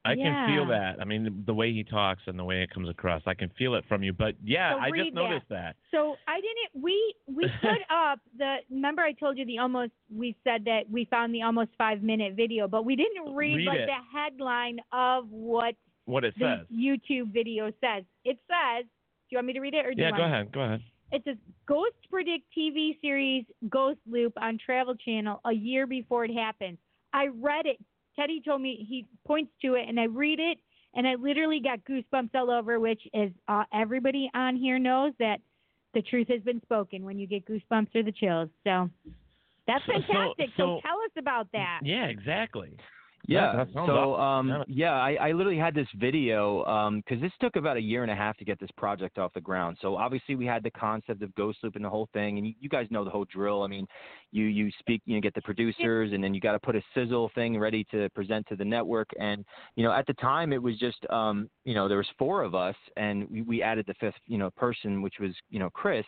[0.06, 0.98] I can feel that.
[1.02, 3.76] I mean, the way he talks and the way it comes across, I can feel
[3.76, 4.14] it from you.
[4.14, 5.76] But yeah, So I just noticed that.
[5.92, 6.84] So I didn't.
[6.84, 8.58] We we put up the.
[8.70, 9.92] Remember, I told you the almost.
[10.16, 13.68] We said that we found the almost five minute video, but we didn't read, Read
[13.68, 13.88] like it.
[13.90, 15.76] the headline of what
[16.06, 16.68] What it the says.
[16.74, 18.04] YouTube video says.
[18.24, 18.86] It says.
[19.28, 20.52] Do you want me to read it or do Yeah, you go ahead.
[20.52, 20.82] Go ahead.
[21.12, 21.38] It says
[21.68, 26.78] Ghost Predict TV series Ghost Loop on Travel Channel a year before it happens.
[27.12, 27.78] I read it.
[28.16, 30.58] Teddy told me he points to it, and I read it,
[30.94, 32.80] and I literally got goosebumps all over.
[32.80, 35.40] Which is uh, everybody on here knows that
[35.94, 38.50] the truth has been spoken when you get goosebumps or the chills.
[38.64, 38.90] So
[39.68, 40.50] that's So- so- fantastic.
[40.58, 41.80] So, so- tell us about that.
[41.84, 42.78] Yeah, exactly.
[43.28, 43.56] Yeah.
[43.56, 44.52] That- that so, awesome.
[44.52, 46.64] um, yeah, I, I literally had this video
[47.06, 49.42] because this took about a year and a half to get this project off the
[49.42, 49.78] ground.
[49.82, 52.54] So obviously we had the concept of Ghost Loop and the whole thing, and you,
[52.60, 53.64] you guys know the whole drill.
[53.64, 53.88] I mean,
[54.32, 56.82] you you speak, you know, get the producers, and then you got to put a
[56.94, 59.10] sizzle thing ready to present to the network.
[59.20, 59.46] And
[59.76, 62.56] you know, at the time it was just, um, you know, there was four of
[62.56, 66.06] us, and we, we added the fifth, you know, person, which was you know Chris.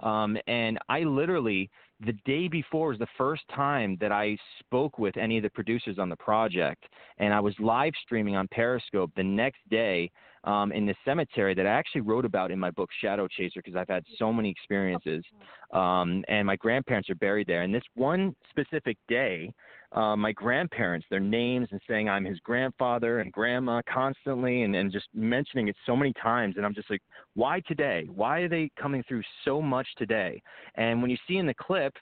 [0.00, 1.70] Um, and I literally
[2.04, 5.98] the day before was the first time that I spoke with any of the producers
[5.98, 6.84] on the project,
[7.18, 10.10] and I was live streaming on Periscope the next day
[10.44, 13.76] um, in the cemetery that I actually wrote about in my book Shadow Chaser because
[13.76, 15.24] I've had so many experiences,
[15.72, 17.62] um, and my grandparents are buried there.
[17.62, 19.52] And this one specific day,
[19.92, 24.92] uh, my grandparents, their names and saying I'm his grandfather and grandma constantly, and, and
[24.92, 27.02] just mentioning it so many times, and I'm just like,
[27.34, 28.06] why today?
[28.14, 30.42] Why are they coming through so much today?
[30.74, 31.94] And when you see in the clip,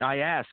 [0.00, 0.48] I ask,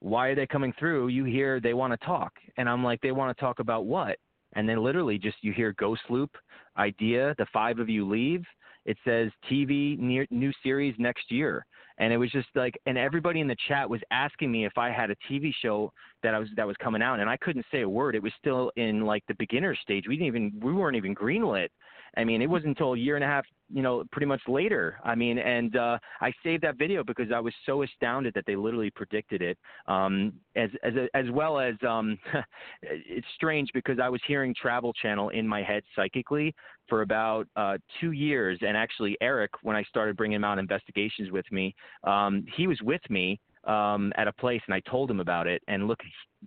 [0.00, 1.08] why are they coming through?
[1.08, 2.32] You hear they want to talk.
[2.56, 4.16] And I'm like, they want to talk about what?
[4.54, 6.30] And then literally just you hear Ghost Loop,
[6.76, 8.44] idea, the five of you leave.
[8.86, 11.66] It says TV near, new series next year.
[11.98, 14.90] And it was just like, and everybody in the chat was asking me if I
[14.90, 15.92] had a TV show
[16.22, 18.14] that I was that was coming out, and I couldn't say a word.
[18.14, 20.04] It was still in like the beginner stage.
[20.08, 21.68] We didn't even we weren't even greenlit.
[22.16, 24.98] I mean, it wasn't until a year and a half, you know, pretty much later.
[25.04, 28.56] I mean, and uh, I saved that video because I was so astounded that they
[28.56, 29.58] literally predicted it.
[29.86, 32.18] Um, as as as well as um,
[32.82, 36.54] it's strange because I was hearing Travel Channel in my head psychically
[36.88, 41.30] for about uh, two years, and actually Eric, when I started bringing him out investigations
[41.30, 45.20] with me, um, he was with me um, at a place, and I told him
[45.20, 45.62] about it.
[45.68, 46.00] And look,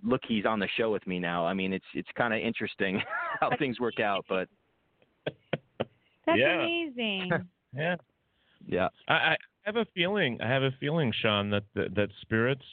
[0.04, 1.46] look, he's on the show with me now.
[1.46, 3.02] I mean, it's it's kind of interesting
[3.40, 4.48] how things work out, but.
[6.26, 6.62] That's Yeah.
[6.62, 7.32] amazing.
[7.76, 7.96] Yeah.
[8.68, 8.90] Yeah.
[9.08, 10.40] I, I have a feeling.
[10.42, 12.64] I have a feeling, Sean, that that, that spirits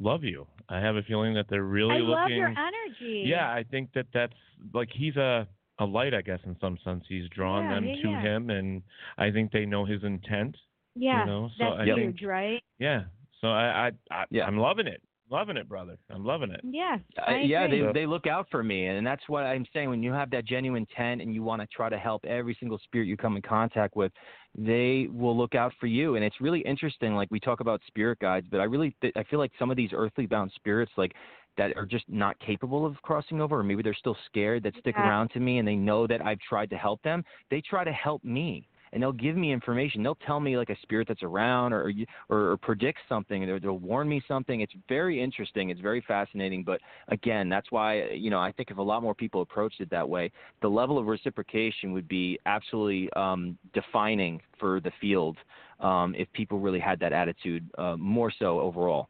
[0.00, 0.46] love you.
[0.70, 2.12] I have a feeling that they're really I looking.
[2.12, 3.24] love your energy.
[3.26, 4.32] Yeah, I think that that's
[4.72, 5.46] like he's a
[5.78, 7.04] a light, I guess, in some sense.
[7.06, 8.20] He's drawn Yeah, them yeah, to yeah.
[8.22, 8.82] him, and
[9.18, 10.56] I think they know his intent.
[10.94, 12.62] Yeah, you know, so that's I huge, think, right?
[12.78, 13.02] yeah.
[13.42, 15.96] So I, I, I I'm loving it, loving it, brother.
[16.10, 16.60] I'm loving it.
[16.64, 16.98] Yeah.
[17.26, 19.88] Uh, yeah, they they look out for me, and that's what I'm saying.
[19.90, 22.78] When you have that genuine intent and you want to try to help every single
[22.78, 24.12] spirit you come in contact with,
[24.56, 26.16] they will look out for you.
[26.16, 27.14] And it's really interesting.
[27.14, 29.76] Like we talk about spirit guides, but I really th- I feel like some of
[29.76, 31.14] these earthly bound spirits, like
[31.56, 34.94] that are just not capable of crossing over, or maybe they're still scared that stick
[34.96, 35.08] Yeah.
[35.08, 37.24] around to me and they know that I've tried to help them.
[37.50, 38.68] They try to help me.
[38.92, 40.02] And they'll give me information.
[40.02, 41.92] They'll tell me like a spirit that's around, or
[42.28, 44.60] or, or predict something, or they'll warn me something.
[44.60, 45.70] It's very interesting.
[45.70, 46.64] It's very fascinating.
[46.64, 49.90] But again, that's why you know I think if a lot more people approached it
[49.90, 50.30] that way,
[50.62, 55.36] the level of reciprocation would be absolutely um, defining for the field
[55.80, 59.08] um, if people really had that attitude uh, more so overall.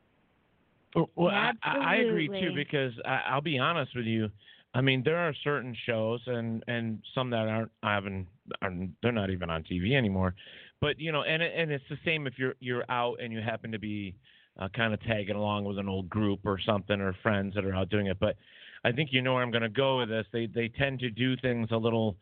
[1.14, 4.30] Well, I, I agree too because I, I'll be honest with you.
[4.76, 8.26] I mean, there are certain shows and and some that aren't even
[8.60, 8.70] are,
[9.02, 10.34] they're not even on TV anymore.
[10.82, 13.72] But you know, and and it's the same if you're you're out and you happen
[13.72, 14.14] to be
[14.60, 17.74] uh, kind of tagging along with an old group or something or friends that are
[17.74, 18.18] out doing it.
[18.20, 18.36] But
[18.84, 20.26] I think you know where I'm going to go with this.
[20.30, 22.16] They they tend to do things a little,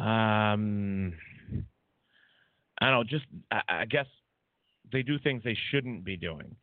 [0.00, 1.12] um,
[2.80, 4.06] I don't know, just I, I guess
[4.90, 6.56] they do things they shouldn't be doing,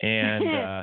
[0.00, 0.82] and uh,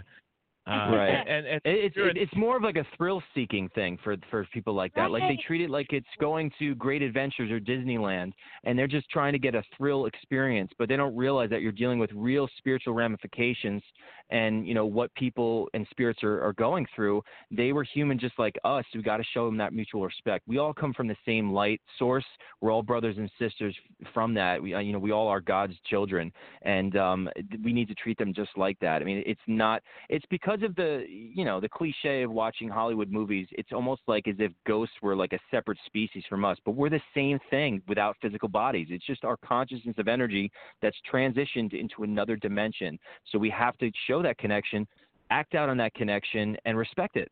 [0.67, 4.73] uh, right, and, and it's it's more of like a thrill-seeking thing for for people
[4.73, 5.11] like that.
[5.11, 8.31] Like they treat it like it's going to Great Adventures or Disneyland,
[8.63, 11.73] and they're just trying to get a thrill experience, but they don't realize that you're
[11.73, 13.81] dealing with real spiritual ramifications,
[14.29, 17.21] and you know what people and spirits are, are going through.
[17.51, 18.85] They were human just like us.
[18.95, 20.47] We got to show them that mutual respect.
[20.47, 22.25] We all come from the same light source.
[22.61, 23.75] We're all brothers and sisters
[24.13, 24.63] from that.
[24.63, 27.29] We uh, you know we all are God's children, and um,
[27.61, 29.01] we need to treat them just like that.
[29.01, 29.83] I mean, it's not.
[30.07, 33.47] It's because of the you know the cliche of watching Hollywood movies.
[33.51, 36.89] It's almost like as if ghosts were like a separate species from us, but we're
[36.89, 38.87] the same thing without physical bodies.
[38.91, 40.51] It's just our consciousness of energy
[40.81, 42.99] that's transitioned into another dimension.
[43.31, 44.87] So we have to show that connection,
[45.31, 47.31] act out on that connection, and respect it.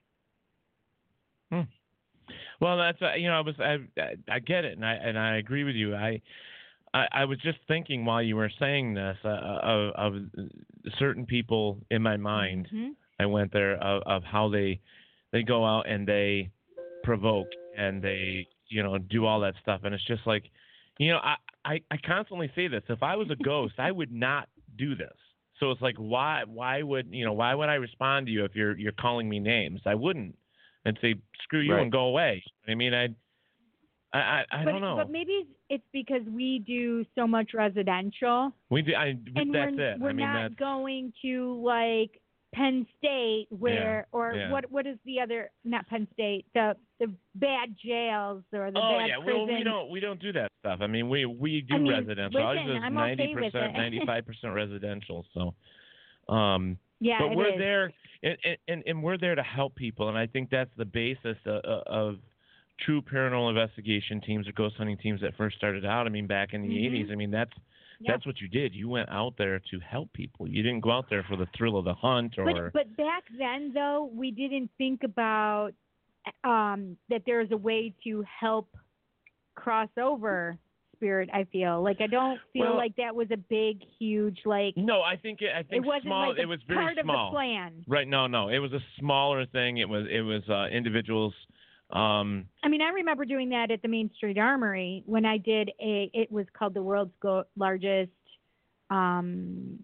[2.59, 5.19] Well, that's uh, you know I was I, I I get it and I and
[5.19, 5.95] I agree with you.
[5.95, 6.21] I
[6.93, 10.13] I, I was just thinking while you were saying this uh, of, of
[10.99, 12.69] certain people in my mind.
[12.73, 12.91] Mhm.
[13.21, 14.81] I went there of, of how they
[15.31, 16.49] they go out and they
[17.03, 17.47] provoke
[17.77, 19.81] and they you know do all that stuff.
[19.83, 20.43] And it's just like
[20.97, 24.11] you know I I, I constantly say this if I was a ghost I would
[24.11, 25.13] not do this.
[25.59, 28.55] So it's like why why would you know why would I respond to you if
[28.55, 29.81] you're you're calling me names?
[29.85, 30.35] I wouldn't.
[30.83, 31.13] And say
[31.43, 31.83] screw you Right.
[31.83, 32.43] and go away.
[32.67, 32.93] I mean?
[32.93, 33.09] I
[34.13, 34.95] I I, I but, don't know.
[34.97, 39.91] But maybe it's because we do so much residential, we do I and that's we're,
[39.93, 39.99] it.
[39.99, 42.19] We're I mean not that's going to like
[42.53, 44.51] Penn State, where or yeah.
[44.51, 48.97] what what is the other not Penn State the the bad jails or the oh
[48.99, 49.47] bad yeah, prisons.
[49.47, 50.79] well we don't we don't do that stuff.
[50.81, 52.41] I mean we we do I mean, residential.
[52.41, 55.25] Ours listen, is I'm okay ninety percent, ninety five percent residential.
[55.33, 57.59] So, um, Yeah, but we're is.
[57.59, 57.93] there
[58.23, 58.37] and,
[58.67, 62.15] and and we're there to help people, and I think that's the basis of, of
[62.85, 66.05] true paranormal investigation teams or ghost hunting teams that first started out.
[66.05, 67.05] I mean back in the Mhm.
[67.07, 67.11] 80s.
[67.11, 67.51] I mean that's.
[68.01, 68.11] Yeah.
[68.13, 68.73] That's what you did.
[68.73, 70.47] You went out there to help people.
[70.47, 73.23] You didn't go out there for the thrill of the hunt or But but back
[73.37, 75.71] then though, we didn't think about
[76.43, 78.67] um that there's a way to help
[79.55, 80.57] cross over
[80.95, 81.81] spirit, I feel.
[81.83, 85.41] Like I don't feel Well- like that was a big huge like No, I think
[85.41, 86.29] it, I think it wasn't small.
[86.29, 87.27] like it was very part small.
[87.27, 87.83] of the plan.
[87.87, 88.07] Right?
[88.07, 88.49] No, no.
[88.49, 89.77] It was a smaller thing.
[89.77, 91.33] It was it was uh, individuals.
[91.93, 95.71] Um, I mean, I remember doing that at the Main Street Armory when I did
[95.81, 96.09] a.
[96.13, 98.11] It was called the world's go- largest
[98.89, 99.79] um,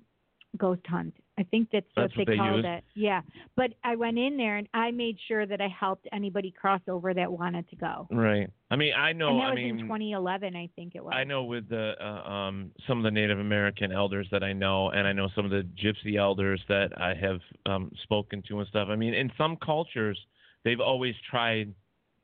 [0.58, 1.14] ghost hunt.
[1.40, 2.68] I think that's, That's what what they, called used?
[2.68, 2.84] it.
[2.96, 3.22] Yeah,
[3.56, 7.14] but I went in there and I made sure that I helped anybody cross over
[7.14, 8.08] that wanted to go.
[8.12, 8.50] right.
[8.72, 9.30] I mean, I know.
[9.30, 11.14] and that I was mean, in 2011, I think it was.
[11.16, 14.90] I know with the uh, um, some of the Native American elders that I know,
[14.90, 18.68] and I know some of the Gypsy elders that I have um, spoken to and
[18.68, 18.88] stuff.
[18.90, 20.20] I mean, in some cultures,
[20.66, 21.72] they've always tried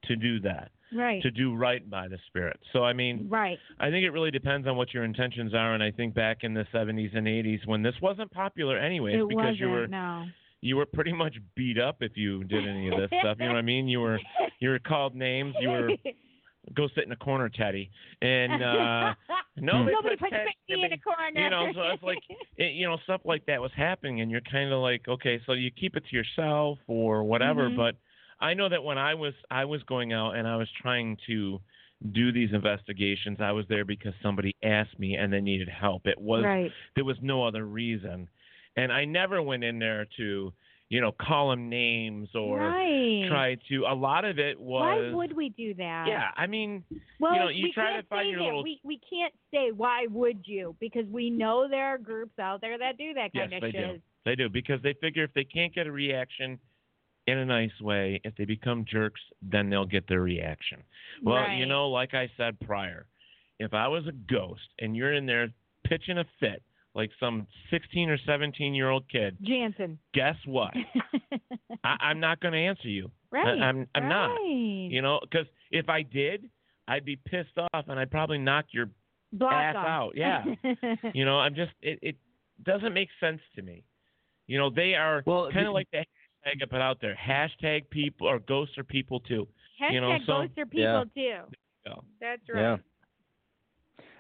[0.03, 1.21] to do that, Right.
[1.23, 2.59] to do right by the spirit.
[2.71, 3.57] So I mean, Right.
[3.79, 5.73] I think it really depends on what your intentions are.
[5.73, 9.27] And I think back in the 70s and 80s, when this wasn't popular anyways, it
[9.27, 10.25] because you were no.
[10.61, 13.37] you were pretty much beat up if you did any of this stuff.
[13.39, 13.87] You know what I mean?
[13.87, 14.19] You were
[14.59, 15.55] you were called names.
[15.59, 15.89] You were
[16.75, 17.89] go sit in a corner, Teddy.
[18.21, 19.13] And uh
[19.57, 21.39] no, Nobody puts me in a corner.
[21.39, 22.19] you know, so it's like
[22.57, 25.53] it, you know stuff like that was happening, and you're kind of like, okay, so
[25.53, 27.69] you keep it to yourself or whatever.
[27.69, 27.75] Mhm.
[27.77, 27.95] But
[28.43, 31.59] I know that when I was I was going out and I was trying to
[32.11, 36.05] do these investigations, I was there because somebody asked me and they needed help.
[36.05, 36.71] It was Right.
[36.95, 38.27] there was no other reason,
[38.75, 40.53] and I never went in there to
[40.89, 43.25] you know call them names or Right.
[43.29, 43.85] try to.
[43.87, 44.81] A lot of it was.
[44.81, 46.07] Why would we do that?
[46.09, 46.31] yeah.
[46.35, 46.83] I mean,
[47.19, 48.45] Well, you know, you we try to find your that.
[48.45, 52.59] little We we can't say why would you because we know there are groups out
[52.59, 53.95] there that do that Yes, kind of they shit.
[53.95, 54.01] do.
[54.25, 56.59] They do because they figure if they can't get a reaction
[57.27, 60.79] in a nice way, if they become jerks, then they'll get their reaction.
[61.23, 63.05] Well, you know, like I said prior,
[63.59, 65.49] if I was a ghost and you're in there
[65.85, 66.61] pitching a fit
[66.95, 69.97] like some 16 or 17 year old kid, Jansen.
[70.13, 70.73] guess what?
[71.83, 73.07] I, I'm not going to answer you.
[73.07, 73.61] I- Right.
[73.61, 74.27] I'm I'm not.
[74.27, 74.87] right.
[74.91, 76.49] You know, because if I did,
[76.87, 78.89] I'd be pissed off and I'd probably knock your
[79.31, 79.85] Block ass 'em.
[79.85, 80.11] out.
[80.15, 80.43] Yeah.
[81.15, 82.15] you know, I'm just it, it
[82.63, 83.83] doesn't make sense to me.
[84.45, 86.05] You know, they are Well, kind of like the
[86.45, 87.15] hashtag I put out there.
[87.15, 89.47] Hashtag people or ghosts are people too.
[89.81, 91.03] Hashtag you know, so ghosts are people Yeah.
[91.13, 91.55] too.
[91.85, 91.95] Yeah.
[92.19, 92.61] That's right.
[92.61, 92.77] Yeah.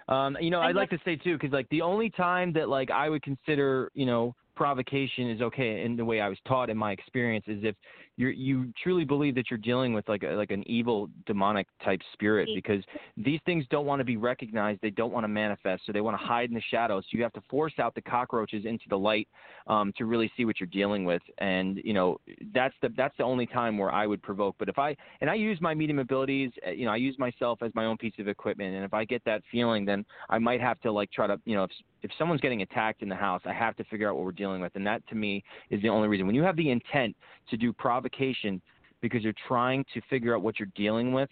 [0.09, 2.91] Um, you know, I'd like to say too, because like the only time that like
[2.91, 6.77] I would consider, you know, provocation is okay in the way I was taught in
[6.77, 7.75] my experience is if
[8.15, 12.01] you you truly believe that you're dealing with like a, like an evil demonic type
[12.13, 12.83] spirit because
[13.17, 16.19] these things don't want to be recognized they don't want to manifest so they want
[16.19, 17.03] to hide in the shadows.
[17.09, 19.27] So you have to force out the cockroaches into the light
[19.67, 21.21] um, to really see what you're dealing with.
[21.39, 22.17] And you know
[22.53, 24.55] that's the that's the only time where I would provoke.
[24.59, 27.59] But if I and I use my medium abilities uh, you know I use myself
[27.61, 28.75] as my own piece of equipment.
[28.75, 31.55] And if I get that feeling then I might have to like try to you
[31.55, 31.71] know if
[32.03, 34.61] if someone's getting attacked in the house I have to figure out what we're dealing
[34.61, 34.75] with.
[34.75, 36.27] And that to me is the only reason.
[36.27, 37.15] When you have the intent
[37.49, 37.73] to do
[38.03, 38.61] provocation
[39.01, 41.29] because you're trying to figure out what you're dealing with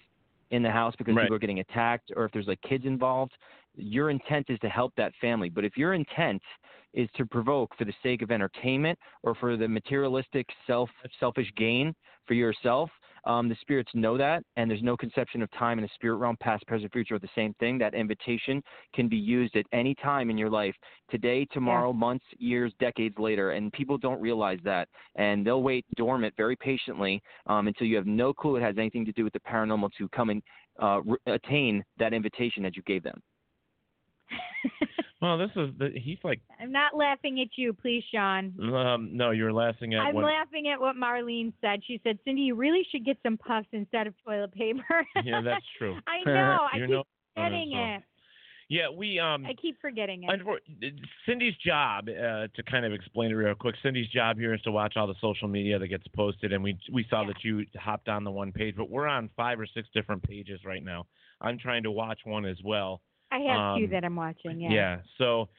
[0.52, 1.24] in the house because Right.
[1.24, 3.32] people are getting attacked or if there's like kids involved
[3.76, 6.42] your intent is to help that family but if your intent
[6.94, 11.96] is to provoke for the sake of entertainment or for the materialistic self selfish gain
[12.28, 12.90] for yourself
[13.26, 16.38] um, the spirits know that and there's no conception of time in the spirit realm
[16.40, 17.78] past present future are the same thing.
[17.78, 18.64] That invitation
[18.94, 20.76] can be used at any time in your life
[21.10, 24.88] today tomorrow months years decades later and people don't realize that.
[25.16, 29.06] And they'll wait dormant very patiently um, until you have no clue it has anything
[29.06, 30.42] to do with the paranormal to come and
[30.82, 33.22] uh, re- attain that invitation that you gave them
[35.22, 38.54] Well, this is the, he's like I'm not laughing at you, please, Sean.
[38.74, 41.82] um no, you're laughing at I'm what laughing at what Marlene said.
[41.86, 44.82] She said, Cindy, you really should get some puffs instead of toilet paper.
[45.24, 45.98] Yeah, that's true.
[46.08, 46.68] I know.
[46.74, 47.04] I keep know-
[47.36, 48.04] forgetting it.
[48.70, 50.94] Yeah, we um I keep forgetting it.
[51.28, 54.72] Cindy's job, uh, to kind of explain it real quick, Cindy's job here is to
[54.72, 58.08] watch all the social media that gets posted, and we we saw that you hopped
[58.08, 61.06] on the one page, but we're on five or six different pages right now.
[61.42, 63.02] I'm trying to watch one as well.
[63.32, 64.60] I have two Um, that I'm watching.
[64.60, 64.70] Yeah.
[64.72, 64.98] Yeah.
[65.18, 65.50] So,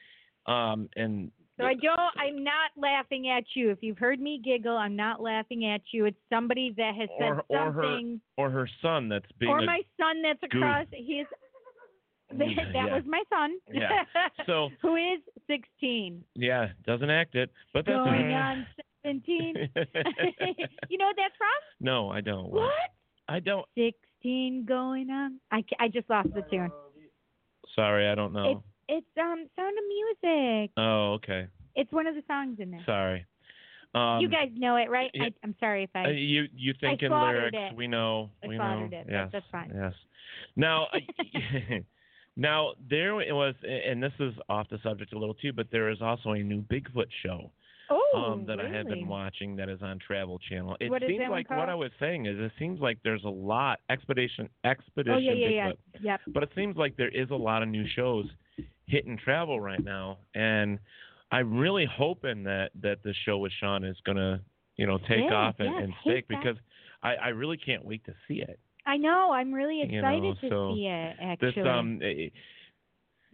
[0.45, 1.99] um, and So I don't.
[2.17, 3.69] I'm not laughing at you.
[3.71, 6.05] If you've heard me giggle, I'm not laughing at you.
[6.05, 9.61] It's somebody that has said or or her something, or her son that's being or
[9.61, 10.61] my son that's goof.
[10.61, 10.87] across.
[10.91, 11.25] He's
[12.29, 12.95] that, that Yeah.
[12.95, 13.57] was my son.
[13.71, 14.03] Yeah.
[14.47, 18.65] So- who is 16, yeah doesn't act it, but that's going on
[19.05, 19.55] 17.
[20.89, 21.49] you know what that's from?
[21.79, 22.49] no, I don't.
[22.51, 22.71] What?
[23.29, 23.65] I don't.
[23.75, 25.39] 16 going on.
[25.51, 26.71] I I just lost the tune.
[27.75, 28.51] Sorry, I don't know.
[28.51, 29.83] It's it's um Sound of
[30.21, 30.71] Music.
[30.77, 31.47] oh, okay.
[31.75, 32.83] It's one of the songs in there.
[32.85, 33.25] Sorry.
[33.95, 35.11] Um, you guys know it, right?
[35.13, 35.25] yeah.
[35.25, 36.05] I, I'm sorry if I.
[36.05, 37.55] Uh, you you think in lyrics?
[37.55, 37.75] it.
[37.75, 38.31] We know.
[38.43, 38.89] I we know.
[38.91, 39.71] it, Yes, that's fine.
[39.73, 39.93] Yes.
[40.55, 40.87] Now,
[42.35, 46.01] now there was, and this is off the subject a little too, but there is
[46.01, 47.51] also a new Bigfoot show
[48.13, 50.77] um, that I have been watching that is on Travel Channel.
[50.79, 51.69] It What seems like what?
[51.69, 55.49] I was saying is it seems like there's a lot expedition expedition Oh yeah, yeah,
[55.49, 55.71] yeah.
[56.01, 56.21] Yep.
[56.33, 58.25] but it seems like there is a lot of new shows
[58.87, 60.79] hitting travel right now, and
[61.31, 64.41] I'm really hoping that that the show with Sean is gonna
[64.77, 66.39] you know take Yeah, off and, yes, and stick that.
[66.39, 66.57] because
[67.01, 68.59] I, I really can't wait to see it.
[68.85, 69.31] I know.
[69.31, 71.15] I'm really You excited know, to so see it.
[71.21, 71.51] Actually.
[71.53, 72.29] This um eh,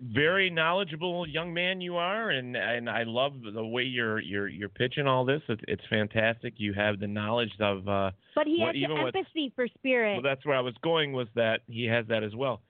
[0.01, 4.69] very knowledgeable young man you are, and and I love the way you're you're you're
[4.69, 5.41] pitching all this.
[5.49, 6.53] It's, it's fantastic.
[6.57, 7.87] You have the knowledge of.
[7.87, 10.13] uh but he what- has even empathy for spirit.
[10.13, 11.11] Well, that's where I was going.
[11.13, 12.61] Was that he has that as well.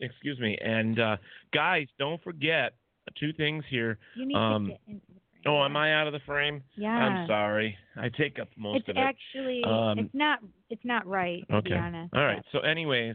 [0.00, 0.58] Excuse me.
[0.60, 1.16] And uh
[1.52, 2.74] guys, don't forget
[3.18, 3.98] two things here.
[4.16, 5.14] you need um, to get into the
[5.46, 6.62] Oh, am I out of the frame?
[6.74, 6.88] Yeah.
[6.88, 7.76] I'm sorry.
[7.96, 9.00] I take up most it's of it.
[9.00, 10.38] actually Um, it's not
[10.70, 11.70] it's not right to okay.
[11.70, 12.14] be honest.
[12.14, 12.42] All right.
[12.50, 13.14] So, anyways,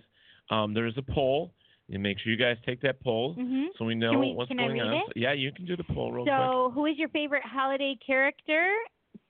[0.52, 1.52] um, there's a poll.
[1.90, 3.70] You make sure you guys take that poll Mhm.
[3.78, 4.94] so we know Can we- what's can I going read on.
[5.10, 5.18] it?
[5.18, 6.34] Yeah, you can do the poll real quick.
[6.36, 8.72] So, who is your favorite holiday character?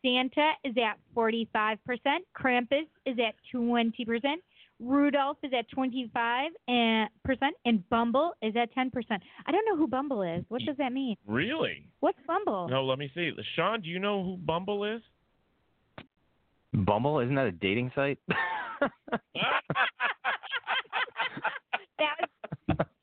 [0.02, 2.26] Santa is at 45%.
[2.34, 4.44] Krampus is at 20%.
[4.82, 9.24] Rudolph is at 25 and percent, and Bumble is at 10%.
[9.46, 10.46] I don't know who Bumble is.
[10.50, 11.18] What does that mean?
[11.26, 11.86] Really?
[12.02, 12.68] What's Bumble?
[12.70, 13.32] No, let me see.
[13.56, 15.02] Sean, do you know who Bumble is?
[16.74, 18.20] Bumble isn't that a dating site?
[22.00, 22.30] That was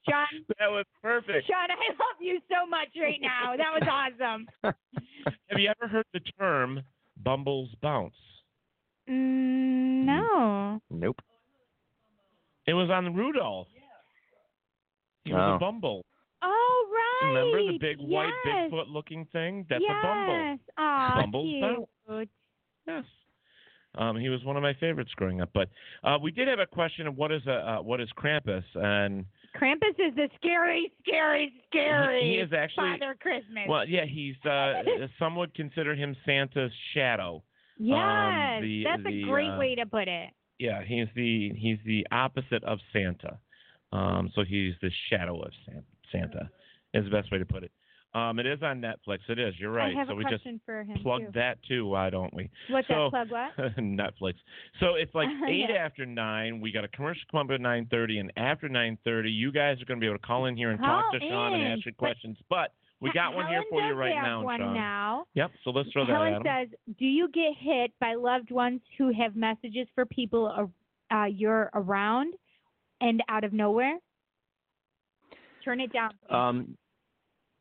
[0.09, 0.45] Sean.
[0.59, 1.47] That was perfect.
[1.47, 3.57] Sean, I love you so much right now.
[3.57, 4.47] That was awesome.
[5.51, 6.81] Have you ever heard the term
[7.23, 8.15] Bumble's bounce?
[9.09, 10.81] Mm, no.
[10.91, 11.21] nope.
[12.67, 13.69] It was on Rudolph.
[15.25, 15.55] He was Oh.
[15.57, 16.05] a Bumble.
[16.43, 17.29] Oh right.
[17.29, 18.71] Remember the big white Yes.
[18.71, 19.67] Bigfoot looking thing?
[19.69, 19.93] That's yes.
[19.97, 20.59] a Bumble.
[20.79, 21.89] Aw, Bumble's cute.
[22.09, 22.29] bounce.
[22.87, 23.05] Yes.
[23.99, 25.49] Um, he was one of my favorites growing up.
[25.55, 25.69] But
[26.05, 29.25] uh, we did have a question of what is a uh, what is Krampus, and
[29.61, 33.65] Krampus is the scary, scary, scary He- he is actually- Father Christmas.
[33.69, 34.83] well, yeah, he's uh,
[35.19, 37.43] some would consider him Santa's shadow.
[37.79, 37.97] yes,
[38.59, 40.31] um, the- that's the, a great uh, way to put it.
[40.59, 43.39] Yeah, he's the he's the opposite of Santa.
[43.93, 46.51] Um, so he's the shadow of San- Santa.
[46.95, 47.73] Is the best way to put it.
[48.17, 49.19] Um, it is on Netflix.
[49.29, 49.53] It is.
[49.59, 49.95] You're right.
[49.95, 51.31] I have so a we just question for him plug too.
[51.35, 51.87] that too.
[51.87, 52.49] Why don't we?
[52.71, 53.53] What's so, that plug?
[53.57, 53.77] What?
[53.79, 54.35] Netflix.
[54.81, 55.77] So it's like eight Yeah.
[55.77, 56.63] after nine.
[56.63, 59.83] We got a commercial come up at nine thirty, and after nine thirty, you guys
[59.83, 61.75] are going to be able to call in here and talk to Call Sean and
[61.75, 62.39] ask your but questions.
[62.49, 64.75] But we got one here Helen for you right have now, one Sean.
[64.75, 65.27] now.
[65.35, 65.51] Yep.
[65.65, 69.37] So let's throw that Helen says, "Do you get hit by loved ones who have
[69.37, 70.71] messages for people
[71.11, 72.33] uh, uh, you're around
[73.03, 73.99] and out of nowhere?"
[75.63, 76.13] Turn it down.
[76.31, 76.79] Um,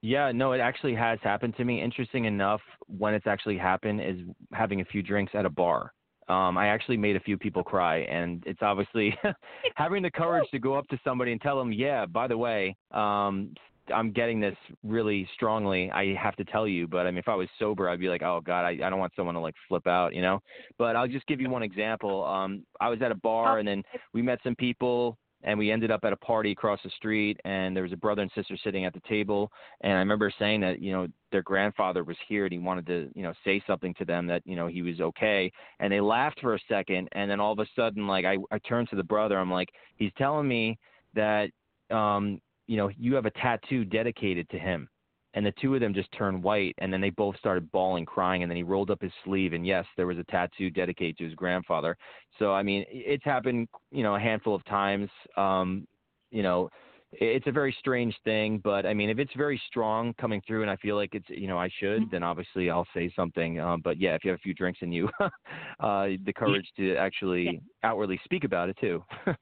[0.01, 1.81] yeah, no, it actually has happened to me.
[1.81, 4.17] Interesting enough, when it's actually happened is
[4.53, 5.93] having a few drinks at a bar.
[6.27, 9.15] Um, I actually made a few people cry, and it's obviously
[9.75, 12.75] having the courage to go up to somebody and tell them, yeah, by the way,
[12.91, 13.53] um,
[13.93, 15.91] I'm getting this really strongly.
[15.91, 18.23] I have to tell you, but I mean, if I was sober, I'd be like,
[18.23, 20.39] oh God, I, I don't want someone to like flip out, you know.
[20.79, 22.23] But I'll just give you one example.
[22.25, 23.83] Um, I was at a bar, and then
[24.13, 27.75] we met some people and we ended up at a party across the street and
[27.75, 29.51] there was a brother and sister sitting at the table.
[29.81, 33.09] And i remember saying that you know their grandfather was here and he wanted to
[33.15, 35.51] you know say something to them that you know he was okay.
[35.79, 38.59] And they laughed for a second and then all of a sudden like i i
[38.59, 39.37] turned to the brother.
[39.37, 40.77] I'm like he's telling me
[41.13, 41.49] that
[41.91, 44.89] um you know you have a tattoo dedicated to him
[45.35, 48.41] and the two of them just turned white and then they both started bawling crying
[48.41, 51.25] and then he rolled up his sleeve and yes there was a tattoo dedicated to
[51.25, 51.95] his grandfather.
[52.39, 55.09] So i mean it's happened you know a handful of times.
[55.37, 55.87] Um
[56.31, 56.69] you know
[57.11, 60.71] it's a very strange thing but i mean if it's very strong coming through and
[60.71, 63.59] i feel like it's you know i should then obviously i'll say something.
[63.59, 66.95] Um but yeah if you have a few drinks in you uh the courage to
[66.95, 69.03] actually outwardly speak about it too.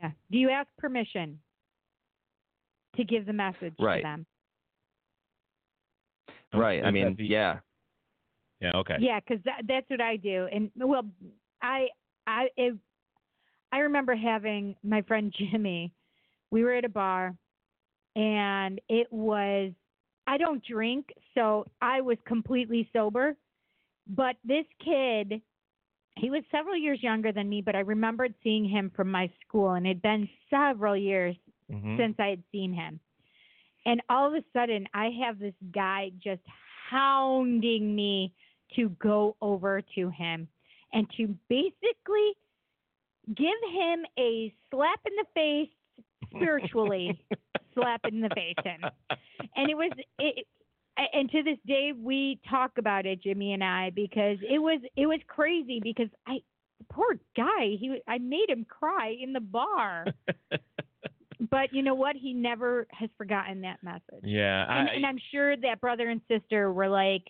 [0.00, 0.10] Yeah.
[0.30, 1.38] Do you ask permission
[2.96, 3.98] to give the message Right.
[3.98, 4.26] to them?
[6.54, 7.58] Right i mean that the- yeah
[8.60, 8.72] Yeah.
[8.76, 8.96] Okay.
[8.98, 10.48] Yeah, because that, that's what I do.
[10.50, 11.04] And well,
[11.60, 11.88] I
[12.26, 12.74] I it,
[13.72, 15.92] I remember having my friend Jimmy.
[16.50, 17.34] We were at a bar,
[18.16, 19.72] and it was
[20.26, 23.36] I don't drink, so I was completely sober.
[24.06, 25.42] But this kid,
[26.16, 29.72] he was several years younger than me, but I remembered seeing him from my school,
[29.72, 31.36] and it had been several years
[31.70, 31.96] Mhm.
[31.98, 33.00] since I had seen him.
[33.86, 36.42] And all of a sudden, I have this guy just
[36.90, 38.32] hounding me
[38.76, 40.48] to go over to him
[40.92, 42.32] and to basically
[43.28, 45.68] give him a slap in the face
[46.34, 47.24] spiritually
[47.74, 48.80] slap in the face him.
[49.56, 50.46] And it was it
[50.96, 55.06] and to this day we talk about it jimmy and i because it was it
[55.06, 56.38] was crazy because i
[56.78, 60.06] the poor guy he i made him cry in the bar
[61.50, 64.64] but you know what he never has forgotten that message Yeah.
[64.68, 67.22] and, I, and i'm sure that brother and sister were like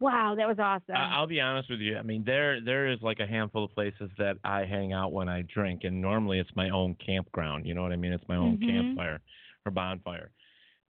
[0.00, 1.96] wow that was awesome I'll be honest with you.
[1.98, 5.28] I mean, there there is like a handful of places that I hang out when
[5.28, 7.66] I drink, and normally it's my own campground.
[7.66, 8.12] You know what I mean?
[8.12, 8.66] It's my own Mhm.
[8.66, 9.20] campfire
[9.66, 10.30] or bonfire.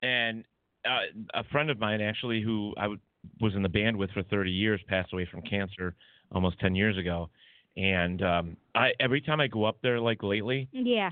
[0.02, 0.46] And
[0.86, 1.00] uh,
[1.34, 3.00] a friend of mine actually, who I w-
[3.42, 5.96] was in the band with for 30 years, passed away from cancer
[6.32, 7.30] almost 10 years ago.
[7.76, 11.12] And um, I every time I go up there, like lately, yeah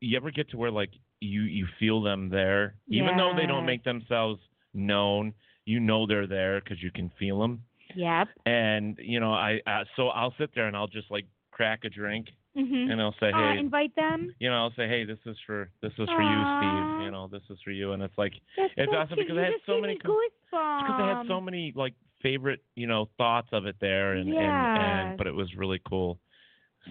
[0.00, 0.90] you ever get to where like
[1.20, 4.40] you you feel them there, even though they don't make themselves
[4.74, 5.32] known.
[5.64, 7.62] You know they're there because you can feel them
[7.96, 8.28] yep.
[8.46, 11.88] And you know i uh, so i'll sit there and i'll just like crack a
[11.90, 14.32] drink hmm and i'll say uh, hey invite them?
[14.38, 17.26] you know i'll say hey this is for this is for you steve you know
[17.26, 19.26] this is for you and it's like That's it's so awesome cute.
[19.26, 20.16] because You i had so many com-
[20.50, 24.78] because I had so many like favorite you know thoughts of it there and and,
[24.82, 26.18] and but it was really cool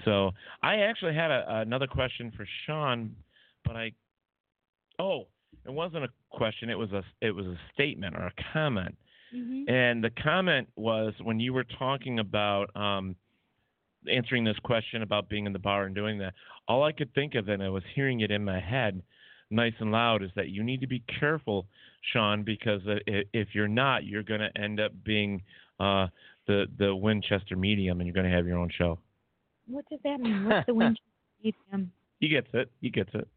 [0.03, 0.31] so
[0.61, 3.15] i actually had a, another question for sean
[3.63, 3.91] but i
[4.99, 5.25] oh
[5.65, 8.95] it wasn't a question it was a it was a statement or a comment
[9.33, 9.69] Mhm.
[9.69, 13.15] and the comment was when you were talking about um,
[14.09, 16.33] answering this question about being in the bar and doing that,
[16.67, 19.01] all I could think of, and I was hearing it in my head
[19.49, 21.65] nice and loud, is that you need to be careful,
[22.13, 25.41] Sean, because if you're not, you're going to end up being
[25.79, 26.07] uh,
[26.47, 28.99] the, the Winchester medium and you're going to have your own show.
[29.67, 31.03] What does that mean what's the Winchester
[31.43, 32.69] medium He gets it.
[32.81, 33.27] He gets it.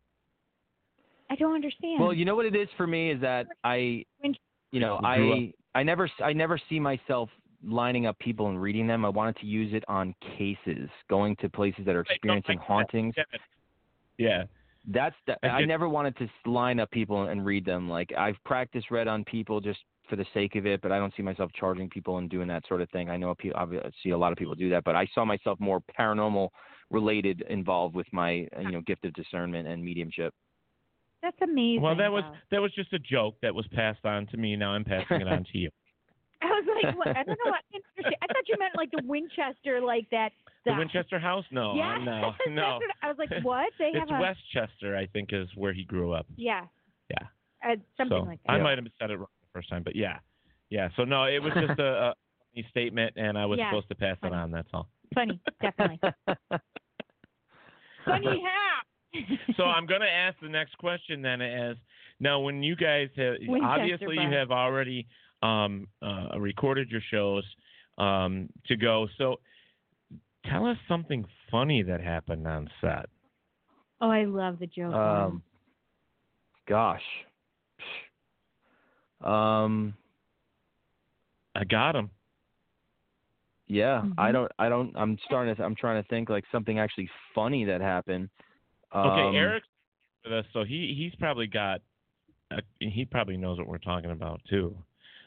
[1.31, 4.05] i don't understand Well, you know what it is for me is that I,
[4.71, 7.29] you know, I I never I never see myself
[7.65, 9.05] lining up people and reading them.
[9.05, 13.15] I wanted to use it on cases, going to places that are experiencing hauntings.
[14.17, 14.45] Yeah.
[14.91, 17.89] That's the, I I never wanted to line up people and read them.
[17.89, 21.13] Like I've practiced read on people just for the sake of it, but I don't
[21.17, 23.11] see myself charging people and doing that sort of thing.
[23.11, 23.65] I know pe- I
[24.03, 26.49] see a lot of people do that, but I saw myself more paranormal
[26.91, 30.33] related involved with my uh, you know gift of discernment and mediumship.
[31.23, 34.37] that's amazing Well, that was that was just a joke that was passed on to
[34.37, 34.57] me.
[34.57, 35.71] Now I'm passing it on to you.
[36.43, 37.09] I was like, what?
[37.09, 37.53] I don't know.
[37.53, 38.15] I, didn't.
[38.23, 40.31] I thought you meant like the Winchester, like that,
[40.65, 40.79] The that?
[40.79, 41.45] Winchester House?
[41.51, 42.79] No, Yes, no, no.
[43.03, 43.71] I was like, what?
[43.79, 46.27] They it's have a Westchester, I think, is where he grew up.
[46.37, 46.67] yeah,
[47.11, 47.27] Yeah.
[47.67, 48.53] uh, something so like that.
[48.53, 50.19] I might have said it wrong the first time, but yeah,
[50.71, 50.89] yeah.
[50.97, 52.15] So no, it was just a, a
[52.55, 54.51] funny statement, and I was Yeah, supposed to pass it on.
[54.51, 54.89] That's all.
[55.15, 56.01] Funny, definitely.
[58.05, 59.23] Funny how?
[59.57, 61.77] so I'm going to ask the next question then as
[62.21, 65.07] now when you guys have Winchester obviously you have already
[65.43, 67.45] um, uh, recorded your shows
[67.97, 69.09] um, to go.
[69.19, 69.37] So
[70.47, 73.07] tell us something funny that happened on set.
[74.01, 74.95] Oh, I love the joke.
[74.95, 75.43] Um,
[76.69, 77.03] gosh.
[79.23, 79.95] Um,
[81.55, 82.11] I got him.
[83.67, 84.13] Yeah, Mm-hmm.
[84.19, 84.53] I don't.
[84.59, 84.93] I don't.
[84.97, 85.63] I'm starting to.
[85.63, 88.31] I'm trying to think like something actually funny that happened.
[88.95, 89.67] Okay, Um, Eric's
[90.25, 91.83] with us, so he he's probably got
[92.51, 94.75] uh, he probably knows what we're talking about too.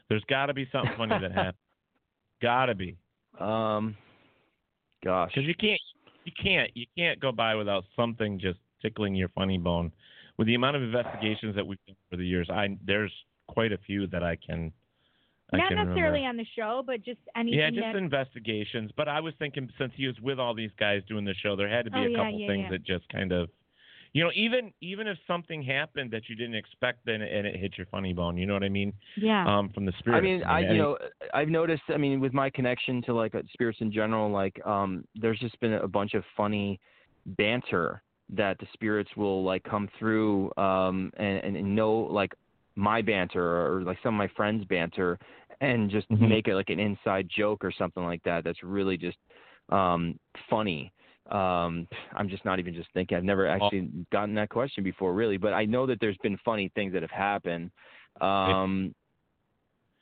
[0.10, 1.56] There's got to be something funny that happened.
[2.42, 2.98] Got to be.
[3.40, 3.96] Um,
[5.06, 5.32] gosh.
[5.34, 5.80] Because you can't
[6.26, 9.92] you can't you can't go by without something just tickling your funny bone.
[10.38, 13.12] With the amount of investigations that we've done over the years, I there's
[13.52, 14.72] quite a few that I can.
[15.54, 16.30] I Not can necessarily remember.
[16.30, 17.96] on the show, but just anything Yeah, just that.
[17.98, 18.90] investigations.
[18.96, 21.68] But I was thinking since he was with all these guys doing the show, there
[21.68, 22.70] had to be Oh, a yeah, couple yeah, things yeah.
[22.70, 23.50] that just kind of,
[24.14, 27.78] you know, even even if something happened that you didn't expect, then and it hit
[27.78, 28.38] your funny bone.
[28.38, 28.94] You know what I mean?
[29.18, 29.46] Yeah.
[29.46, 30.18] Um, from the spirit.
[30.18, 30.98] I mean, I you know,
[31.34, 31.84] I've noticed.
[31.90, 35.60] I mean, with my connection to like uh, spirits in general, like um, there's just
[35.60, 36.80] been a bunch of funny
[37.26, 38.02] banter
[38.34, 42.34] that the spirits will like come through um, and, and, and know like
[42.76, 45.18] my banter or like some of my friends' banter,
[45.62, 46.30] and just Mhm.
[46.30, 48.44] make it like an inside joke or something like that.
[48.44, 49.18] That's really just
[49.70, 50.20] um,
[50.50, 50.92] funny.
[51.30, 53.16] Um, I'm just not even just thinking.
[53.18, 55.38] I've never actually gotten that question before, really.
[55.38, 57.72] But I know that there's been funny things that have happened.
[58.20, 58.94] Um,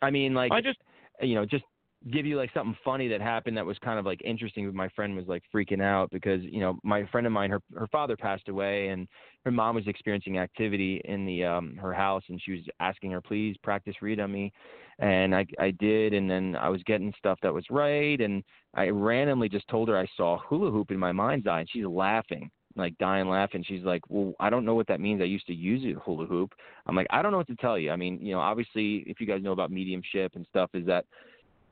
[0.01, 0.79] I mean, like I just
[1.21, 1.65] you know, just
[2.11, 4.65] give you like something funny that happened that was kind of like interesting.
[4.65, 7.61] But my friend was like freaking out because you know my friend of mine, her
[7.75, 9.07] her father passed away, and
[9.45, 13.21] her mom was experiencing activity in the um her house, and she was asking her,
[13.21, 14.51] please practice read on me,
[14.99, 18.43] and I I did, and then I was getting stuff that was right, and
[18.73, 21.85] I randomly just told her I saw hula hoop in my mind's eye, and she's
[21.85, 22.49] laughing.
[22.75, 23.65] Like dying laughing.
[23.67, 25.21] She's like, Well, I don't know what that means.
[25.21, 26.53] I used to use it hula hoop.
[26.85, 27.89] I'm like, I don't know what to tell you.
[27.89, 31.03] I mean, you know, obviously if you guys know about mediumship and stuff, is that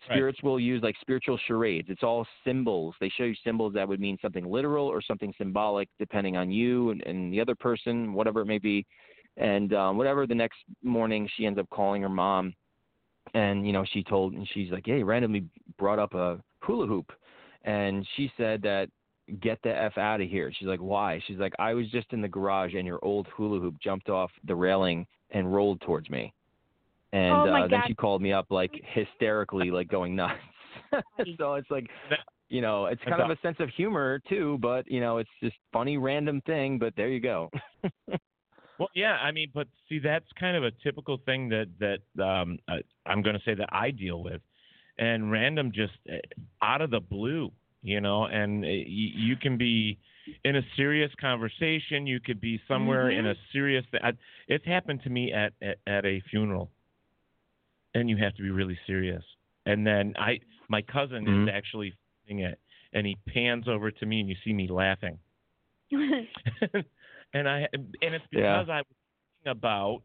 [0.05, 1.87] spirits will use like spiritual charades.
[1.89, 2.95] It's all symbols.
[2.99, 6.91] They show you symbols that would mean something literal or something symbolic, depending on you
[6.91, 8.85] and, and the other person, whatever it may be.
[9.37, 12.53] And um, whatever the next morning, she ends up calling her mom,
[13.33, 15.45] and you know she told, and she's like, "Hey, randomly
[15.77, 17.11] brought up a hula hoop,"
[17.63, 18.89] and she said that
[19.39, 20.51] get the f out of here.
[20.57, 23.59] She's like, "Why?" She's like, "I was just in the garage, and your old hula
[23.59, 26.33] hoop jumped off the railing and rolled towards me."
[27.13, 30.39] And Oh, uh, then she called me up like hysterically, like going nuts.
[31.37, 31.87] so it's like,
[32.49, 35.55] you know, it's kind of a sense of humor too, but you know, it's just
[35.71, 36.77] funny random thing.
[36.79, 37.49] But there you go.
[38.79, 42.59] Well, yeah, I mean, but see, that's kind of a typical thing that that um,
[42.67, 42.77] I,
[43.07, 44.39] I'm going to say that I deal with,
[44.99, 46.17] and random just uh,
[46.61, 47.51] out of the blue,
[47.81, 49.97] you know, and uh, y- you can be
[50.43, 53.83] in a serious conversation, you could be somewhere in a serious.
[54.03, 54.11] I,
[54.47, 56.69] it's happened to me at, at at a funeral,
[57.93, 59.23] and you have to be really serious,
[59.65, 61.43] and then I, my cousin Mhm.
[61.43, 61.93] is actually
[62.27, 62.59] filming it,
[62.93, 65.19] and he pans over to me, and you see me laughing
[67.33, 68.59] and I and it's Yeah.
[68.59, 68.85] because I was
[69.43, 70.01] thinking about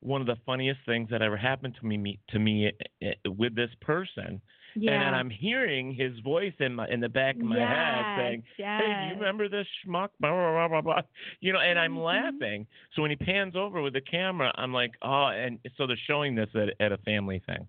[0.00, 3.54] one of the funniest things that ever happened to me, me to me eh, with
[3.54, 4.40] this person.
[4.86, 5.14] And then Yeah.
[5.14, 8.44] I'm hearing his voice in my in the back of my head Yes, saying,
[8.76, 11.02] "Hey, do you remember this schmuck?" Blah blah blah blah blah.
[11.40, 11.98] You know, and I'm Mhm.
[11.98, 12.66] laughing.
[12.94, 16.34] So when he pans over with the camera, I'm like, "Oh!" And so they're showing
[16.34, 17.68] this at at a family thing,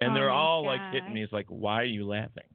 [0.00, 1.22] and Oh they're my all like hitting me.
[1.22, 2.54] It's like, "Why are you laughing?"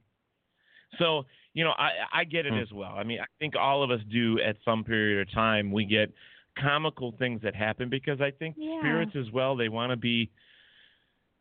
[0.98, 1.24] So,
[1.54, 2.60] you know, I I get it Hmm.
[2.60, 2.92] as well.
[2.92, 5.72] I mean, I think all of us do at some period of time.
[5.72, 6.12] We get
[6.58, 8.72] comical things that happen because I think Yeah.
[8.72, 10.30] spirits as well, they want to be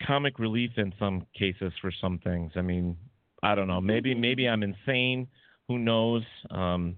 [0.05, 2.51] comic relief in some cases for some things.
[2.55, 2.95] I mean,
[3.43, 3.81] I don't know.
[3.81, 4.21] Maybe Mm-hmm.
[4.21, 5.27] maybe I'm insane.
[5.67, 6.23] Who knows?
[6.51, 6.95] Um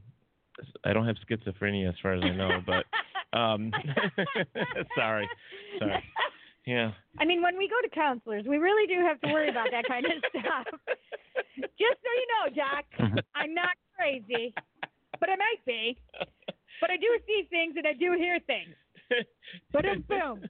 [0.84, 2.86] I don't have schizophrenia as far as I know, but
[3.38, 3.72] um
[4.96, 5.30] sorry.
[5.80, 6.04] Sorry.
[6.66, 6.92] Yeah.
[7.20, 9.88] I mean, when we go to counselors, we really do have to worry about that
[9.88, 10.66] kind of stuff.
[11.56, 12.86] Just so you know, Jack,
[13.36, 14.54] I'm not crazy,
[15.20, 15.98] but I might be.
[16.82, 18.76] But I do see things and I do hear things.
[19.72, 20.44] But boom.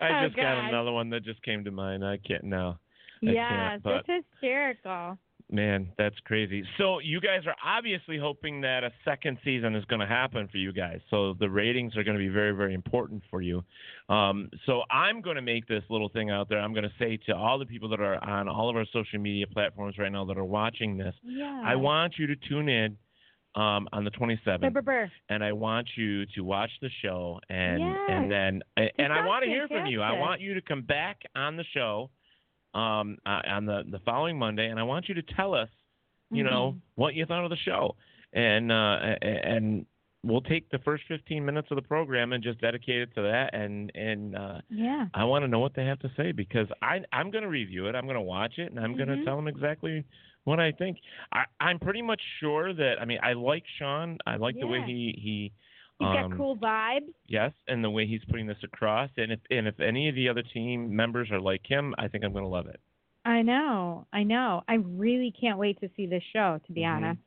[0.00, 2.04] I Oh, just got another one that just came to mind.
[2.04, 2.78] I can't now.
[3.22, 5.18] Yes, can't, but hysterical.
[5.48, 6.64] Man, that's crazy.
[6.76, 10.56] So you guys are obviously hoping that a second season is going to happen for
[10.58, 10.98] you guys.
[11.08, 13.62] So the ratings are going to be very, very important for you.
[14.08, 16.58] Um, so I'm going to make this little thing out there.
[16.58, 19.20] I'm going to say to all the people that are on all of our social
[19.20, 21.62] media platforms right now that are watching this, Yeah.
[21.64, 22.98] I want you to tune in
[23.56, 25.10] um, on the 27th, Brr, brr, brr.
[25.30, 27.96] and I want you to watch the show, and Yes.
[28.10, 30.02] and then and, and I want to hear from you.
[30.02, 32.10] I want you to come back on the show
[32.74, 35.70] um, uh, on the the following Monday, and I want you to tell us,
[36.30, 36.80] you know, Mhm.
[36.96, 37.96] what you thought of the show,
[38.34, 39.86] and uh, and
[40.22, 43.54] we'll take the first 15 minutes of the program and just dedicate it to that,
[43.54, 45.06] and and uh, Yeah.
[45.14, 47.86] I want to know what they have to say because I I'm going to review
[47.86, 47.94] it.
[47.94, 50.04] I'm going to watch it, and I'm going to tell them exactly
[50.46, 50.96] what I think.
[51.32, 54.16] I, I'm pretty much sure that I mean I like Sean.
[54.26, 54.86] I like the way Yeah.
[54.86, 55.52] he he.
[55.98, 57.08] He's um, got cool vibes.
[57.26, 60.28] Yes, and the way he's putting this across, and if and if any of the
[60.28, 62.80] other team members are like him, I think I'm going to love it.
[63.24, 64.06] I know.
[64.12, 64.62] I know.
[64.68, 66.60] I really can't wait to see this show.
[66.66, 66.94] To be Mhm.
[66.96, 67.20] honest,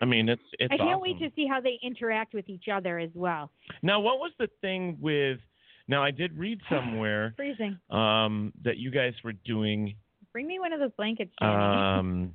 [0.00, 0.72] I mean, it's it's.
[0.72, 1.02] I can't awesome.
[1.02, 3.50] wait to see how they interact with each other as well.
[3.82, 5.40] Now, what was the thing with?
[5.88, 7.78] Now, I did read somewhere Freezing.
[7.90, 9.94] um, that you guys were doing.
[10.32, 11.32] Bring me one of those blankets.
[11.40, 12.34] Um,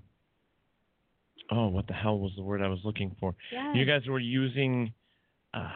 [1.52, 3.36] oh, what the hell was the word I was looking for?
[3.52, 3.76] Yes.
[3.76, 4.94] You guys were using.
[5.54, 5.70] Uh,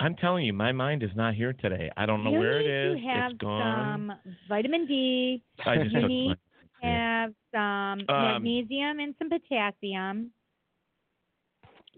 [0.00, 1.90] I'm telling you, my mind is not here today.
[1.96, 3.00] I don't know you where it is.
[3.00, 4.08] To have it's gone.
[4.08, 5.42] some vitamin D.
[5.64, 6.34] I just you need
[6.82, 10.30] to have some Um, magnesium and some potassium.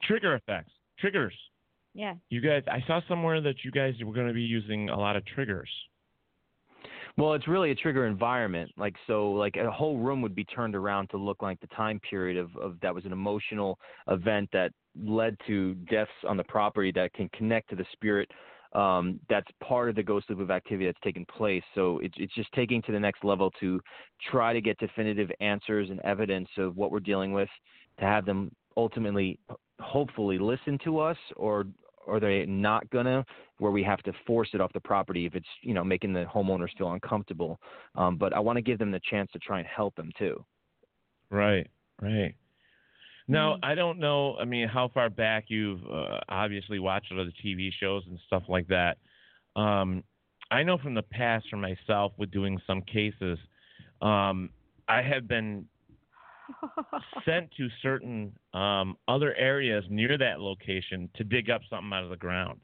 [0.02, 0.72] Trigger effects.
[0.98, 1.34] Triggers.
[1.94, 2.14] Yeah.
[2.28, 5.16] You guys, I saw somewhere that you guys were going to be using a lot
[5.16, 5.70] of triggers.
[7.16, 8.70] Well, it's really a trigger environment.
[8.76, 12.00] Like so, like a whole room would be turned around to look like the time
[12.00, 13.78] period of, of that was an emotional
[14.08, 18.30] event that led to deaths on the property that can connect to the spirit.
[18.72, 21.64] Um, that's part of the ghost loop of activity that's taken place.
[21.74, 23.80] So it's it's just taking to the next level to
[24.30, 27.48] try to get definitive answers and evidence of what we're dealing with,
[27.98, 29.38] to have them ultimately,
[29.80, 31.66] hopefully, listen to us or
[32.06, 33.24] or they not gonna
[33.58, 36.24] where we have to force it off the property if it's you know making the
[36.24, 37.60] homeowners feel uncomfortable
[37.94, 40.44] um, but i want to give them the chance to try and help them too
[41.30, 41.68] Right,
[42.02, 42.34] right.
[43.28, 43.64] Now, Mm-hmm.
[43.64, 48.02] I don't know, I mean, how far back you've uh, obviously watched other TV shows
[48.08, 48.98] and stuff like that.
[49.54, 50.02] Um,
[50.50, 53.38] I know from the past for myself with doing some cases,
[54.02, 54.50] um,
[54.88, 55.66] I have been
[57.24, 62.10] sent to certain um, other areas near that location to dig up something out of
[62.10, 62.60] the ground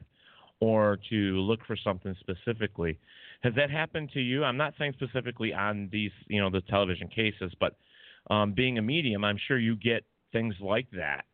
[0.59, 2.97] or to look for something specifically.
[3.43, 4.43] Has that happened to you?
[4.43, 7.77] I'm not saying specifically on these, you know, the television cases, but
[8.29, 11.25] um, being a medium, I'm sure you get things like that.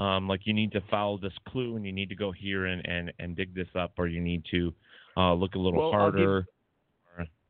[0.00, 2.86] Um, like you need to follow this clue and you need to go here and,
[2.86, 4.74] and, and dig this up, or you need to
[5.16, 6.46] uh, look a little Well, harder.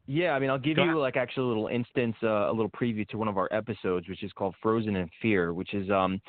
[0.06, 1.00] Yeah i mean i'll give Go you ahead.
[1.00, 4.22] like actually a little instance uh, a little preview to one of our episodes which
[4.22, 6.20] is called frozen in fear which is um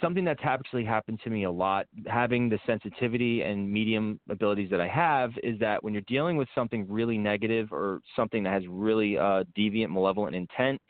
[0.00, 4.80] something that's actually happened to me a lot having the sensitivity and medium abilities that
[4.80, 8.62] i have is that when you're dealing with something really negative or something that has
[8.68, 10.80] really uh, deviant malevolent intent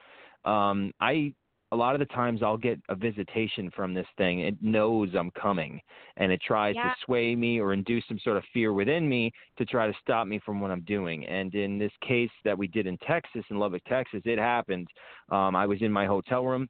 [0.47, 1.35] um, I
[1.77, 4.41] a lot of the times I'll get a visitation from this thing.
[4.41, 5.79] It knows I'm coming
[6.17, 6.89] and it tries Yeah.
[6.89, 10.27] to sway me or induce some sort of fear within me to try to stop
[10.27, 11.27] me from what I'm doing.
[11.27, 14.89] And in this case that we did in Texas, in Lubbock, Texas, it happened.
[15.31, 16.67] Um, I was in my hotel room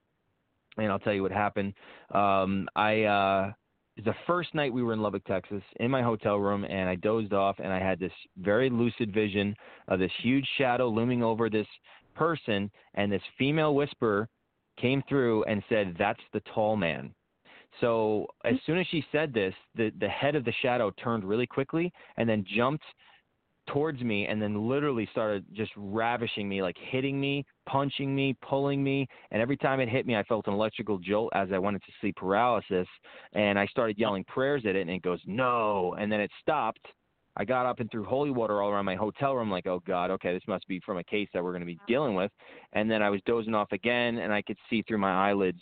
[0.77, 1.73] and I'll tell you what happened.
[2.11, 3.53] Um, I uh,
[4.05, 7.33] the first night we were in Lubbock, Texas, in my hotel room, and I dozed
[7.33, 9.55] off, and I had this very lucid vision
[9.89, 11.69] of this huge shadow looming over this
[12.15, 14.29] person, and this female whisperer
[14.77, 17.15] came through and said, "That's the tall man."
[17.81, 18.59] So as mm-hmm.
[18.67, 22.29] soon as she said this, the the head of the shadow turned really quickly and
[22.29, 22.85] then jumped
[23.69, 28.83] towards me and then literally started just ravishing me, like hitting me, punching me, pulling
[28.83, 29.07] me.
[29.31, 31.87] And every time it hit me, I felt an electrical jolt as I went into
[32.01, 32.87] sleep paralysis.
[33.33, 35.97] And I started yelling prayers at it, and it goes, no.
[35.99, 36.87] And then it stopped.
[37.37, 40.11] I got up and threw holy water all around my hotel room, like, oh God,
[40.13, 42.31] okay, this must be from a case that we're going to be dealing with.
[42.73, 45.61] And then I was dozing off again, and I could see through my eyelids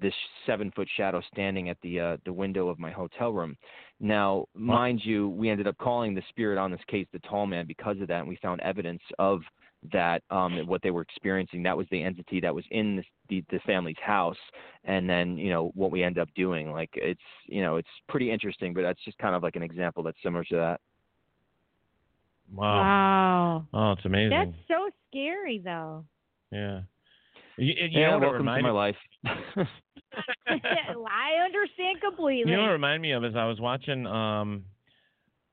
[0.00, 0.14] this
[0.46, 3.56] seven foot shadow standing at the uh, the window of my hotel room.
[4.00, 7.66] Now, mind you, we ended up calling the spirit on this case the tall man
[7.66, 9.42] because of that, and we found evidence of
[9.92, 11.62] that um what they were experiencing.
[11.62, 14.36] That was the entity that was in this, the the family's house
[14.84, 16.72] and then you know what we end up doing.
[16.72, 20.02] Like it's you know it's pretty interesting but that's just kind of like an example
[20.02, 20.80] that's similar to that
[22.52, 22.74] Wow.
[22.74, 23.66] Wow.
[23.72, 24.30] Oh, it's amazing.
[24.30, 26.04] That's so scary, though.
[26.50, 26.80] Yeah.
[27.56, 28.96] You, you yeah know what it welcome to my life
[29.26, 29.32] I
[31.44, 32.50] understand completely.
[32.50, 34.64] You know what it reminded me of is I was watching um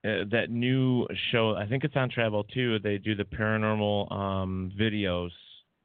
[0.04, 1.56] uh, that new show.
[1.56, 2.80] I think it's on Travel too.
[2.80, 5.30] They do the paranormal um videos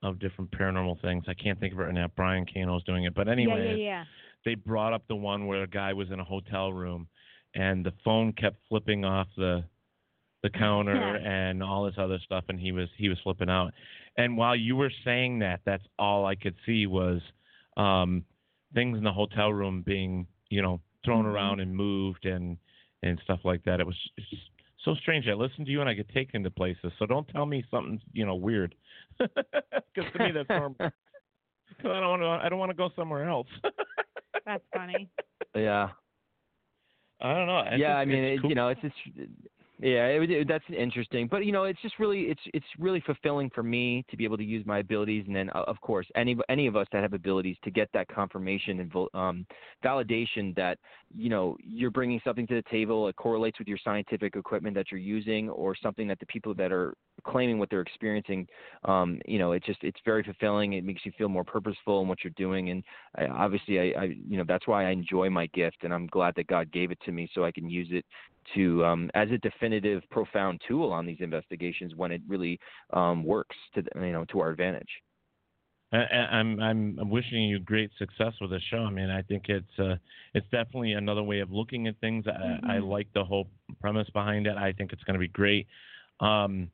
[0.02, 1.24] of different paranormal things.
[1.28, 2.08] I can't think of it right now.
[2.16, 4.04] Brian Cano's doing it, but anyway, yeah, yeah, yeah.
[4.44, 7.08] they brought up the one where a guy was in a hotel room
[7.54, 9.64] and the phone kept flipping off the
[10.52, 13.72] the counter and all this other stuff and he was he was flipping out
[14.16, 17.20] and while you were saying that that's all i could see was
[17.76, 18.24] um
[18.74, 21.34] things in the hotel room being you know thrown Mm-hmm.
[21.34, 22.56] around and moved and
[23.02, 23.96] and stuff like that it was
[24.30, 24.42] just
[24.84, 27.46] so strange i listen to you and i get taken to places so don't tell
[27.46, 28.74] me something you know weird
[29.18, 32.90] because to me that's normal 'Cause i don't want to i don't want to go
[32.96, 33.48] somewhere else
[34.44, 35.08] That's funny.
[35.56, 35.88] Yeah.
[37.20, 37.60] I don't know.
[37.66, 38.50] It's yeah, just- I mean, it, cool.
[38.50, 38.94] you know, it's just
[39.78, 41.28] yeah, it, it, that's interesting.
[41.30, 44.38] But you know, it's just really it's it's really fulfilling for me to be able
[44.38, 47.12] to use my abilities, and then uh, of course any any of us that have
[47.12, 49.46] abilities to get that confirmation and um,
[49.84, 50.78] validation that
[51.14, 53.06] you know you're bringing something to the table.
[53.08, 56.72] It correlates with your scientific equipment that you're using, or something that the people that
[56.72, 56.94] are
[57.24, 58.48] claiming what they're experiencing.
[58.86, 60.72] Um, you know, it just it's very fulfilling.
[60.72, 62.82] It makes you feel more purposeful in what you're doing, and
[63.18, 66.34] I, obviously, I, I you know that's why I enjoy my gift, and I'm glad
[66.36, 68.06] that God gave it to me so I can use it
[68.54, 72.58] to um, as a definitive, profound tool on these investigations when it really
[72.92, 74.88] um, works to you know to our advantage.
[75.92, 78.78] I, I- I'm I'm I'm wishing you great success with the show.
[78.78, 79.96] I mean, I think it's uh,
[80.34, 82.26] it's definitely another way of looking at things.
[82.26, 82.88] I, I Mhm.
[82.88, 83.48] like the whole
[83.80, 84.56] premise behind it.
[84.56, 85.66] I think it's going to be great.
[86.20, 86.70] Um,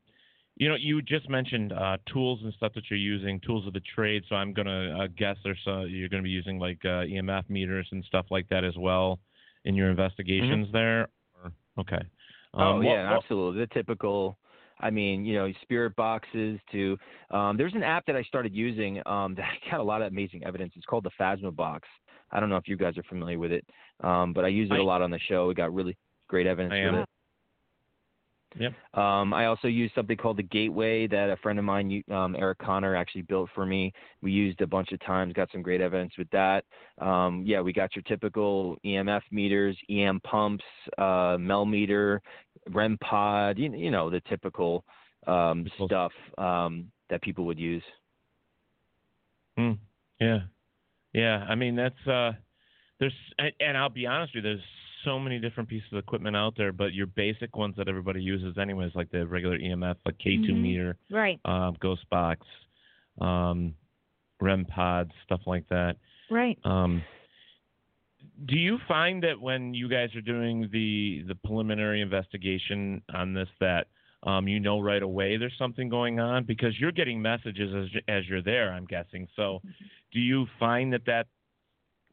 [0.57, 3.81] you know, you just mentioned uh, tools and stuff that you're using, tools of the
[3.81, 4.23] trade.
[4.29, 7.05] So I'm going to uh, guess there's uh, you're going to be using like uh,
[7.05, 9.19] EMF meters and stuff like that as well
[9.65, 11.09] in your investigations there.
[11.79, 12.03] Okay.
[12.55, 13.61] oh Um, what- yeah, what- absolutely.
[13.61, 14.39] The typical.
[14.81, 16.99] I mean, you know, spirit boxes to.
[17.31, 20.45] Um, there's an app that I started using um, that got a lot of amazing
[20.45, 20.73] evidence.
[20.77, 21.89] It's called the Phasma Box.
[22.33, 23.65] I don't know if you guys are familiar with it,
[24.03, 25.47] um, but I use it a lot on the show.
[25.47, 25.97] We got really
[26.29, 27.09] great evidence I with it.
[28.59, 28.73] Yep.
[28.95, 32.59] Um, I also use something called the Gateway that a friend of mine, um, Eric
[32.59, 33.93] Connor, actually built for me.
[34.21, 36.65] We used a bunch of times, got some great evidence with that.
[36.99, 40.65] Um, yeah, we got your typical EMF meters, EM pumps,
[40.99, 42.21] uh, Mel meter,
[42.71, 44.85] REM pod, you, you know, the typical
[45.27, 47.85] um, stuff um, that people would use.
[49.57, 49.73] Hmm.
[50.21, 50.41] Yeah.
[51.13, 51.45] Yeah.
[51.49, 52.33] I mean, that's uh,
[52.99, 53.13] there's
[53.61, 54.65] and I'll be honest with you, there's
[55.05, 58.59] so many different pieces of equipment out there, but your basic ones that everybody uses
[58.59, 60.61] anyways, like the regular EMF, like K2 Mhm.
[60.61, 61.41] meter, Right.
[61.45, 62.47] um, Ghost Box,
[63.21, 63.75] um,
[64.41, 65.97] REM pods, stuff like that.
[66.31, 66.59] Right.
[66.65, 67.05] Um,
[68.47, 73.49] do you find that when you guys are doing the the preliminary investigation on this
[73.61, 73.89] that
[74.25, 78.29] um, you know right away there's something going on because you're getting messages as as
[78.29, 79.29] you're there, I'm guessing.
[79.37, 79.61] So,
[80.13, 81.27] do you find that that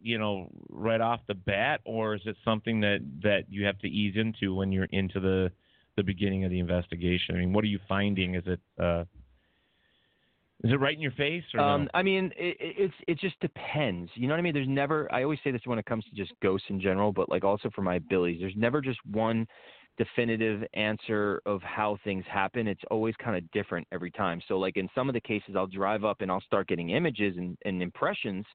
[0.01, 3.87] you know right off the bat, or is it something that that you have to
[3.87, 5.51] ease into when you're into the
[5.95, 7.35] the beginning of the investigation?
[7.35, 8.35] I mean, what are you finding?
[8.35, 9.05] Is it uh,
[10.63, 11.89] is it right in your face or Um, no?
[11.93, 14.11] I mean, it, it- it's it just depends.
[14.15, 14.53] You know what I mean?
[14.53, 15.11] There's never.
[15.11, 17.69] I always say this when it comes to just ghosts in general, but like also
[17.69, 18.39] for my abilities.
[18.41, 19.47] There's never just one
[19.97, 22.67] definitive answer of how things happen.
[22.67, 24.41] It's always kind of different every time.
[24.47, 27.35] So like in some of the cases, I'll drive up and I'll start getting images
[27.37, 28.45] and, and impressions,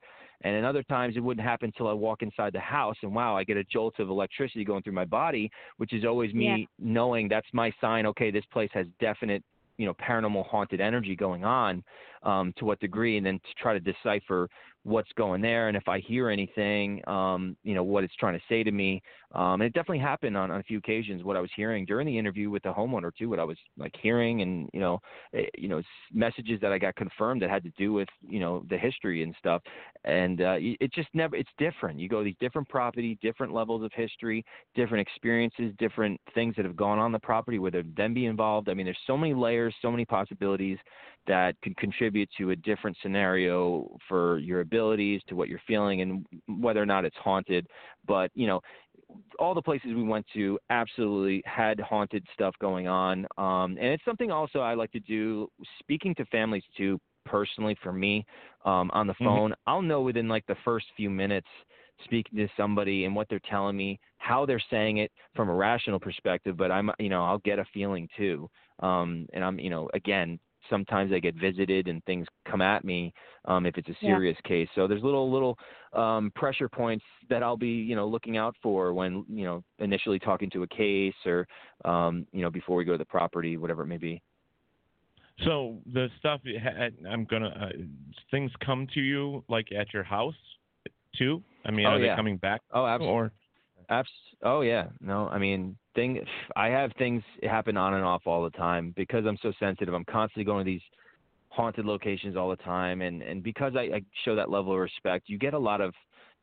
[0.45, 3.37] and in other times it wouldn't happen until I walk inside the house and wow,
[3.37, 6.67] I get a jolt of electricity going through my body, which is always me Yeah.
[6.79, 8.07] knowing that's my sign.
[8.07, 9.43] Okay, this place has definite
[9.79, 11.83] you know paranormal haunted energy going on
[12.23, 14.49] um, to what degree, and then to try to decipher
[14.85, 18.45] what's going there, and if I hear anything, um, you know what it's trying to
[18.49, 19.03] say to me.
[19.35, 21.25] Um, and it definitely happened on, on a few occasions.
[21.25, 23.95] What I was hearing during the interview with the homeowner too, what I was like
[24.01, 25.01] hearing, and you know,
[25.35, 25.83] eh, you know,
[26.13, 29.35] messages that I got confirmed that had to do with you know the history and
[29.39, 29.63] stuff.
[30.05, 31.99] And uh, it just never, it's different.
[31.99, 34.45] You go to these different property, different levels of history,
[34.75, 38.69] different experiences, different things that have gone on the property, whether them be involved.
[38.69, 40.79] I mean, there's so many layers, so many possibilities
[41.27, 46.27] that could contribute to a different scenario for your abilities, to what you're feeling, and
[46.63, 47.67] whether or not it's haunted.
[48.07, 48.61] But you know,
[49.39, 54.05] all the places we went to absolutely had haunted stuff going on, um, and it's
[54.05, 55.49] something also I like to do.
[55.81, 58.25] Speaking to families too, personally for me,
[58.65, 59.25] um, on the Mhm.
[59.25, 61.49] phone, I'll know within like the first few minutes
[62.05, 66.01] speaking to somebody and what they're telling me, how they're saying it from a rational
[66.01, 68.49] perspective, but I'm, you know, I'll get a feeling too.
[68.81, 70.39] Um, and I'm, you know, again,
[70.71, 73.13] sometimes I get visited and things come at me
[73.47, 74.15] um, if it's a Yeah.
[74.15, 74.69] serious case.
[74.75, 75.59] So there's little little
[75.93, 80.19] um, pressure points that I'll be you know looking out for when you know initially
[80.19, 81.47] talking to a case or
[81.85, 84.23] um, you know before we go to the property, whatever it may be.
[85.45, 86.41] So the stuff
[87.11, 87.69] I'm gonna uh,
[88.31, 90.35] things come to you like at your house
[91.17, 91.43] too.
[91.65, 92.61] I mean, Oh, are they coming back?
[92.73, 93.15] Oh, absolutely.
[93.17, 93.33] Or
[93.91, 94.09] Abs-
[94.43, 96.21] oh yeah, no, I mean, thing.
[96.57, 99.95] I have things happen on and off all the time because I'm so sensitive.
[99.95, 100.83] I'm constantly going to these
[101.49, 105.29] haunted locations all the time, and and because I, I show that level of respect,
[105.29, 105.95] you get a lot of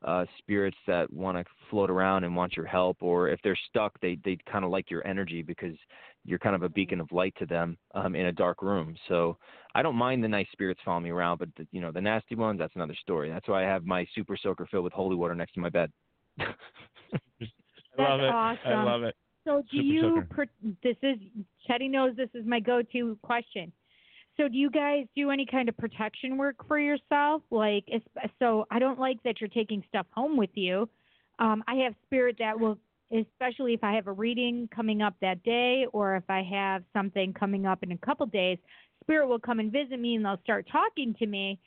[0.03, 3.99] uh, spirits that want to float around and want your help, or if they're stuck,
[4.01, 5.76] they they kind of like your energy because
[6.23, 8.95] you're kind of a beacon of light to them um, in a dark room.
[9.07, 9.38] So
[9.73, 12.35] I don't mind the nice spirits following me around, but the, you know the nasty
[12.35, 13.30] ones, that's another story.
[13.30, 15.91] That's why I have my super soaker filled with holy water next to my bed.
[17.97, 18.30] I love it.
[18.30, 18.72] awesome.
[18.72, 19.15] I love it.
[19.45, 20.22] So do Super you?
[20.30, 20.45] Per,
[20.84, 21.18] this is
[21.68, 23.72] Teddy knows this is my go-to question.
[24.38, 27.41] So do you guys do any kind of protection work for yourself?
[27.51, 27.85] Like,
[28.39, 30.88] so I don't like that you're taking stuff home with you.
[31.39, 32.77] Um, I have spirit that will,
[33.11, 37.34] especially if I have a reading coming up that day, or if I have something
[37.34, 38.57] coming up in a couple days,
[39.03, 41.59] spirit will come and visit me and they'll start talking to me.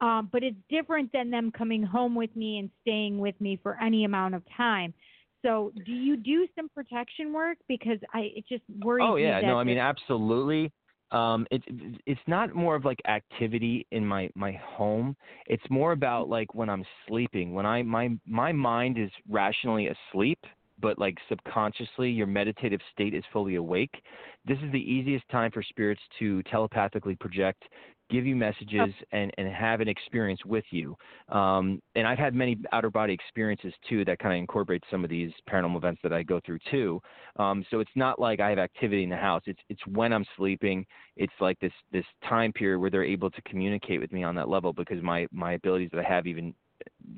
[0.00, 3.78] Um, but it's different than them coming home with me and staying with me for
[3.82, 4.94] any amount of time.
[5.42, 7.58] So, do you do some protection work?
[7.68, 10.72] Because I it just worries Oh me yeah, that no, I mean absolutely.
[11.12, 15.16] Um, it, it it's not more of like activity in my my home.
[15.46, 17.52] It's more about like when I'm sleeping.
[17.54, 20.38] When I my my mind is rationally asleep,
[20.80, 24.02] but like subconsciously your meditative state is fully awake.
[24.46, 27.64] This is the easiest time for spirits to telepathically project,
[28.10, 30.96] give you messages, and and have an experience with you.
[31.28, 35.10] Um, and I've had many outer body experiences too that kind of incorporate some of
[35.10, 37.00] these paranormal events that I go through too.
[37.36, 39.42] Um, so it's not like I have activity in the house.
[39.46, 40.84] It's it's when I'm sleeping.
[41.16, 44.48] It's like this this time period where they're able to communicate with me on that
[44.48, 46.54] level because my my abilities that I have even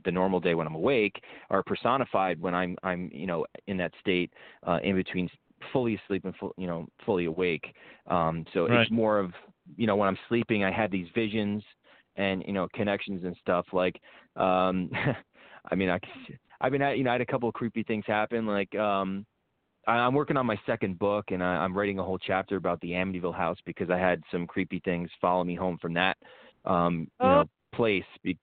[0.05, 3.93] the normal day when I'm awake are personified when I'm I'm you know in that
[4.01, 4.33] state
[4.67, 5.29] uh, in between
[5.73, 7.75] fully asleep and full, you know fully awake.
[8.09, 8.89] Um, so Right.
[8.89, 9.33] it's more of
[9.77, 11.63] you know when I'm sleeping I have these visions
[12.17, 14.01] and you know connections and stuff like
[14.37, 14.91] um
[15.71, 15.99] I mean I
[16.61, 19.27] I've been at you know I had a couple of creepy things happen like um
[19.87, 22.81] I- I'm working on my second book, and I, I'm writing a whole chapter about
[22.81, 26.17] the Amityville house because I had some creepy things follow me home from that,
[26.65, 27.45] um, you know,
[27.75, 28.05] place.
[28.23, 28.39] Be,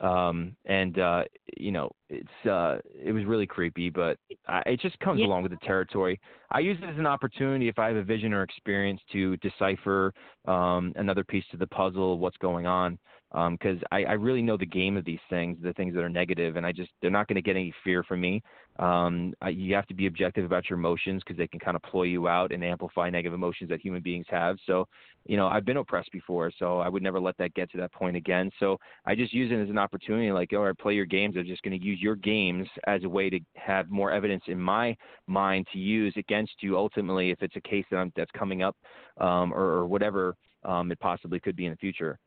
[0.00, 1.24] um, and uh,
[1.56, 4.16] you know, it's uh, it was really creepy, but
[4.48, 5.26] I, it just comes Yeah.
[5.26, 6.18] along with the territory.
[6.50, 10.12] I use it as an opportunity if I have a vision or experience to decipher
[10.46, 12.98] um, another piece to the puzzle of what's going on.
[13.32, 16.56] Because I, I really know the game of these things, the things that are negative,
[16.56, 18.42] and I just they're not going to get any fear from me.
[18.80, 22.04] Um, you have to be objective about your emotions because they can kind of ploy
[22.04, 24.56] you out and amplify negative emotions that human beings have.
[24.66, 24.88] So,
[25.26, 27.92] you know, I've been oppressed before, so I would never let that get to that
[27.92, 28.50] point again.
[28.58, 31.36] So I just use it as an opportunity, like, all right, play your games.
[31.36, 34.58] I'm just going to use your games as a way to have more evidence in
[34.58, 34.96] my
[35.26, 38.76] mind to use against you ultimately if it's a case that I'm, that's coming up
[39.20, 42.18] um, or, or whatever um, it possibly could be in the future.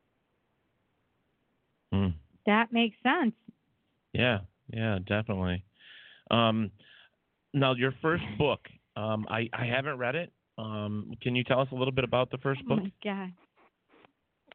[1.91, 2.09] Hmm.
[2.45, 3.33] that makes sense.
[4.13, 4.39] Yeah,
[4.71, 5.63] yeah, definitely.
[6.33, 6.71] Um,
[7.53, 8.61] now, your first book,
[8.95, 10.31] um, I, I haven't read it.
[10.57, 12.79] Um, can you tell us a little bit about the first Oh book?
[12.79, 13.31] my god.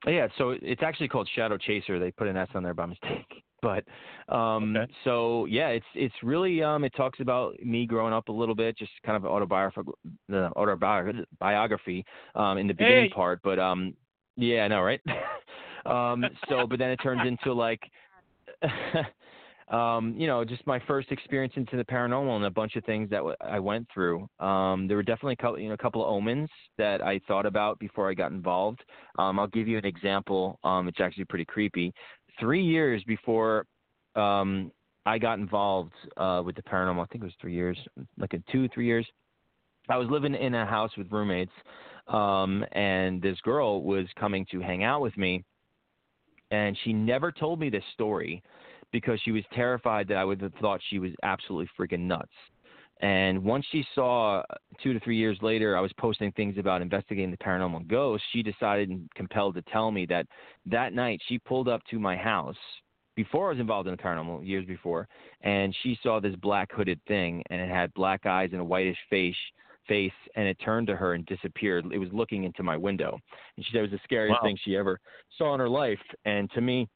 [0.06, 1.98] Oh, yeah, so it's actually called Shadow Chaser.
[1.98, 3.26] They put an S on there by mistake.
[3.60, 3.82] But
[4.32, 8.54] um so yeah, it's it's really um it talks about me growing up a little
[8.54, 9.98] bit, just kind of autobiographical
[10.28, 12.04] the autobiography
[12.36, 13.12] um in the beginning Hey!
[13.12, 13.94] part, but um
[14.36, 15.00] yeah, I know, right?
[15.86, 17.80] um so but then it turns into like
[19.70, 23.10] um, you know, just my first experience into the paranormal and a bunch of things
[23.10, 24.26] that w- I went through.
[24.40, 27.44] Um, there were definitely a couple, you know, a couple of omens that I thought
[27.44, 28.82] about before I got involved.
[29.18, 30.58] Um, I'll give you an example.
[30.64, 31.92] Um, it's actually pretty creepy.
[32.40, 33.66] Three years before
[34.14, 34.72] um,
[35.04, 37.78] I got involved uh, with the paranormal, I think it was three years,
[38.18, 39.06] like a two, three years.
[39.90, 41.52] I was living in a house with roommates,
[42.08, 45.44] um, and this girl was coming to hang out with me,
[46.50, 48.42] and she never told me this story
[48.92, 52.32] because she was terrified that I would have thought she was absolutely freaking nuts.
[53.00, 54.42] And once she saw
[54.82, 58.26] two to three years later, I was posting things about investigating the paranormal ghosts.
[58.32, 60.26] She decided and compelled to tell me that
[60.66, 62.56] that night she pulled up to my house
[63.14, 65.08] before I was involved in the paranormal, years before,
[65.42, 68.96] and she saw this black hooded thing, and it had black eyes and a whitish
[69.10, 69.34] face,
[69.88, 71.84] face, and it turned to her and disappeared.
[71.92, 73.18] It was looking into my window,
[73.56, 74.46] and she said it was the scariest Wow.
[74.46, 75.00] thing she ever
[75.36, 75.98] saw in her life.
[76.26, 76.88] And to me,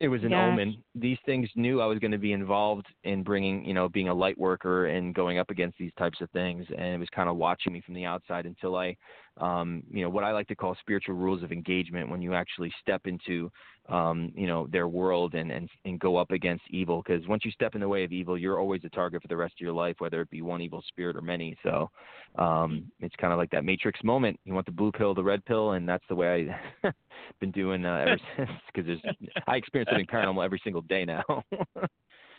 [0.00, 0.82] it was an omen.
[0.94, 4.14] These things knew I was going to be involved in bringing, you know, being a
[4.14, 6.66] light worker and going up against these types of things.
[6.70, 8.96] And it was kind of watching me from the outside until I,
[9.40, 12.72] um, you know, what I like to call spiritual rules of engagement when you actually
[12.80, 13.50] step into,
[13.88, 17.02] um, you know, their world and, and, and go up against evil.
[17.02, 19.36] Because once you step in the way of evil, you're always a target for the
[19.36, 21.56] rest of your life, whether it be one evil spirit or many.
[21.62, 21.90] So
[22.36, 24.38] um, it's kind of like that matrix moment.
[24.44, 26.50] You want the blue pill, the red pill, and that's the way
[26.84, 26.92] I've
[27.40, 28.50] been doing uh, ever since.
[28.72, 31.24] Because there's, I experience something paranormal every single day now.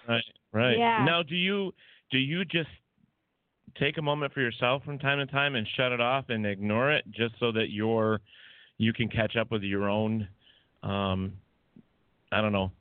[0.07, 0.23] Right,
[0.53, 0.77] right.
[0.77, 1.03] Yeah.
[1.05, 1.71] Now, do you
[2.11, 2.69] do you just
[3.79, 6.91] take a moment for yourself from time to time and shut it off and ignore
[6.91, 8.19] it, just so that you're,
[8.77, 10.27] you can catch up with your own,
[10.83, 11.33] um,
[12.31, 12.71] I don't know,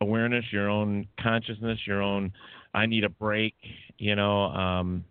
[0.00, 2.32] awareness, your own consciousness, your own.
[2.72, 3.54] I need a break.
[3.98, 5.04] You know, um,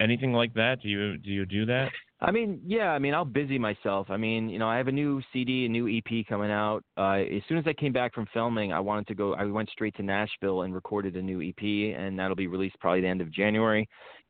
[0.00, 0.80] anything like that?
[0.82, 1.90] Do you do you do that?
[2.20, 2.90] I mean, yeah.
[2.90, 4.06] I mean, I'll busy myself.
[4.08, 6.82] I mean, you know, I have a new CD, a new EP coming out.
[6.96, 9.34] Uh, as soon as I came back from filming, I wanted to go.
[9.34, 13.02] I went straight to Nashville and recorded a new EP, and that'll be released probably
[13.02, 13.86] the end of January.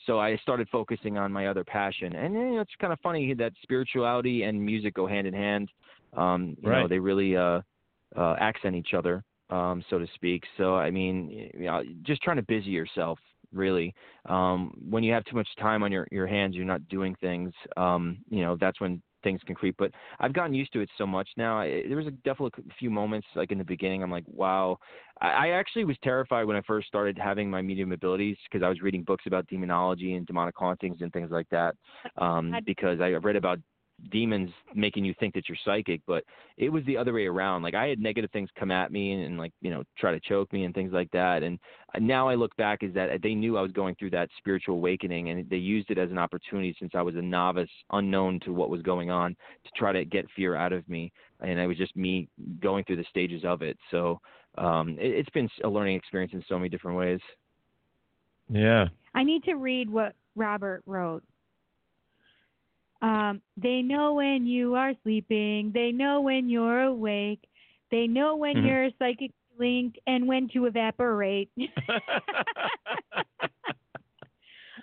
[0.07, 3.33] So I started focusing on my other passion, and you know, it's kind of funny
[3.35, 5.71] that spirituality and music go hand in hand.
[6.17, 7.61] Um, you know, they really uh,
[8.17, 10.43] uh, accent each other, um, so to speak.
[10.57, 13.19] So I mean, you know, just trying to busy yourself
[13.55, 13.95] really.
[14.29, 17.53] Um when you have too much time on your your hands you're not doing things
[17.77, 19.75] um you know that's when things can creep.
[19.79, 19.91] But
[20.21, 21.59] i've gotten used to it so much now.
[21.59, 24.79] I, there was a definitely a few moments like in the beginning i'm like wow.
[25.21, 28.69] I, I actually was terrified when i first started having my medium abilities because i
[28.69, 31.75] was reading books about demonology and demonic hauntings and things like that
[32.19, 33.59] um because i read about
[34.11, 36.25] demons making you think that you're psychic, but
[36.57, 37.63] it was the other way around.
[37.63, 40.21] Like I had negative things come at me and, and like you know try to
[40.21, 41.43] choke me and things like that.
[41.43, 41.59] And
[42.01, 45.31] now I look back is that they knew I was going through that spiritual awakening,
[45.31, 48.71] and they used it as an opportunity since I was a novice, unknown to what
[48.71, 51.13] was going on, to try to get fear out of me.
[51.41, 52.29] And it was just me
[52.61, 53.79] going through the stages of it.
[53.91, 54.21] So
[54.59, 57.21] um, it, it's been a learning experience in so many different ways.
[58.49, 58.89] Yeah.
[59.15, 61.23] I need to read what Robert wrote.
[63.05, 65.73] Um, they know when you are sleeping.
[65.75, 67.41] They know when you're awake.
[67.91, 68.67] They know when Mhm.
[68.67, 71.51] you're psychic linked and when to evaporate.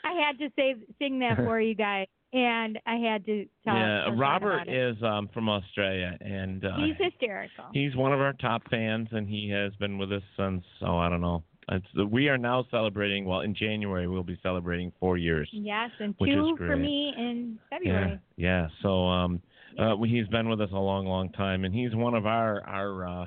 [0.03, 3.75] I had to say sing that for you guys, and I had to tell.
[3.75, 7.65] yeah, Robert is um, from Australia, and uh, He's hysterical.
[7.73, 11.09] he's one of our top fans, and he has been with us since oh I
[11.09, 11.43] don't know.
[11.71, 13.25] It's, we are now celebrating.
[13.25, 15.49] Well, in January we'll be celebrating four years.
[15.53, 18.19] Yes, and two for me in February.
[18.35, 18.67] Yeah, yeah.
[18.81, 19.41] So um,
[19.79, 23.07] uh, he's been with us a long, long time, and he's one of our our.
[23.07, 23.25] Uh,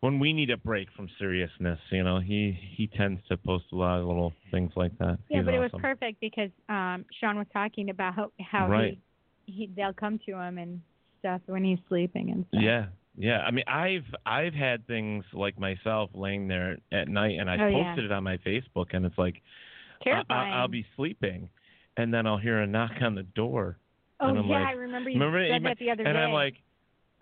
[0.00, 3.76] when we need a break from seriousness, you know, he he tends to post a
[3.76, 5.18] lot of little things like that.
[5.28, 8.98] Yeah, He's but it was perfect because um Sean was talking about how, how Right.
[9.44, 10.80] he, he they'll come to him and
[11.18, 12.62] stuff when he's sleeping and stuff.
[12.62, 12.86] Yeah,
[13.20, 13.40] yeah.
[13.46, 17.68] I mean, I've I've had things like myself laying there at night, and I Oh,
[17.68, 17.84] yeah.
[17.84, 19.42] posted it on my Facebook, and it's like
[20.00, 20.52] I, Terrifying.
[20.52, 21.50] I, I'll be sleeping,
[21.96, 23.76] and then I'll hear a knock on the door.
[24.20, 26.20] Oh and yeah, like, I remember you remember said that the other and day.
[26.22, 26.54] I'm like,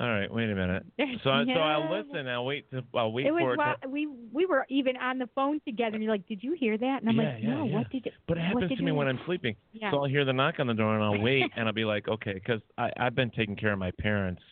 [0.01, 0.85] all right, wait a minute.
[1.25, 2.29] So I, so I'll listen.
[2.29, 2.71] I'll wait.
[2.71, 3.59] To, I'll wait it for was it.
[3.59, 6.53] while to, we we were even on the phone together, and you're like, "Did you
[6.53, 7.75] hear that?" And I'm Yeah, like, "No, yeah.
[7.79, 9.09] what did it?" But it happens to me when?
[9.09, 9.57] I'm sleeping.
[9.73, 9.91] Yeah.
[9.91, 12.07] So I'll hear the knock on the door and I'll wait and I'll be like,
[12.09, 14.43] okay, because I've been taking care of my parents,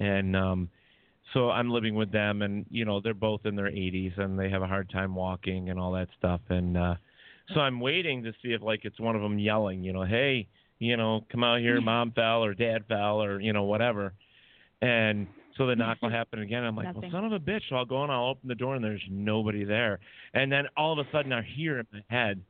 [0.00, 0.68] and um,
[1.32, 4.50] so I'm living with them, and you know they're both in their 80s and they
[4.50, 6.94] have a hard time walking and all that stuff, and uh,
[7.54, 10.46] so I'm waiting to see if like it's one of them yelling, you know, hey,
[10.78, 11.84] you know, come out here, hmm.
[11.84, 14.12] mom fell or dad fell or you know whatever,
[14.82, 15.26] and
[15.56, 16.16] so the knock will mm-hmm.
[16.16, 16.64] happen again.
[16.64, 17.60] I'm like, well, son of a bitch.
[17.68, 19.98] So I'll go and I'll open the door and there's nobody there.
[20.32, 22.40] And then all of a sudden I hear in my head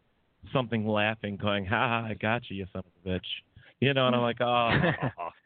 [0.52, 3.26] something laughing, going, ha ha, I got you, you son of a bitch.
[3.80, 4.24] You know, and I'm mm.
[4.24, 5.30] like, oh.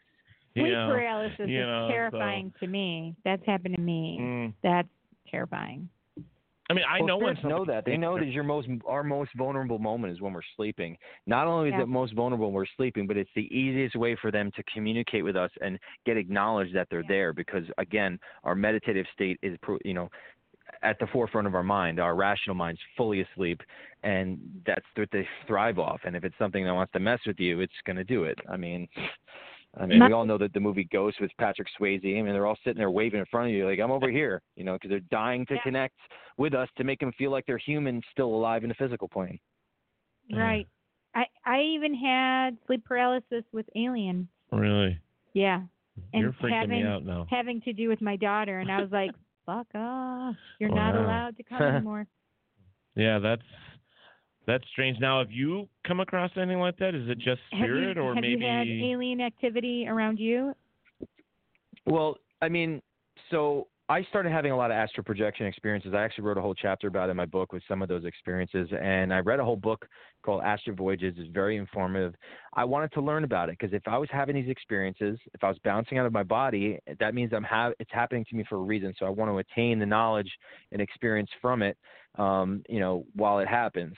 [0.54, 3.14] you Sleep know, paralysis you is know, so- terrifying to me.
[3.24, 4.18] That's happened to me.
[4.20, 4.52] Mm.
[4.62, 4.88] That's
[5.30, 5.88] terrifying.
[6.70, 7.84] I mean, I well, know when spirits know that.
[7.84, 10.96] They know that your most our most vulnerable moment is when we're sleeping.
[11.26, 11.82] Not only is Yeah.
[11.82, 15.24] it most vulnerable when we're sleeping, but it's the easiest way for them to communicate
[15.24, 17.34] with us and get acknowledged that they're there.
[17.34, 20.10] Because again, our meditative state is, pro- you know,
[20.82, 22.00] at the forefront of our mind.
[22.00, 23.60] Our rational mind's fully asleep,
[24.02, 26.00] and that's what they thrive off.
[26.04, 28.38] And if it's something that wants to mess with you, it's going to do it.
[28.50, 28.88] I mean.
[29.80, 32.04] I mean, we all know that the movie Ghost with Patrick Swayze.
[32.04, 34.42] I mean, they're all sitting there waving in front of you, like I'm over here,
[34.56, 35.96] you know, because they're dying to connect
[36.36, 39.38] with us to make them feel like they're human, still alive in the physical plane.
[40.30, 40.40] Mm-hmm.
[40.40, 40.68] Right.
[41.14, 44.28] I I even had sleep paralysis with Alien.
[44.52, 44.98] Really?
[45.32, 45.62] Yeah.
[46.12, 47.26] And You're freaking having, me out now.
[47.30, 49.10] Having to do with my daughter, and I was like,
[49.46, 50.34] "Fuck off!
[50.58, 52.06] You're oh, not allowed to come anymore."
[52.96, 53.42] Yeah, that's
[54.46, 54.98] that's strange.
[55.00, 56.94] Now, have you come across anything like that?
[56.94, 58.44] Is it just Have you, spirit, or have maybe?
[58.44, 60.54] you had alien activity around you?
[61.86, 62.80] Well, I mean,
[63.30, 65.92] so I started having a lot of astral projection experiences.
[65.94, 68.06] I actually wrote a whole chapter about it in my book with some of those
[68.06, 69.86] experiences, and I read a whole book
[70.22, 71.14] called Astral Voyages.
[71.18, 72.14] It's very informative.
[72.54, 75.48] I wanted to learn about it because if I was having these experiences, if I
[75.48, 78.56] was bouncing out of my body, that means I'm ha- it's happening to me for
[78.56, 78.94] a reason.
[78.98, 80.32] So I want to attain the knowledge
[80.72, 81.76] and experience from it,
[82.16, 83.94] um, you know, while it happens.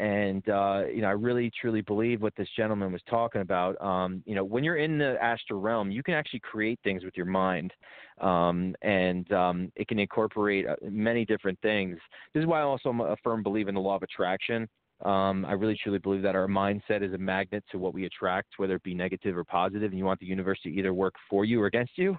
[0.00, 3.80] And uh, you know, I really truly believe what this gentleman was talking about.
[3.82, 7.16] Um, you know, when you're in the astral realm, you can actually create things with
[7.16, 7.70] your mind,
[8.18, 11.98] um, and um, it can incorporate uh, many different things.
[12.32, 14.66] This is why I also am a firm believer in the law of attraction.
[15.04, 18.48] Um, I really truly believe that our mindset is a magnet to what we attract,
[18.56, 21.44] whether it be negative or positive, and you want the universe to either work for
[21.44, 22.16] you or against you.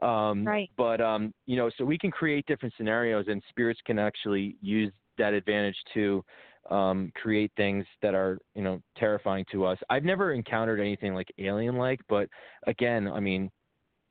[0.00, 0.70] Um, Right.
[0.76, 4.90] But um, you know, so we can create different scenarios, and spirits can actually use
[5.18, 6.24] that advantage to
[6.68, 9.78] um, create things that are you know terrifying to us.
[9.88, 12.28] I've never encountered anything like alien-like, but
[12.66, 13.50] again, I mean,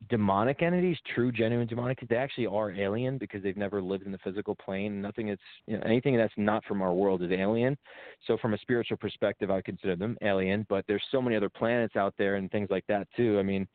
[0.09, 4.17] demonic entities, true, genuine demonic, they actually are alien because they've never lived in the
[4.19, 5.01] physical plane.
[5.01, 7.77] Nothing that's you know, anything that's not from our world is alien.
[8.25, 10.65] So from a spiritual perspective, I consider them alien.
[10.69, 13.39] But there's so many other planets out there and things like that too.
[13.39, 13.67] I mean,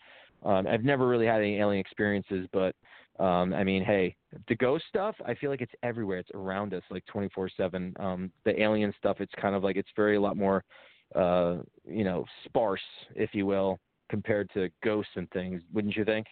[0.45, 2.75] um, I've never really had any alien experiences, but
[3.19, 4.17] um, I mean, hey,
[4.49, 6.19] the ghost stuff, I feel like it's everywhere.
[6.19, 7.95] It's around us like 24/7.
[8.01, 10.65] Um, the alien stuff, it's kind of like it's very a lot more,
[11.15, 11.59] uh,
[11.89, 12.81] you know, sparse,
[13.15, 13.79] if you will,
[14.09, 15.63] compared to ghosts and things.
[15.73, 16.27] Wouldn't you think?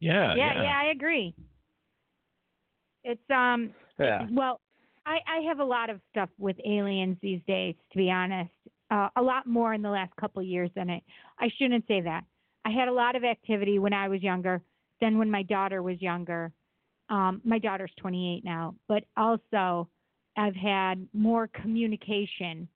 [0.00, 0.34] Yeah.
[0.36, 1.34] yeah, yeah, I agree.
[3.02, 4.26] It's um Yeah.
[4.30, 4.60] well,
[5.06, 8.52] I I have a lot of stuff with aliens these days, to be honest.
[8.90, 11.02] Uh, a lot more in the last couple of years than I
[11.40, 12.24] I shouldn't say that.
[12.68, 14.60] I had a lot of activity when I was younger
[15.00, 16.52] than when my daughter was younger.
[17.08, 19.88] Um, my daughter's 28 now, but also
[20.36, 22.68] I've had more communication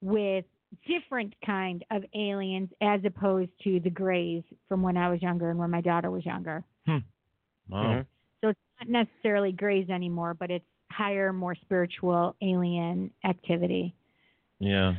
[0.00, 0.46] with
[0.86, 5.58] different kind of aliens as opposed to the grays from when I was younger and
[5.58, 6.64] when my daughter was younger.
[6.86, 6.98] Hmm.
[7.68, 8.06] Wow.
[8.42, 13.94] So it's not necessarily grays anymore, but it's higher, more spiritual alien activity.
[14.60, 14.94] Yeah.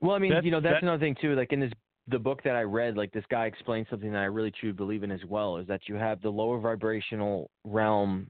[0.00, 1.34] Well, I mean, That's- you know, that's that- another thing too.
[1.34, 1.72] Like in this
[2.08, 5.02] the book that I read, like this guy explained something that I really truly believe
[5.02, 8.28] in as well, is that you have the lower vibrational realm,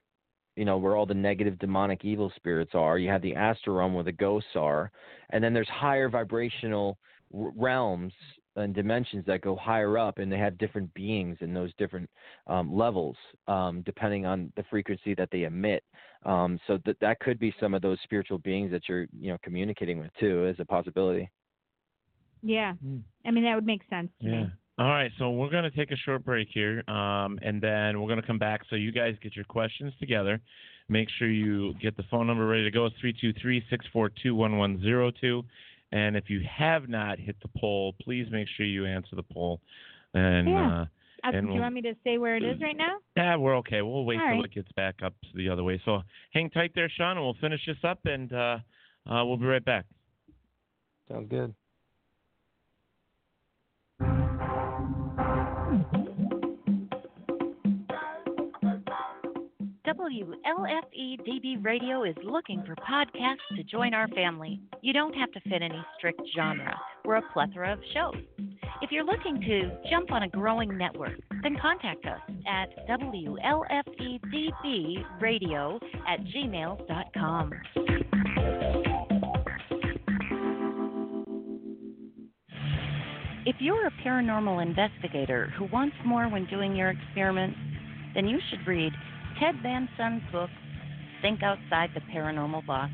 [0.57, 2.99] you know, where all the negative demonic evil spirits are.
[2.99, 4.91] You have the astral realm where the ghosts are,
[5.31, 6.99] and then there's higher vibrational
[7.33, 8.13] realms
[8.57, 12.11] and dimensions that go higher up, and they have different beings in those different
[12.47, 13.17] um, levels,
[13.49, 15.83] um, depending on the frequency that they emit.
[16.27, 19.39] Um, so that that could be some of those spiritual beings that you're, you know,
[19.43, 21.31] communicating with too, as a possibility.
[22.43, 22.75] Yeah.
[23.25, 24.43] I mean, that would make sense to Yeah.
[24.45, 24.51] me.
[24.79, 28.09] All right, so we're going to take a short break here, um, and then we're
[28.09, 28.63] going to come back.
[28.71, 30.41] So you guys get your questions together.
[30.89, 32.87] Make sure you get the phone number ready to go.
[32.87, 32.97] It's
[33.95, 35.45] 323-642-1102.
[35.93, 39.61] And if you have not hit the poll, please make sure you answer the poll.
[40.15, 40.67] And Yeah.
[40.83, 40.87] uh,
[41.25, 42.99] Uh, and do you want me to say where it is right now?
[43.17, 43.81] yeah, we're okay.
[43.83, 44.45] We'll wait All till right.
[44.47, 45.79] it gets back up the other way.
[45.85, 46.03] So
[46.33, 48.59] hang tight there, Sean, and we'll finish this up, and uh,
[49.07, 49.85] uh, we'll be right back.
[51.09, 51.55] Sounds good.
[59.85, 64.61] WLFE DB Radio is looking for podcasts to join our family.
[64.81, 66.79] You don't have to fit any strict genre.
[67.05, 68.15] We're a plethora of shows.
[68.81, 76.21] If you're looking to jump on a growing network, then contact us at WLFEDBradio at
[76.27, 77.53] gmail.com.
[83.45, 87.59] If you're a paranormal investigator who wants more when doing your experiments,
[88.15, 88.93] then you should read
[89.43, 90.51] Ted Van Sund's book,
[91.21, 92.93] Think Outside the Paranormal Box.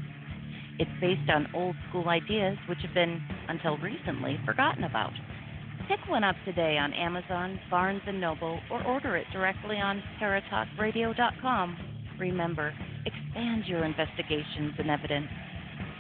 [0.79, 5.13] It's based on old school ideas which have been, until recently, forgotten about.
[5.89, 11.77] Pick one up today on Amazon, Barnes & Noble, or order it directly on paratalkradio.com.
[12.19, 12.73] Remember,
[13.05, 15.29] expand your investigations and evidence.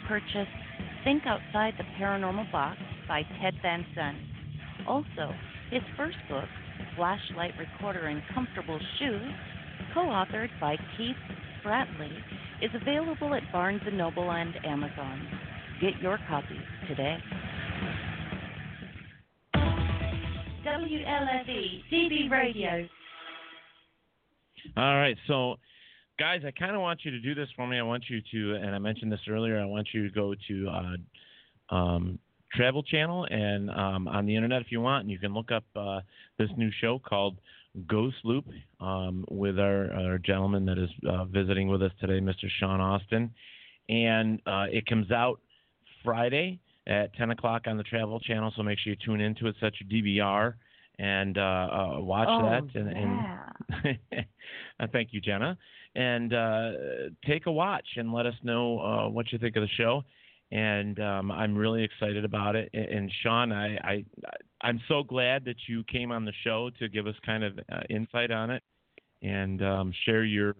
[0.08, 0.48] Purchase
[1.04, 4.16] Think Outside the Paranormal Box by Ted Van Sun.
[4.88, 5.30] Also,
[5.70, 6.48] his first book,
[6.96, 9.34] Flashlight Recorder in Comfortable Shoes,
[9.94, 11.16] co-authored by Keith
[11.64, 12.12] Spratley,
[12.62, 15.26] is available at Barnes & Noble and Amazon.
[15.80, 16.58] Get your copy
[16.88, 17.18] today.
[20.66, 22.86] WLFE DB Radio.
[24.76, 25.56] All right, so
[26.18, 27.78] guys, I kind of want you to do this for me.
[27.78, 29.60] I want you to, and I mentioned this earlier.
[29.60, 32.18] I want you to go to uh, um,
[32.54, 35.64] Travel Channel and um, on the internet if you want, and you can look up
[35.76, 36.00] uh,
[36.38, 37.38] this new show called
[37.86, 38.46] Ghost Loop
[38.80, 42.48] um, with our, our gentleman that is uh, visiting with us today, Mr.
[42.58, 43.30] Sean Austin,
[43.88, 45.40] and uh, it comes out
[46.04, 48.52] Friday at 10 o'clock on the Travel Channel.
[48.56, 50.54] So make sure you tune into it, set your DVR,
[50.98, 52.62] and uh, uh, watch Oh, that.
[52.74, 53.98] And, and
[54.80, 55.56] uh, thank you, Jenna.
[55.94, 56.70] And uh,
[57.26, 60.02] take a watch and let us know uh, what you think of the show.
[60.50, 62.70] And um, I'm really excited about it.
[62.72, 64.04] And, and Sean, I, I
[64.60, 67.80] I'm so glad that you came on the show to give us kind of uh,
[67.88, 68.62] insight on it
[69.22, 70.56] and um, share your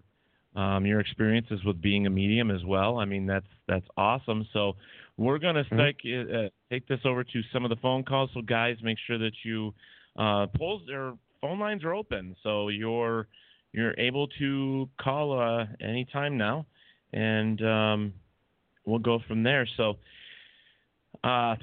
[0.55, 2.97] um, your experiences with being a medium as well.
[2.97, 4.47] I mean, that's that's awesome.
[4.53, 4.75] So
[5.17, 8.29] we're going to take uh, take this over to some of the phone calls.
[8.33, 9.73] So guys, make sure that you
[10.17, 13.27] uh, polls or phone lines are open, so you're
[13.73, 16.65] you're able to call uh, anytime now.
[17.13, 18.13] And um,
[18.85, 19.67] we'll go from there.
[19.77, 19.97] So.
[21.23, 21.55] Uh,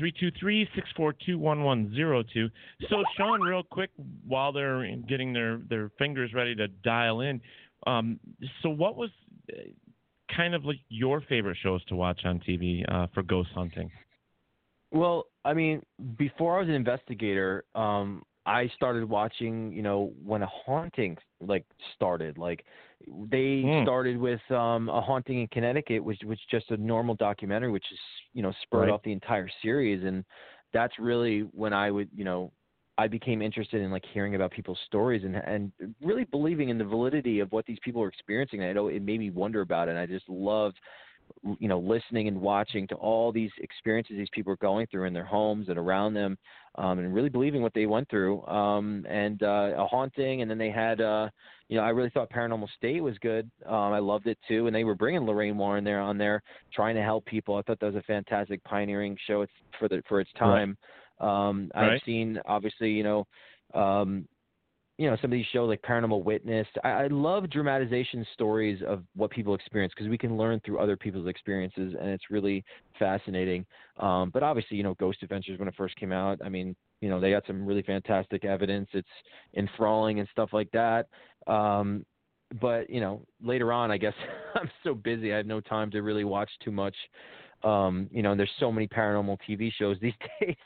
[0.98, 2.50] 323-642-1102.
[2.90, 3.90] So, Sean, real quick,
[4.26, 7.40] while they're getting their, their fingers ready to dial in,
[7.86, 8.20] um,
[8.62, 9.10] so what was
[9.50, 9.56] uh,
[10.36, 13.90] kind of like your favorite shows to watch on TV uh, for ghost hunting?
[14.92, 15.82] Well, I mean,
[16.18, 21.66] before I was an investigator, um, I started watching, you know, when a haunting like
[21.94, 22.38] started.
[22.38, 22.64] Like
[23.30, 23.82] they Hmm.
[23.82, 27.98] started with um a haunting in Connecticut, which was just a normal documentary, which is
[28.32, 28.90] you know spurred Right.
[28.90, 30.24] off the entire series, and
[30.72, 32.52] that's really when I would, you know,
[32.98, 36.84] I became interested in like hearing about people's stories and and really believing in the
[36.84, 38.62] validity of what these people are experiencing.
[38.62, 39.92] I know it made me wonder about it.
[39.92, 40.78] And I just loved
[41.58, 45.12] you know listening and watching to all these experiences these people are going through in
[45.12, 46.36] their homes and around them
[46.76, 50.58] um and really believing what they went through um and uh a haunting and then
[50.58, 51.28] they had uh
[51.68, 53.50] you know i really thought paranormal state was good.
[53.66, 56.42] Um i loved it too and they were bringing lorraine warren there on there
[56.72, 57.56] trying to help people.
[57.56, 59.42] I thought that was a fantastic pioneering show.
[59.42, 60.76] It's for the for its time.
[61.20, 62.02] Um i've Right.
[62.04, 63.26] seen obviously you know
[63.74, 64.26] um
[64.98, 66.66] you know some of these shows like paranormal witness.
[66.82, 70.96] I, I love dramatization stories of what people experience because we can learn through other
[70.96, 72.64] people's experiences and it's really
[72.98, 73.66] fascinating.
[73.98, 77.10] Um but obviously you know ghost adventures when it first came out i mean you
[77.10, 78.88] know they got some really fantastic evidence.
[78.92, 79.08] It's
[79.56, 81.08] enthralling and stuff like that.
[81.46, 82.06] Um
[82.60, 84.14] but you know later on i guess
[84.54, 86.96] i'm so busy i have no time to really watch too much.
[87.64, 90.56] Um you know there's so many paranormal tv shows these days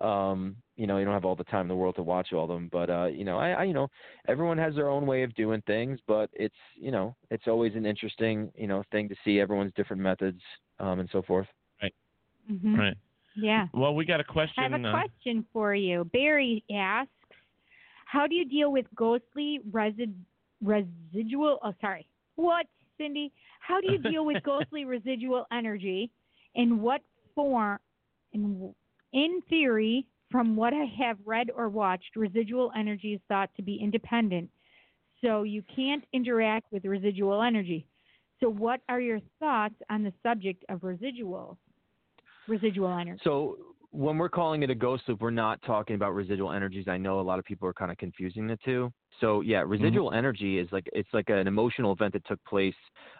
[0.00, 2.44] um you know you don't have all the time in the world to watch all
[2.44, 3.88] of them but uh you know I, I you know
[4.28, 7.86] everyone has their own way of doing things but it's you know it's always an
[7.86, 10.40] interesting you know thing to see everyone's different methods
[10.78, 11.46] um and so forth
[11.82, 11.94] Right.
[12.50, 12.78] Mhm.
[12.78, 12.96] Right.
[13.36, 13.66] Yeah.
[13.74, 14.64] Well, we got a question.
[14.64, 16.04] I have a uh, question for you.
[16.04, 17.10] Barry asks,
[18.06, 20.14] "How do you deal with ghostly resid-
[20.62, 21.58] residual?
[21.62, 22.06] Oh, sorry.
[22.36, 22.66] What,
[22.96, 23.32] Cindy?
[23.60, 26.10] How do you deal with ghostly residual energy?
[26.54, 27.02] In what
[27.34, 27.78] form?
[28.32, 28.74] In
[29.16, 33.76] in theory, from what I have read or watched, residual energy is thought to be
[33.82, 34.50] independent,
[35.24, 37.86] so you can't interact with residual energy.
[38.40, 41.56] So, what are your thoughts on the subject of residual
[42.46, 43.20] residual energy?
[43.24, 43.56] So
[43.90, 46.86] when we're calling it a ghost loop, we're not talking about residual energies.
[46.88, 48.92] I know a lot of people are kind of confusing the two.
[49.20, 52.74] So yeah, residual energy is like it's like an emotional event that took place.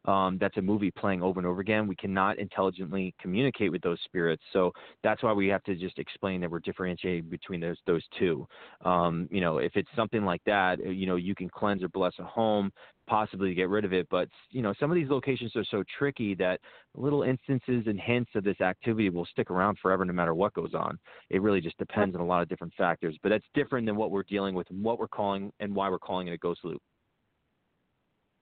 [0.04, 1.86] Um, that's a movie playing over and over again.
[1.86, 4.42] We cannot intelligently communicate with those spirits.
[4.52, 4.72] So
[5.02, 8.46] that's why we have to just explain that we're differentiating between those those two.
[8.84, 11.88] Um, you know, if it's something like that, uh, you know, you can cleanse or
[11.88, 12.70] bless a home,
[13.06, 14.06] possibly to get rid of it.
[14.10, 16.60] But you know, some of these locations are so tricky that
[16.94, 20.74] little instances and hints of this activity will stick around forever, no matter what goes
[20.74, 20.98] on.
[21.30, 23.16] It really just depends on a lot of different factors.
[23.22, 25.98] But that's different than what we're dealing with and what we're calling and why we're
[25.98, 26.82] calling it a ghost loop.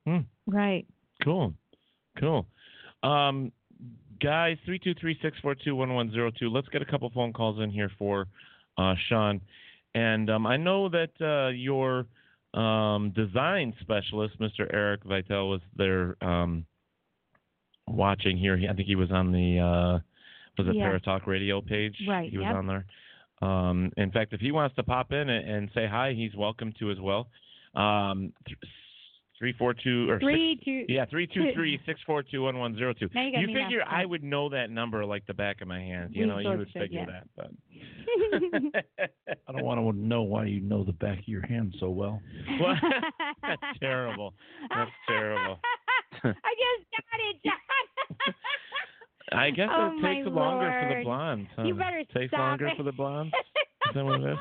[0.06, 0.18] Hmm.
[0.46, 0.86] Right.
[1.22, 1.54] Cool.
[2.18, 2.46] Cool.
[3.02, 3.52] Um,
[4.20, 6.32] guys, 323-642-1102.
[6.42, 8.26] Let's get a couple phone calls in here for
[8.78, 9.40] uh, Sean.
[9.94, 12.06] And um, I know that uh, your
[12.56, 14.72] um, design specialist, Mr.
[14.72, 16.64] Eric Vitel, was there um,
[17.86, 18.56] watching here.
[18.56, 19.98] He, I think he was on the uh,
[20.58, 20.86] was it Yeah.
[20.90, 21.96] Paratalk Radio page.
[22.08, 22.54] Right, He was yep.
[22.56, 22.84] on there.
[23.42, 26.72] Um, in fact, if he wants to pop in and, and say hi, he's welcome
[26.78, 27.28] to as well.
[27.74, 28.58] Um, th-
[29.38, 32.58] three four two or Three, six, two- yeah three two three six four two one
[32.58, 33.08] one zero two.
[33.14, 34.08] Now you You figure knocked I out.
[34.10, 36.10] would know that number like the back of my hand.
[36.14, 37.20] You We know, you would should, figure yeah.
[37.20, 37.50] that, but
[39.48, 42.20] I don't want to know why you know the back of your hand so well.
[42.60, 42.74] Well,
[43.42, 44.34] that's terrible.
[44.70, 45.58] That's terrible.
[46.22, 48.34] I just got it, John.
[49.32, 51.04] I guess Oh, it takes longer for the Lord.
[51.04, 51.48] blondes.
[51.56, 51.62] Huh?
[51.64, 52.76] You better takes stop longer it.
[52.76, 53.32] for the blondes.
[53.88, 54.38] Is that what it is?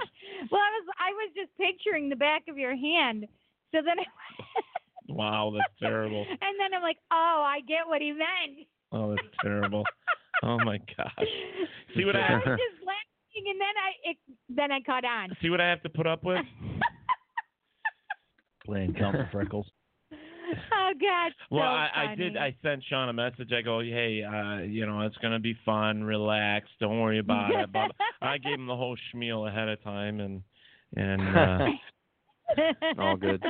[0.51, 3.25] well, I was I was just picturing the back of your hand.
[3.73, 4.03] So then I
[5.09, 6.25] Wow, that's terrible.
[6.29, 9.83] and then I'm like, "Oh, I get what he meant." Oh, that's terrible.
[10.45, 11.27] Oh my gosh.
[11.95, 14.17] See what I I was just laughing and then I it,
[14.49, 15.29] then I caught on.
[15.41, 16.39] see what I have to put up with?
[18.65, 19.67] Playing Count the Freckles.
[20.11, 21.31] Oh God.
[21.49, 22.35] Well, so I, I did.
[22.35, 23.51] I sent Sean a message.
[23.57, 26.03] I go, hey, uh, you know, it's gonna be fun.
[26.03, 26.67] Relax.
[26.79, 27.71] Don't worry about it.
[27.71, 30.41] But I gave him the whole schmeal ahead of time, and
[30.97, 31.65] and uh,
[32.99, 33.41] All good.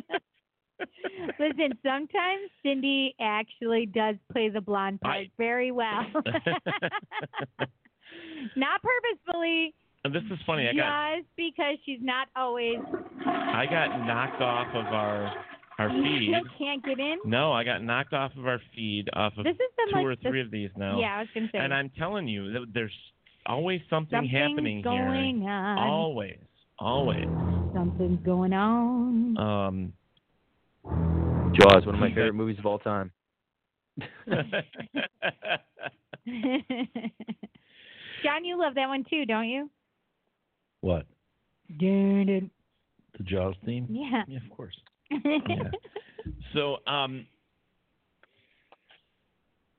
[1.40, 6.06] Listen, sometimes Cindy actually does play the blonde part very well.
[8.56, 9.74] not purposefully,
[10.04, 10.68] and this is funny.
[10.68, 12.78] I got just because she's not always.
[13.26, 15.34] I got knocked off of our
[15.80, 16.30] our feed.
[16.30, 17.18] still can't get in.
[17.26, 20.06] No, I got knocked off of our feed off of This is the two like
[20.06, 21.00] or three of these now.
[21.00, 21.60] Yeah, I was gonna say.
[21.60, 22.92] And I'm telling you, there's
[23.46, 25.50] always something Something's happening going here.
[25.50, 25.78] on.
[25.78, 26.40] Always,
[26.80, 27.26] always.
[27.74, 29.38] Something's going on.
[29.38, 29.94] Um,
[30.86, 33.12] Jaws, one of my favorite movies of all time.
[38.24, 39.70] John, you love that one too, don't you?
[40.82, 41.06] What?
[41.80, 42.52] Dun, dun.
[43.18, 43.88] The Jaws theme?
[43.90, 44.24] Yeah.
[44.28, 44.76] Yeah, of course.
[45.10, 45.20] Yeah.
[46.54, 47.26] So, um,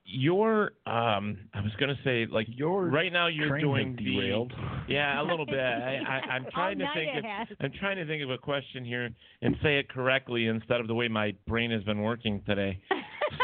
[0.05, 4.53] you're, um, I was gonna say, like, Your right now you're doing had the, derailed.
[4.87, 5.59] yeah, a little bit.
[5.59, 7.17] I, I, I'm trying to think.
[7.17, 7.57] Of.
[7.59, 9.09] I'm trying to think of a question here
[9.41, 12.79] and say it correctly instead of the way my brain has been working today.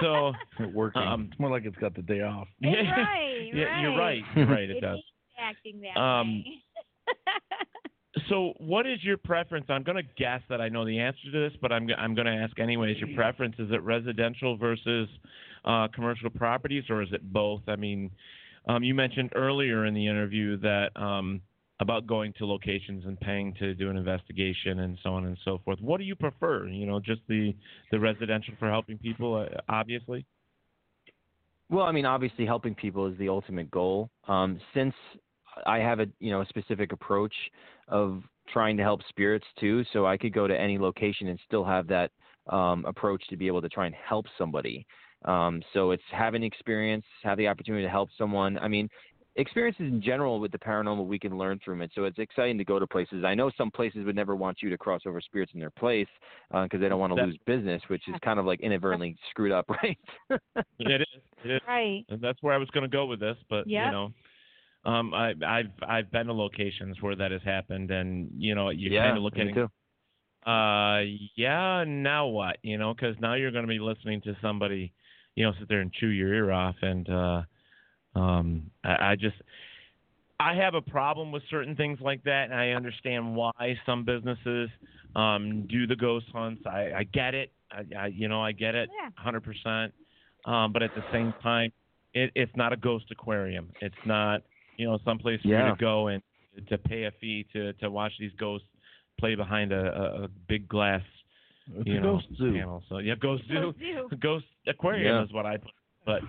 [0.02, 0.34] So,
[0.74, 1.02] Working.
[1.02, 2.48] Um, it's more like it's got the day off.
[2.62, 4.22] It's right, yeah, you're right.
[4.22, 4.38] right.
[4.38, 4.70] You're right.
[4.70, 5.00] It It does.
[5.40, 6.62] acting that Um, way.
[8.30, 9.66] So, what is your preference?
[9.70, 12.28] I'm going to guess that I know the answer to this, but I'm I'm going
[12.28, 12.98] to ask anyways.
[12.98, 15.08] Your preference is it residential versus
[15.64, 17.62] uh, commercial properties, or is it both?
[17.68, 18.12] I mean,
[18.68, 21.42] um, you mentioned earlier in the interview that um,
[21.80, 25.62] about going to locations and paying to do an investigation and so on and so
[25.64, 25.80] forth.
[25.80, 26.68] What do you prefer?
[26.68, 27.56] You know, just the
[27.92, 30.26] the residential for helping people, uh, obviously.
[31.70, 34.10] Well, I mean, obviously, helping people is the ultimate goal.
[34.28, 34.94] Um, since
[35.66, 37.34] I have a you know a specific approach
[37.92, 41.64] of trying to help spirits too, so I could go to any location and still
[41.64, 42.12] have that
[42.50, 44.86] um, approach to be able to try and help somebody.
[45.26, 48.58] Um, so it's having experience, have the opportunity to help someone.
[48.58, 48.90] I mean,
[49.36, 51.92] experiences in general with the paranormal we can learn from it.
[51.96, 53.24] So it's exciting to go to places.
[53.24, 56.08] I know some places would never want you to cross over spirits in their place
[56.50, 59.70] because they don't want to lose business, which is kind of like inadvertently screwed up,
[59.84, 59.98] right?
[60.80, 61.22] it is.
[61.46, 61.62] It is.
[61.68, 62.04] Right.
[62.10, 64.12] And that's where I was going to go with this, but you know,
[64.86, 68.92] um, I, I've I've been to locations where that has happened, and you know, you
[68.92, 69.54] yeah, kind of look me at it.
[69.54, 70.50] too.
[70.50, 71.02] Uh,
[71.36, 71.84] yeah.
[71.88, 72.58] Now what?
[72.64, 74.92] You know, because now you're going to be listening to somebody,
[75.36, 77.42] you know, sit there and chew your ear off, and uh,
[78.16, 79.36] um, I, I just.
[80.40, 83.52] I have a problem with certain things like that, and I understand why
[83.86, 84.70] some businesses
[85.16, 86.64] um, do the ghost hunts.
[86.66, 87.52] I, I get it.
[87.72, 89.10] I, I, you know, I get it, Yeah.
[89.16, 89.94] hundred percent.
[90.46, 91.72] Um, but at the same time,
[92.16, 93.70] it, it's not a ghost aquarium.
[93.82, 94.42] It's not,
[94.82, 96.22] you know, someplace for you to go and
[96.68, 98.68] to pay a fee to to watch these ghosts
[99.20, 101.04] play behind a, a, a big glass,
[101.78, 102.54] It's you know, ghost zoo.
[102.54, 102.84] panel.
[102.90, 104.18] So yeah, ghost zoo, Ghost zoo.
[104.22, 105.24] ghost aquarium Yeah.
[105.24, 105.72] is what I put.
[106.06, 106.22] But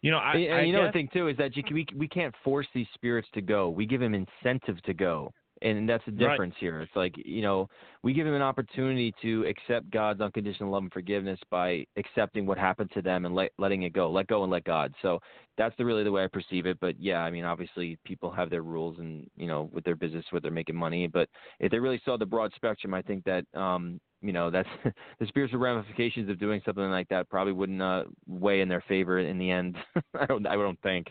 [0.00, 1.62] you know, I, and, and I you know guess, the thing too is that you
[1.62, 3.68] can, we we can't force these spirits to go.
[3.68, 5.32] We give them incentive to go,
[5.62, 6.30] and that's the Right.
[6.30, 6.80] difference here.
[6.80, 7.68] It's like you know
[8.02, 12.58] we give them an opportunity to accept God's unconditional love and forgiveness by accepting what
[12.58, 14.94] happened to them and let, letting it go, let go and let God.
[15.02, 15.18] So
[15.56, 16.78] that's the really the way I perceive it.
[16.80, 20.24] But yeah, I mean obviously people have their rules and you know with their business
[20.30, 21.06] where they're making money.
[21.06, 21.28] But
[21.60, 24.68] if they really saw the broad spectrum, I think that um you know that's
[25.20, 29.18] the spiritual ramifications of doing something like that probably wouldn't uh, weigh in their favor
[29.18, 29.76] in the end.
[30.18, 31.08] I don't I don't think.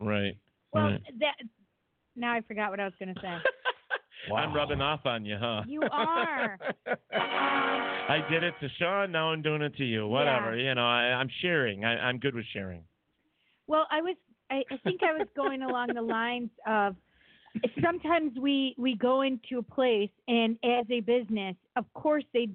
[0.00, 0.36] right.
[0.72, 1.00] Well, right.
[1.20, 1.34] that
[2.16, 3.36] now I forgot what I was going to say.
[4.34, 5.62] I'm rubbing off on you, huh?
[5.66, 6.58] You are.
[7.12, 9.12] I did it to Sean.
[9.12, 10.06] Now I'm doing it to you.
[10.06, 10.56] Whatever.
[10.56, 11.84] You know, I, I'm sharing.
[11.84, 12.84] I, I'm good with sharing.
[13.66, 14.16] Well, I was.
[14.50, 16.96] I, I think I was going along the lines of
[17.82, 22.48] sometimes we we go into a place and as a business, of course they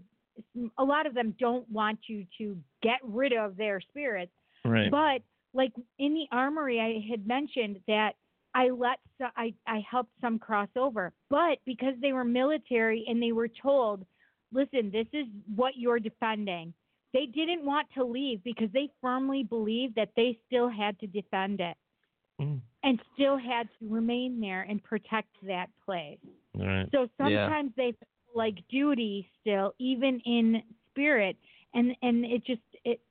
[0.77, 4.31] a lot of them don't want you to get rid of their spirits.
[4.63, 4.91] Right.
[4.91, 5.21] But
[5.53, 8.13] like in the armory, I had mentioned that
[8.53, 13.21] I let so, I I helped some cross over, but because they were military and
[13.21, 14.05] they were told,
[14.51, 16.73] listen, this is what you're defending.
[17.13, 21.59] They didn't want to leave because they firmly believed that they still had to defend
[21.59, 21.77] it
[22.39, 22.61] Mm.
[22.83, 26.19] and still had to remain there and protect that place.
[26.55, 26.87] Right.
[26.91, 27.47] So Yeah.
[27.47, 31.35] sometimes they feel like duty still, even in spirit,
[31.73, 33.01] and and it just it.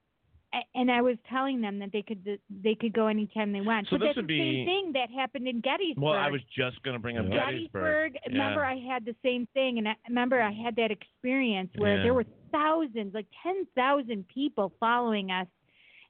[0.74, 3.86] And I was telling them that they could they could go anytime they want.
[3.90, 6.02] So but this that's would the be- same thing that happened in Gettysburg.
[6.02, 8.14] Well, I was just going to bring up Gettysburg.
[8.14, 8.32] Gettysburg.
[8.32, 8.64] Remember.
[8.64, 12.02] I had the same thing, and I remember I had that experience where Yeah.
[12.04, 15.46] there were thousands, like ten thousand people following us,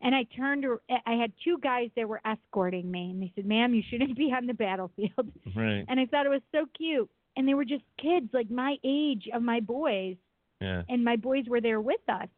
[0.02, 0.65] and I turned.
[1.05, 4.32] I had two guys that were escorting me, and they said, "Ma'am, you shouldn't be
[4.32, 5.85] on the battlefield." Right.
[5.89, 9.28] And I thought it was so cute, and they were just kids, like my age
[9.35, 10.16] of my boys,
[10.60, 10.82] Yeah.
[10.89, 12.28] and my boys were there with us,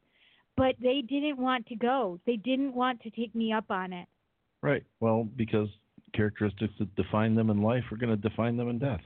[0.60, 2.20] but they didn't want to go.
[2.26, 4.06] They didn't want to take me up on it.
[4.62, 4.84] Right.
[5.00, 5.68] Well, because
[6.14, 9.00] characteristics that define them in life are going to define them in death.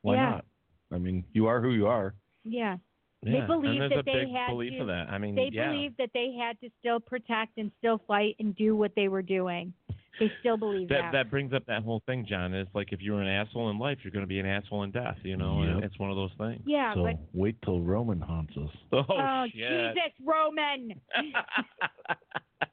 [0.00, 0.30] Why Yeah.
[0.30, 0.44] not?
[0.90, 2.14] I mean, you are who you are.
[2.42, 2.78] Yeah.
[3.22, 4.80] Yeah, They believe that a they big had belief to.
[4.82, 5.10] of that.
[5.10, 5.70] I mean, they yeah.
[5.70, 9.22] believe that they had to still protect and still fight and do what they were
[9.22, 9.74] doing.
[10.18, 12.52] They still believe that that brings up that whole thing, John.
[12.54, 14.90] It's like if you're an asshole in life, you're going to be an asshole in
[14.90, 15.16] death.
[15.22, 15.84] You know, and Yep.
[15.84, 16.62] it's one of those things.
[16.66, 18.70] Yeah, so but wait till Roman haunts us.
[18.92, 19.94] Oh, oh shit.
[19.94, 21.00] Jesus, Roman!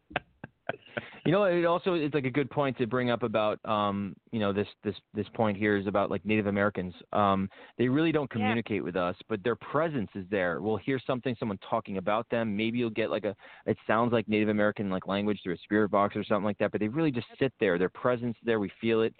[1.25, 4.39] You know, it also it's like a good point to bring up about um, you
[4.39, 6.93] know, this this this point here is about like Native Americans.
[7.13, 7.49] Um,
[7.79, 10.61] they really don't communicate with us, but their presence is there.
[10.61, 12.55] We'll hear something, someone talking about them.
[12.55, 13.35] Maybe you'll get like a
[13.65, 16.71] it sounds like Native American like language through a spirit box or something like that.
[16.71, 17.79] But they really just sit there.
[17.79, 19.15] Their presence there, we feel it.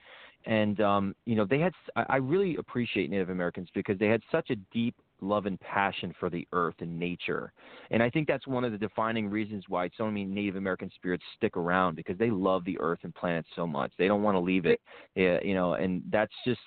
[0.45, 4.22] And um, you know, they had I I really appreciate Native Americans because they had
[4.32, 4.94] such a deep
[5.27, 7.52] love and passion for the earth and nature.
[7.91, 11.23] And I think that's one of the defining reasons why so many Native American spirits
[11.35, 13.91] stick around because they love the earth and planet so much.
[13.97, 14.80] They don't want to leave it.
[15.15, 16.61] Yeah, you know, and that's just,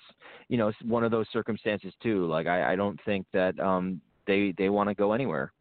[0.47, 2.25] you know, one of those circumstances too.
[2.27, 5.51] Like I, I don't think that um they they want to go anywhere.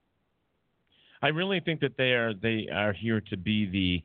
[1.22, 4.02] I really think that they are they are here to be the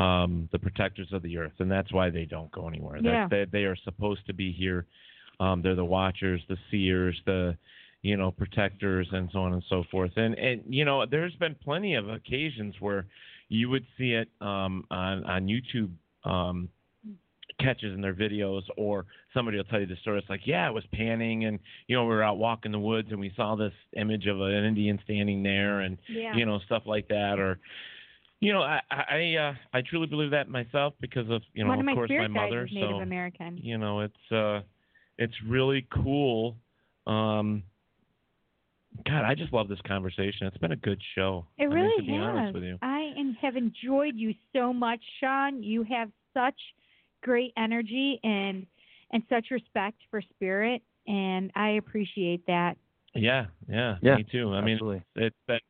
[0.00, 2.98] um, the protectors of the earth, and that's why they don't go anywhere.
[3.00, 3.28] Yeah.
[3.28, 4.86] That they, they are supposed to be here.
[5.40, 7.56] Um, they're the watchers, the seers, the
[8.04, 10.12] you know protectors, and so on and so forth.
[10.16, 13.06] And and you know, there's been plenty of occasions where
[13.48, 15.90] you would see it um, on on YouTube.
[16.24, 16.68] Um,
[17.60, 20.72] catches in their videos or somebody will tell you the story it's like yeah it
[20.74, 23.72] was panning and you know we were out walking the woods and we saw this
[23.96, 26.34] image of an indian standing there and Yeah.
[26.34, 27.60] you know stuff like that or
[28.40, 31.80] you know i i uh, i truly believe that myself because of you know One
[31.80, 33.56] of of course my mother Native so American.
[33.62, 34.60] you know it's uh
[35.16, 36.56] it's really cool
[37.06, 37.62] um
[39.06, 41.96] god i just love this conversation it's been a good show It I mean, really
[42.02, 42.22] to be has.
[42.22, 45.62] honest with you I and have enjoyed you so much, Sean.
[45.62, 46.58] You have such
[47.22, 48.66] great energy and
[49.12, 52.76] and such respect for spirit, and I appreciate that.
[53.14, 54.52] Yeah, yeah, Yeah, me too.
[54.52, 54.78] I mean,
[55.14, 55.60] it's been,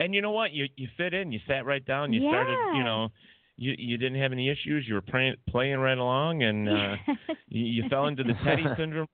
[0.00, 0.52] and you know what?
[0.52, 1.30] You you fit in.
[1.30, 2.12] You sat right down.
[2.12, 2.58] You started.
[2.74, 3.08] You know,
[3.56, 4.86] you you didn't have any issues.
[4.88, 6.96] You were playing playing right along, and uh,
[7.48, 9.06] you, you fell into the Teddy syndrome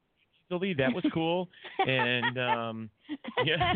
[0.47, 0.75] easily.
[0.75, 1.49] That was cool.
[1.87, 2.91] And um,
[3.45, 3.75] yeah,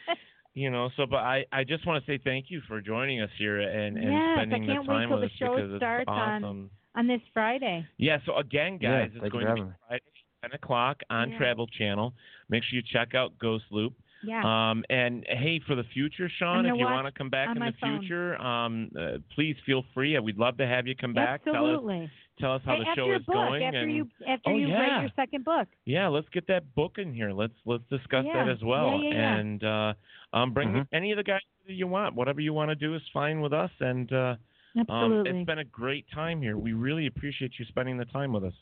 [0.54, 0.90] you know.
[0.96, 3.96] So, but I I just want to say thank you for joining us here and
[3.96, 6.08] and yes, I spending can't the wait time with the us show because starts it's
[6.10, 6.44] awesome.
[6.44, 7.86] on on this Friday.
[7.96, 9.62] Yeah, so again, Yeah, guys, it's going to be.
[9.86, 10.02] Friday,
[10.42, 11.38] 10 o'clock on Yeah.
[11.38, 12.12] Travel Channel.
[12.48, 13.94] Make sure you check out Ghost Loop.
[14.24, 14.42] Yeah.
[14.70, 17.72] Um, and hey, for the future, Sean, if you want to come back in the
[17.80, 18.00] phone.
[18.00, 20.18] future, um, uh, please feel free.
[20.18, 21.44] We'd love to have you come back.
[21.44, 22.10] Tell us, Absolutely.
[22.40, 23.62] Tell us how Hey, the after show your is book, going.
[23.64, 24.78] after and you after oh, you yeah.
[24.80, 25.68] write your second book.
[25.84, 27.32] yeah, let's get that book in here.
[27.32, 29.00] Let's let's discuss that as well.
[29.02, 29.36] Yeah, yeah, yeah.
[29.36, 29.92] And uh,
[30.32, 30.86] um, bring Mhm.
[30.92, 32.14] any of the guys that you want.
[32.14, 33.70] Whatever you want to do is fine with us.
[33.80, 34.36] And uh,
[34.76, 35.30] um, Absolutely.
[35.40, 36.56] it's been a great time here.
[36.56, 38.54] We really appreciate you spending the time with us.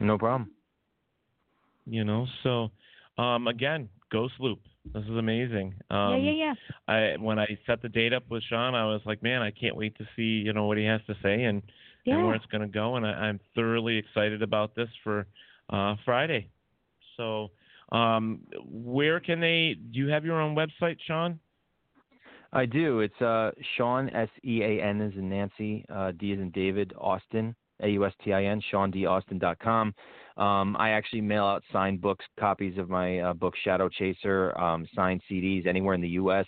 [0.00, 0.50] No problem.
[1.86, 2.70] you know so
[3.18, 4.58] um again ghost loop
[4.92, 6.54] this is amazing um yeah, yeah, yeah.
[6.88, 9.76] i when i set the date up with sean i was like man i can't
[9.76, 11.62] wait to see you know what he has to say and
[12.14, 15.26] and where it's going to go and I, i'm thoroughly excited about this for
[15.70, 16.48] uh friday
[17.16, 17.50] so
[17.92, 21.38] um where can they do you have your own website sean
[22.52, 23.00] I do.
[23.00, 26.94] It's uh, Sean S E A N is in Nancy, uh, D is in David,
[26.96, 29.94] Austin, A U S T I N, sean SeanDAustin.com.
[30.36, 34.86] Um, I actually mail out signed books, copies of my uh, book Shadow Chaser, um,
[34.94, 36.46] signed CDs anywhere in the U.S.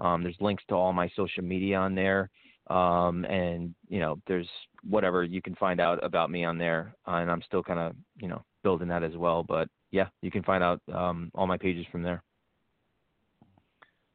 [0.00, 2.30] Um, there's links to all my social media on there,
[2.68, 4.48] um, and you know, there's
[4.88, 6.94] whatever you can find out about me on there.
[7.06, 9.42] Uh, and I'm still kind of you know building that as well.
[9.42, 12.22] But yeah, you can find out um, all my pages from there.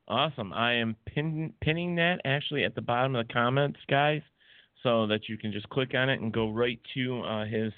[0.08, 0.52] Awesome.
[0.52, 4.22] I am pin, pinning that actually at the bottom of the comments, guys,
[4.84, 7.72] so that you can just click on it and go right to uh, his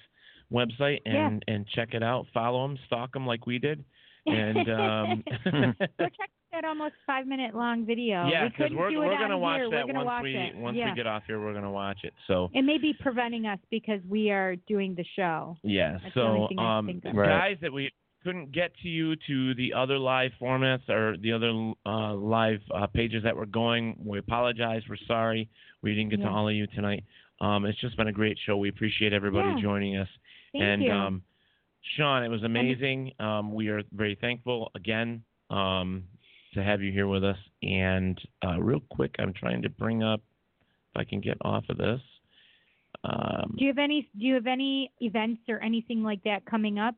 [0.52, 1.28] website Yeah.
[1.28, 2.26] and, and check it out.
[2.34, 3.84] Follow him, stalk him like we did.
[4.26, 6.32] And um, Go check
[6.64, 8.28] that almost five minute long video.
[8.28, 9.70] yeah, we because couldn't we're, do we're it gonna watch here.
[9.70, 10.56] that we're once watch we it.
[10.56, 10.90] once yeah.
[10.90, 11.40] we get off here.
[11.40, 12.14] We're gonna watch it.
[12.28, 15.58] So It may be preventing us because we are doing the show.
[15.64, 15.98] Yeah.
[16.04, 17.02] That's so, um.
[17.14, 17.28] Right.
[17.28, 17.92] guys that we
[18.24, 22.88] couldn't get to you to the other live formats or the other uh, live uh,
[22.88, 24.82] pages that were going, we apologize.
[24.90, 25.50] We're sorry
[25.82, 26.28] we didn't get Yeah.
[26.28, 27.04] to all of you tonight.
[27.42, 28.56] Um, it's just been a great show.
[28.56, 29.62] We appreciate everybody Yeah.
[29.62, 30.08] joining us.
[30.54, 30.92] Thank and you.
[30.92, 31.24] um,
[31.98, 33.12] Sean, it was amazing.
[33.20, 36.04] Um, we are very thankful again um,
[36.54, 37.38] to have you here with us.
[37.62, 40.22] And uh, real quick, I'm trying to bring up
[40.94, 42.02] if I can get off of this.
[43.04, 46.80] Um, do you have any do you have any events or anything like that coming
[46.80, 46.96] up?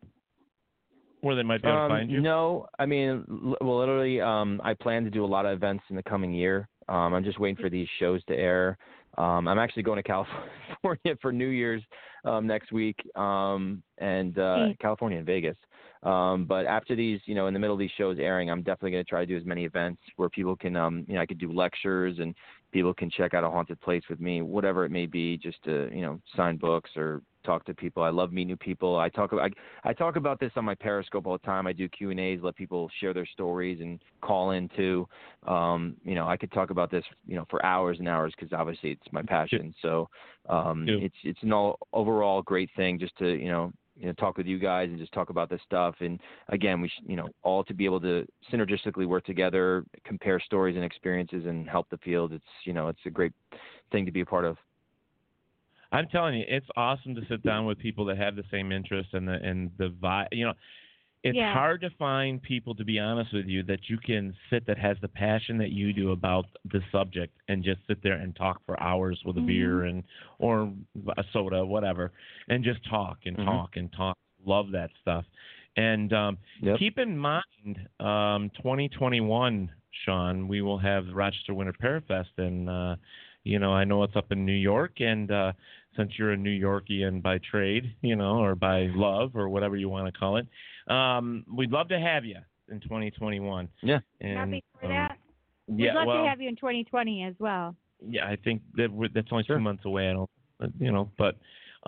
[1.22, 2.22] where they might be able to Um, find you.
[2.22, 5.84] No, I mean, l- well, literally, um, I plan to do a lot of events
[5.90, 6.70] in the coming year.
[6.88, 8.78] Um, I'm just waiting for these shows to air.
[9.18, 10.04] Um, I'm actually going to
[10.84, 11.82] California for New Year's
[12.26, 14.80] um, next week, um, and uh, Mm.
[14.80, 15.58] California and Vegas.
[16.06, 18.92] Um, but after these, you know, in the middle of these shows airing, I'm definitely
[18.92, 21.26] going to try to do as many events where people can, um, you know, I
[21.26, 22.36] could do lectures and
[22.72, 25.90] people can check out a haunted place with me, whatever it may be, just to
[25.94, 28.04] you know sign books or talk to people.
[28.04, 28.98] I love meeting new people.
[28.98, 29.50] I talk I,
[29.84, 31.66] I talk about this on my Periscope all the time.
[31.68, 35.08] I do Q and A's, let people share their stories and call in too.
[35.48, 38.54] Um, you know, I could talk about this you know for hours and hours because
[38.54, 39.74] obviously it's my passion.
[39.82, 40.10] So
[40.50, 40.98] um, Yeah.
[41.06, 44.46] it's it's an all overall great thing just to you know you know talk with
[44.46, 45.96] you guys and just talk about this stuff.
[46.00, 46.20] And
[46.50, 50.76] again, we sh- you know all to be able to synergistically work together, compare stories
[50.76, 52.34] and experiences, and help the field.
[52.34, 53.34] It's you know it's a great
[53.92, 54.58] thing to be a part of.
[55.92, 59.14] I'm telling you, it's awesome to sit down with people that have the same interests
[59.14, 60.28] and the and the vibe.
[60.32, 60.54] You know,
[61.26, 61.54] it's Yeah.
[61.54, 64.96] hard to find people, to be honest with you, that you can sit that has
[65.02, 68.80] the passion that you do about the subject and just sit there and talk for
[68.80, 70.04] hours with a beer and
[70.38, 70.72] or
[71.18, 72.12] a soda, whatever,
[72.48, 73.46] and just talk and Mhm.
[73.46, 74.16] talk and talk.
[74.46, 75.26] Love that stuff.
[75.78, 76.78] And um, Yep.
[76.78, 79.72] keep in mind, um, 2021,
[80.04, 82.98] Sean, we will have the Rochester Winter Parafest, and uh,
[83.44, 85.54] you know I know it's up in New York, and uh,
[85.96, 89.90] since you're a New Yorkian by trade, you know, or by love, or whatever you
[89.90, 90.48] want to call it,
[90.88, 92.38] um, we'd love to have you
[92.70, 93.68] in 2021.
[93.84, 94.00] Yeah.
[94.22, 95.18] And, Happy for um, that.
[95.68, 97.76] We'd Yeah, love well, to have you in 2020 as well.
[98.08, 100.10] yeah, I think that we're, that's only two months away.
[100.10, 100.30] I don't,
[100.80, 101.36] you know, but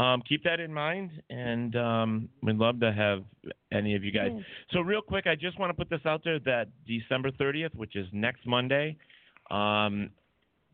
[0.02, 3.24] um, keep that in mind, and um, we'd love to have
[3.72, 4.30] any of you guys.
[4.34, 4.44] Yes.
[4.72, 7.95] So real quick, I just want to put this out there that December 30th, which
[7.95, 8.95] is next Monday,
[9.49, 10.11] um,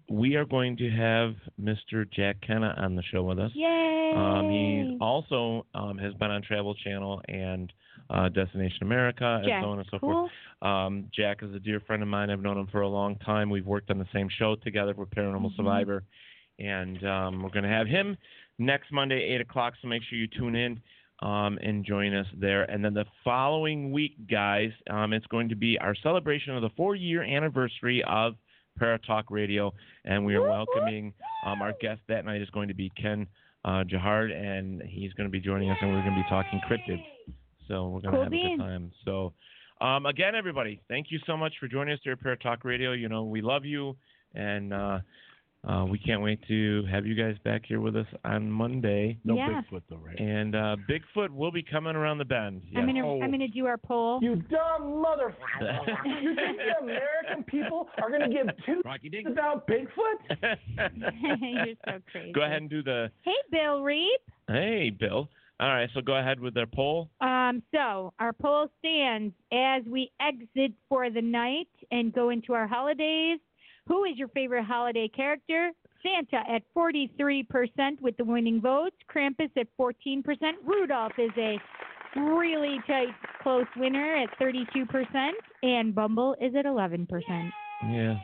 [0.10, 2.10] we are going to have Mr.
[2.12, 3.52] Jack Kenna on the show with us.
[3.54, 4.14] Yay!
[4.16, 7.72] Um, he also um, has been on Travel Channel and
[8.10, 10.30] uh, Destination America and so on and so cool.
[10.62, 10.72] forth.
[10.72, 12.30] Um, Jack is a dear friend of mine.
[12.30, 13.50] I've known him for a long time.
[13.50, 15.56] We've worked on the same show together for Paranormal Mhm.
[15.56, 16.04] Survivor,
[16.60, 18.18] and um, we're going to have him
[18.60, 19.74] next Monday, eight o'clock.
[19.82, 20.80] So make sure you tune in
[21.22, 22.64] um, and join us there.
[22.64, 26.70] And then the following week, guys, um, it's going to be our celebration of the
[26.78, 28.36] four-year anniversary of
[28.80, 29.74] Paratalk Radio,
[30.06, 31.14] and we are welcoming
[31.46, 33.28] um, our guest that night is going to be Ken
[33.66, 36.60] uh, Gerhard, and he's going to be joining us, and we're going to be talking
[36.70, 37.04] cryptids.
[37.68, 38.92] So we're going to Cool have a good time.
[39.06, 39.34] So
[39.82, 42.92] um, again, everybody, thank you so much for joining us here at Paratalk Radio.
[42.92, 43.96] You know we love you,
[44.36, 45.00] and uh,
[45.68, 49.18] uh, we can't wait to have you guys back here with us on Monday.
[49.24, 49.62] No Yeah.
[49.72, 50.20] Bigfoot though, right?
[50.20, 52.62] And uh, Bigfoot will be coming around the bend.
[52.76, 52.96] I'm Yes.
[52.96, 54.20] gonna I'm gonna do our poll.
[54.22, 55.34] You dumb mother.
[56.06, 59.28] you think the American people are going to give two Rocky Dink.
[59.28, 60.20] about Bigfoot?
[61.42, 62.32] You're so crazy.
[62.34, 63.10] Go ahead and do the.
[63.22, 64.22] Hey, Bill Reap.
[64.48, 65.30] Hey, Bill.
[65.60, 67.10] All right, so go ahead with their poll.
[67.22, 72.68] Um, so our poll stands as we exit for the night and go into our
[72.68, 73.40] holidays.
[73.88, 75.72] Who is your favorite holiday character?
[76.02, 77.46] Santa at 43%
[78.02, 78.96] with the winning votes.
[79.14, 80.24] Krampus at 14%.
[80.66, 81.58] Rudolph is a
[82.20, 83.08] really tight,
[83.42, 85.30] close winner at 32%.
[85.64, 87.08] And Bumble is at 11%.
[87.90, 88.16] Yeah,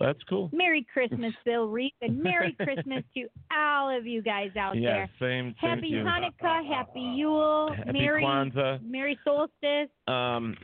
[0.00, 0.50] that's cool.
[0.52, 5.10] Merry Christmas, Bill Reap, and Merry Christmas to all of you guys out yeah, there.
[5.20, 5.54] same.
[5.60, 6.04] same Happy to you.
[6.04, 8.82] Hanukkah, Happy Yule, Happy Merry Kwanzaa.
[8.82, 9.90] Merry Solstice.
[10.08, 10.56] Um,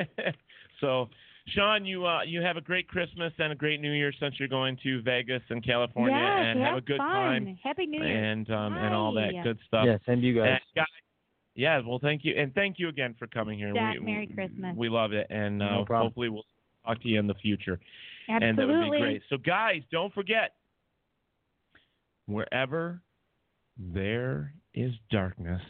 [0.80, 1.08] so,
[1.54, 4.48] Sean, you uh, you have a great Christmas and a great New Year since you're
[4.48, 7.08] going to Vegas and California, yes, and have a good fun.
[7.08, 8.24] time Happy New Year.
[8.24, 9.84] and um, and all that good stuff.
[9.86, 10.48] Yeah, same to you guys.
[10.48, 10.86] And guys,
[11.54, 13.72] yeah, well, thank you, and thank you again for coming here.
[13.74, 14.76] Zach, we, Merry Christmas.
[14.76, 16.44] We love it, and No uh, hopefully we'll
[16.86, 17.78] talk to you in the future.
[18.28, 18.48] Absolutely.
[18.48, 19.22] And that would be great.
[19.28, 20.54] So, guys, don't forget
[22.26, 23.02] wherever
[23.76, 25.62] there is darkness,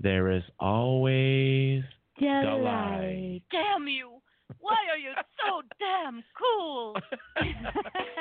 [0.00, 1.82] there is always
[2.18, 3.42] the light.
[3.52, 4.17] Damn you!
[4.60, 6.96] Why are you so damn cool?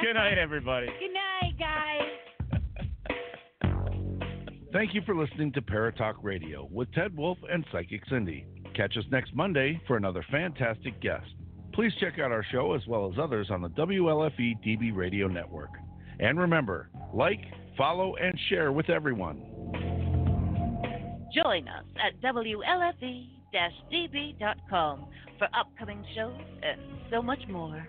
[0.02, 0.88] Good night, everybody.
[0.88, 2.02] Good night, guys.
[4.74, 8.46] Thank you for listening to Paratalk Radio with Ted Wolf and Psychic Cindy.
[8.76, 11.26] Catch us next Monday for another fantastic guest.
[11.74, 15.70] Please check out our show as well as others on the WLFE DB Radio Network.
[16.20, 17.40] And remember, like,
[17.78, 19.42] follow, and share with everyone.
[21.34, 22.20] Join us at
[23.54, 25.06] WLFE-DB.com
[25.38, 27.88] for upcoming shows and so much more.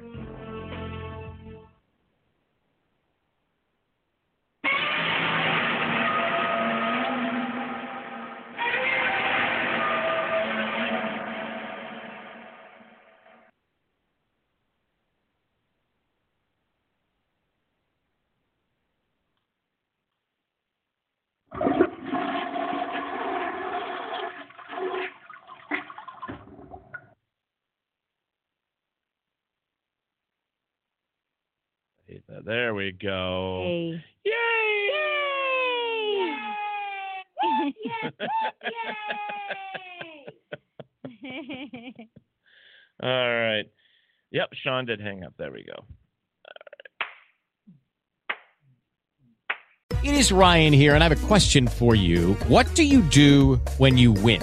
[32.44, 33.62] There we go.
[33.64, 34.04] Hey.
[34.24, 34.32] Yay!
[43.02, 43.64] All right.
[44.30, 45.34] Yep, Sean did hang up.
[45.38, 45.84] There we go.
[50.04, 52.34] It is Ryan here, and I have a question for you.
[52.46, 54.42] What do you do when you win?